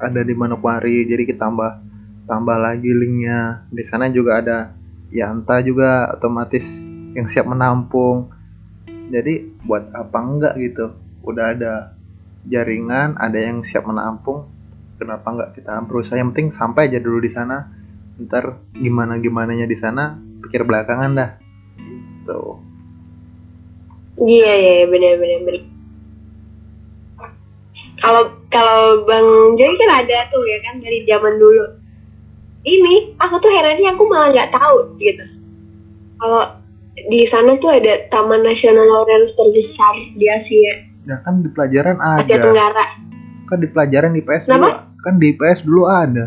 ada 0.00 0.24
di 0.24 0.32
Manokwari. 0.32 1.04
Jadi 1.04 1.28
kita 1.28 1.44
tambah 1.44 1.84
tambah 2.24 2.56
lagi 2.56 2.88
linknya. 2.88 3.68
Di 3.68 3.84
sana 3.84 4.08
juga 4.08 4.40
ada 4.40 4.72
Yanta 5.12 5.60
juga 5.60 6.08
otomatis 6.16 6.80
yang 7.12 7.28
siap 7.28 7.44
menampung. 7.44 8.32
Jadi 9.12 9.60
buat 9.68 9.92
apa 9.92 10.18
enggak 10.24 10.54
gitu? 10.56 10.96
Udah 11.20 11.52
ada 11.52 11.92
jaringan 12.48 13.20
ada 13.20 13.36
yang 13.36 13.60
siap 13.60 13.84
menampung. 13.84 14.48
Kenapa 14.96 15.28
enggak 15.28 15.50
kita 15.60 15.84
berusaha 15.84 16.16
yang 16.16 16.32
penting 16.32 16.48
sampai 16.48 16.88
aja 16.88 16.96
dulu 16.96 17.20
di 17.20 17.28
sana 17.28 17.81
ntar 18.20 18.60
gimana 18.76 19.16
gimananya 19.16 19.64
di 19.64 19.76
sana 19.76 20.16
pikir 20.44 20.64
belakangan 20.64 21.12
dah 21.16 21.30
tuh 22.26 22.60
Iya, 24.12 24.52
iya, 24.54 24.72
iya, 24.84 24.86
bener, 24.92 25.16
bener, 25.16 25.38
bener. 25.40 25.62
Kalau 27.96 28.22
kalau 28.52 29.06
Bang 29.08 29.28
Joy 29.56 29.72
kan 29.78 30.04
ada 30.04 30.28
tuh 30.28 30.42
ya 30.44 30.58
kan 30.68 30.74
dari 30.84 31.00
zaman 31.08 31.40
dulu. 31.40 31.64
Ini 32.62 33.16
aku 33.18 33.40
tuh 33.40 33.50
herannya 33.50 33.88
aku 33.88 34.04
malah 34.06 34.28
nggak 34.36 34.52
tahu 34.52 34.76
gitu. 35.00 35.24
Kalau 36.20 36.44
di 37.08 37.24
sana 37.32 37.56
tuh 37.58 37.72
ada 37.72 38.04
Taman 38.12 38.44
Nasional 38.44 38.84
Lawrence 38.84 39.32
terbesar 39.32 39.94
di 40.14 40.26
Asia, 40.28 40.72
ya 41.08 41.16
kan 41.24 41.40
di 41.42 41.48
pelajaran 41.50 41.96
Asia 41.98 42.26
ada 42.28 42.36
Tenggara. 42.46 42.84
kan 43.48 43.58
di 43.58 43.68
pelajaran 43.72 44.12
di 44.12 44.22
PS 44.22 44.44
dulu 44.44 44.54
Kenapa? 44.60 44.70
kan 45.02 45.14
di 45.18 45.28
PS 45.34 45.60
dulu 45.66 45.82
ada 45.88 46.26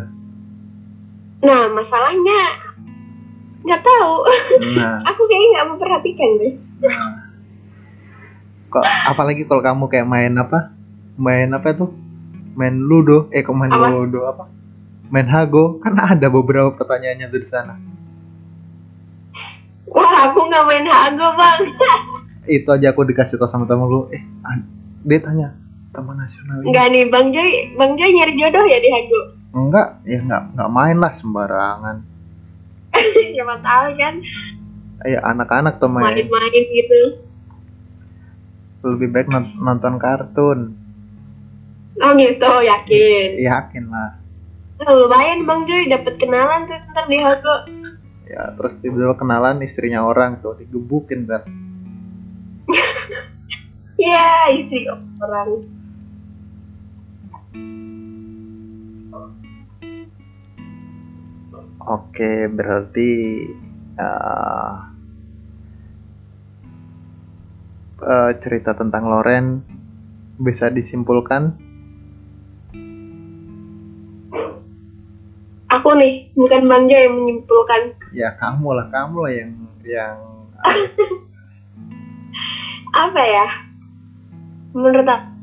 Nah, 1.44 1.62
masalahnya 1.70 2.40
nggak 3.66 3.82
tahu. 3.82 4.14
nah 4.78 5.02
aku 5.10 5.22
kayaknya 5.26 5.48
nggak 5.52 5.68
memperhatikan 5.74 6.30
deh. 6.38 6.54
kok 8.68 8.84
apalagi 9.08 9.48
kalau 9.48 9.64
kamu 9.64 9.84
kayak 9.88 10.06
main 10.06 10.36
apa 10.36 10.76
main 11.16 11.48
apa 11.50 11.72
itu 11.72 11.88
main 12.54 12.76
ludo 12.76 13.32
eh 13.32 13.40
kok 13.40 13.56
main 13.56 13.72
Apa? 13.72 13.88
ludo 13.88 14.28
apa 14.28 14.52
main 15.08 15.26
hago 15.26 15.80
kan 15.80 15.96
ada 15.96 16.28
beberapa 16.28 16.76
pertanyaannya 16.76 17.26
tuh 17.26 17.40
di 17.40 17.48
sana 17.48 17.80
Wah, 19.88 20.28
aku 20.28 20.40
nggak 20.44 20.64
main 20.66 20.84
hago 20.84 21.28
bang. 21.34 21.60
itu 22.60 22.68
aja 22.68 22.92
aku 22.92 23.08
dikasih 23.08 23.40
tau 23.40 23.48
sama 23.48 23.64
temen 23.64 23.88
lu 23.88 24.12
eh 24.12 24.22
dia 25.02 25.20
tanya 25.24 25.56
taman 25.90 26.20
nasional 26.20 26.60
Enggak 26.60 26.86
nih, 26.92 27.08
Bang 27.08 27.32
Joy, 27.32 27.50
Bang 27.74 27.96
Joy 27.96 28.12
nyari 28.12 28.34
jodoh 28.36 28.66
ya 28.68 28.78
di 28.78 28.90
hago. 28.92 29.22
Enggak 29.56 30.04
ya 30.04 30.20
enggak 30.20 30.44
enggak 30.52 30.70
main 30.70 30.98
lah 31.00 31.12
sembarangan 31.12 31.98
Siapa 33.34 33.56
tahu 33.60 33.88
kan 33.96 34.16
ya 35.06 35.20
anak-anak 35.24 35.80
tuh 35.80 35.88
main 35.88 36.12
main-main 36.12 36.64
gitu. 36.66 37.02
lebih 38.86 39.10
baik 39.10 39.28
non- 39.28 39.56
nonton 39.58 39.96
kartun 39.96 40.60
Oh 41.96 42.12
gitu, 42.14 42.52
yakin. 42.62 43.40
yakin 43.40 43.86
lah 43.88 44.20
lumayan 44.78 45.48
Bang 45.48 45.64
Joy 45.64 45.88
dapat 45.88 46.20
kenalan 46.20 46.68
tuh 46.68 46.76
ntar 46.92 47.08
di 47.08 47.16
hago. 47.16 47.56
ya 48.28 48.52
terus 48.52 48.76
tiba-tiba 48.78 49.16
kenalan 49.16 49.64
istrinya 49.64 50.04
orang 50.04 50.38
tuh 50.38 50.54
digebukin 50.54 51.24
ntar 51.24 51.48
Iya, 53.96 54.28
istri 54.52 54.84
orang. 54.92 55.64
Oke, 61.86 62.50
berarti 62.50 63.12
eh, 64.02 64.74
eh, 68.02 68.32
cerita 68.42 68.74
tentang 68.74 69.06
Loren 69.06 69.62
bisa 70.42 70.74
disimpulkan 70.74 71.62
Aku 75.76 75.92
nih, 76.02 76.34
bukan 76.34 76.66
Joy 76.88 77.02
yang 77.06 77.16
menyimpulkan. 77.20 77.82
ya 78.16 78.32
kamu 78.40 78.74
lah, 78.74 78.88
kamu 78.90 79.18
lah 79.22 79.34
yang 79.34 79.52
yang 79.86 80.18
Apa 83.06 83.22
ya? 83.22 83.48
Menurut 84.72 85.04
aku, 85.04 85.35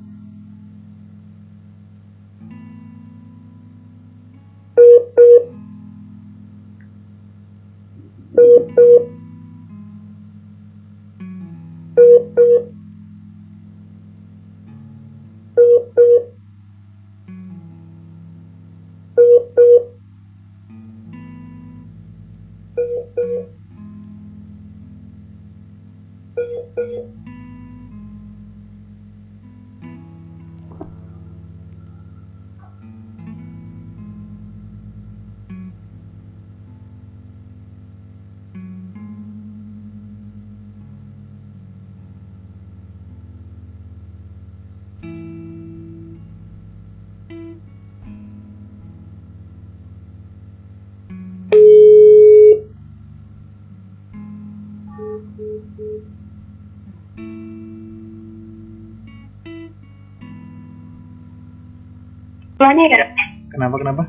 kesimpulannya 62.73 62.89
ya 62.89 63.07
Kenapa 63.53 63.77
kenapa? 63.77 64.05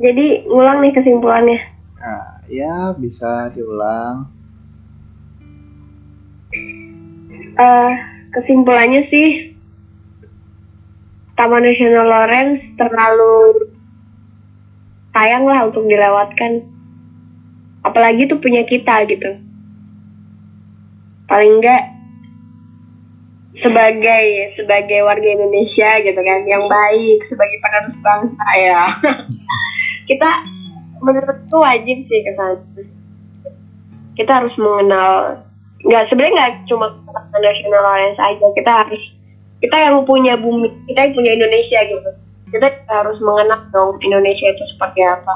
jadi 0.00 0.26
ngulang 0.48 0.80
nih 0.80 0.92
kesimpulannya 0.96 1.60
Nah, 2.00 2.40
ya 2.48 2.96
bisa 2.96 3.52
diulang. 3.52 4.24
Eh, 7.60 7.92
kesimpulannya 8.32 9.04
sih 9.12 9.52
Taman 11.36 11.60
Nasional 11.60 12.08
Lawrence 12.08 12.64
terlalu 12.80 13.68
sayang 15.12 15.44
lah 15.44 15.68
untuk 15.68 15.84
dilewatkan 15.84 16.64
apalagi 17.84 18.24
itu 18.24 18.40
punya 18.40 18.64
kita 18.64 19.04
gitu 19.04 19.36
paling 21.28 21.60
enggak 21.60 21.89
sebagai 23.58 24.54
sebagai 24.54 25.02
warga 25.02 25.26
Indonesia 25.26 25.90
gitu 26.06 26.20
kan 26.22 26.40
yang 26.46 26.70
baik 26.70 27.18
sebagai 27.26 27.58
penerus 27.58 27.98
bangsa 27.98 28.48
ya. 28.54 28.82
Kita 30.10 30.30
menurutku 31.02 31.58
wajib 31.58 31.98
sih 32.06 32.20
ke 32.22 32.32
sana. 32.38 32.62
Kita 34.14 34.30
harus 34.42 34.54
mengenal 34.54 35.42
nggak 35.80 36.12
sebenarnya 36.12 36.34
nggak 36.36 36.52
cuma 36.68 36.92
nasional 37.40 37.80
Lawrence 37.80 38.20
aja 38.20 38.46
kita 38.52 38.68
harus 38.84 39.00
kita 39.64 39.76
yang 39.80 40.04
punya 40.04 40.36
bumi 40.36 40.68
kita 40.84 41.08
yang 41.08 41.14
punya 41.16 41.30
Indonesia 41.34 41.80
gitu. 41.88 42.10
Kita 42.50 42.68
harus 42.90 43.18
mengenal 43.22 43.66
dong 43.72 43.96
Indonesia 44.04 44.46
itu 44.50 44.64
seperti 44.76 45.00
apa. 45.02 45.34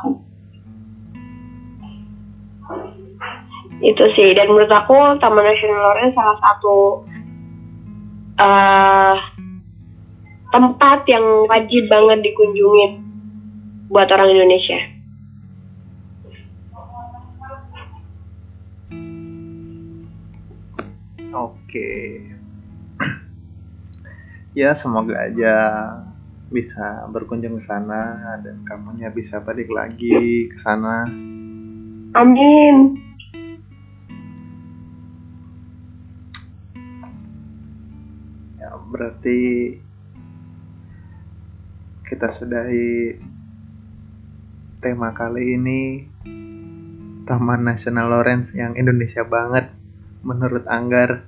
Itu 3.82 4.04
sih 4.14 4.36
dan 4.36 4.52
menurut 4.52 4.70
aku 4.70 5.18
Taman 5.18 5.44
Nasional 5.44 5.80
Lawrence 5.80 6.14
salah 6.14 6.38
satu 6.38 7.08
eh 8.34 9.16
tempat 10.54 11.02
yang 11.10 11.50
wajib 11.50 11.90
banget 11.90 12.30
dikunjungi 12.30 12.86
buat 13.90 14.08
orang 14.10 14.30
Indonesia. 14.30 14.80
Oke. 21.34 21.90
Ya, 24.54 24.70
semoga 24.78 25.18
aja 25.18 25.54
bisa 26.46 27.10
berkunjung 27.10 27.58
ke 27.58 27.62
sana 27.66 28.38
dan 28.38 28.62
kamunya 28.62 29.10
bisa 29.10 29.42
balik 29.42 29.66
lagi 29.66 30.46
ke 30.46 30.54
sana. 30.54 31.10
Amin. 32.14 33.03
Berarti 38.94 39.74
kita 42.06 42.30
sudahi 42.30 43.18
tema 44.78 45.10
kali 45.10 45.58
ini 45.58 46.06
Taman 47.26 47.66
Nasional 47.66 48.06
Lawrence 48.06 48.54
yang 48.54 48.78
Indonesia 48.78 49.26
banget 49.26 49.66
menurut 50.22 50.62
Anggar. 50.70 51.26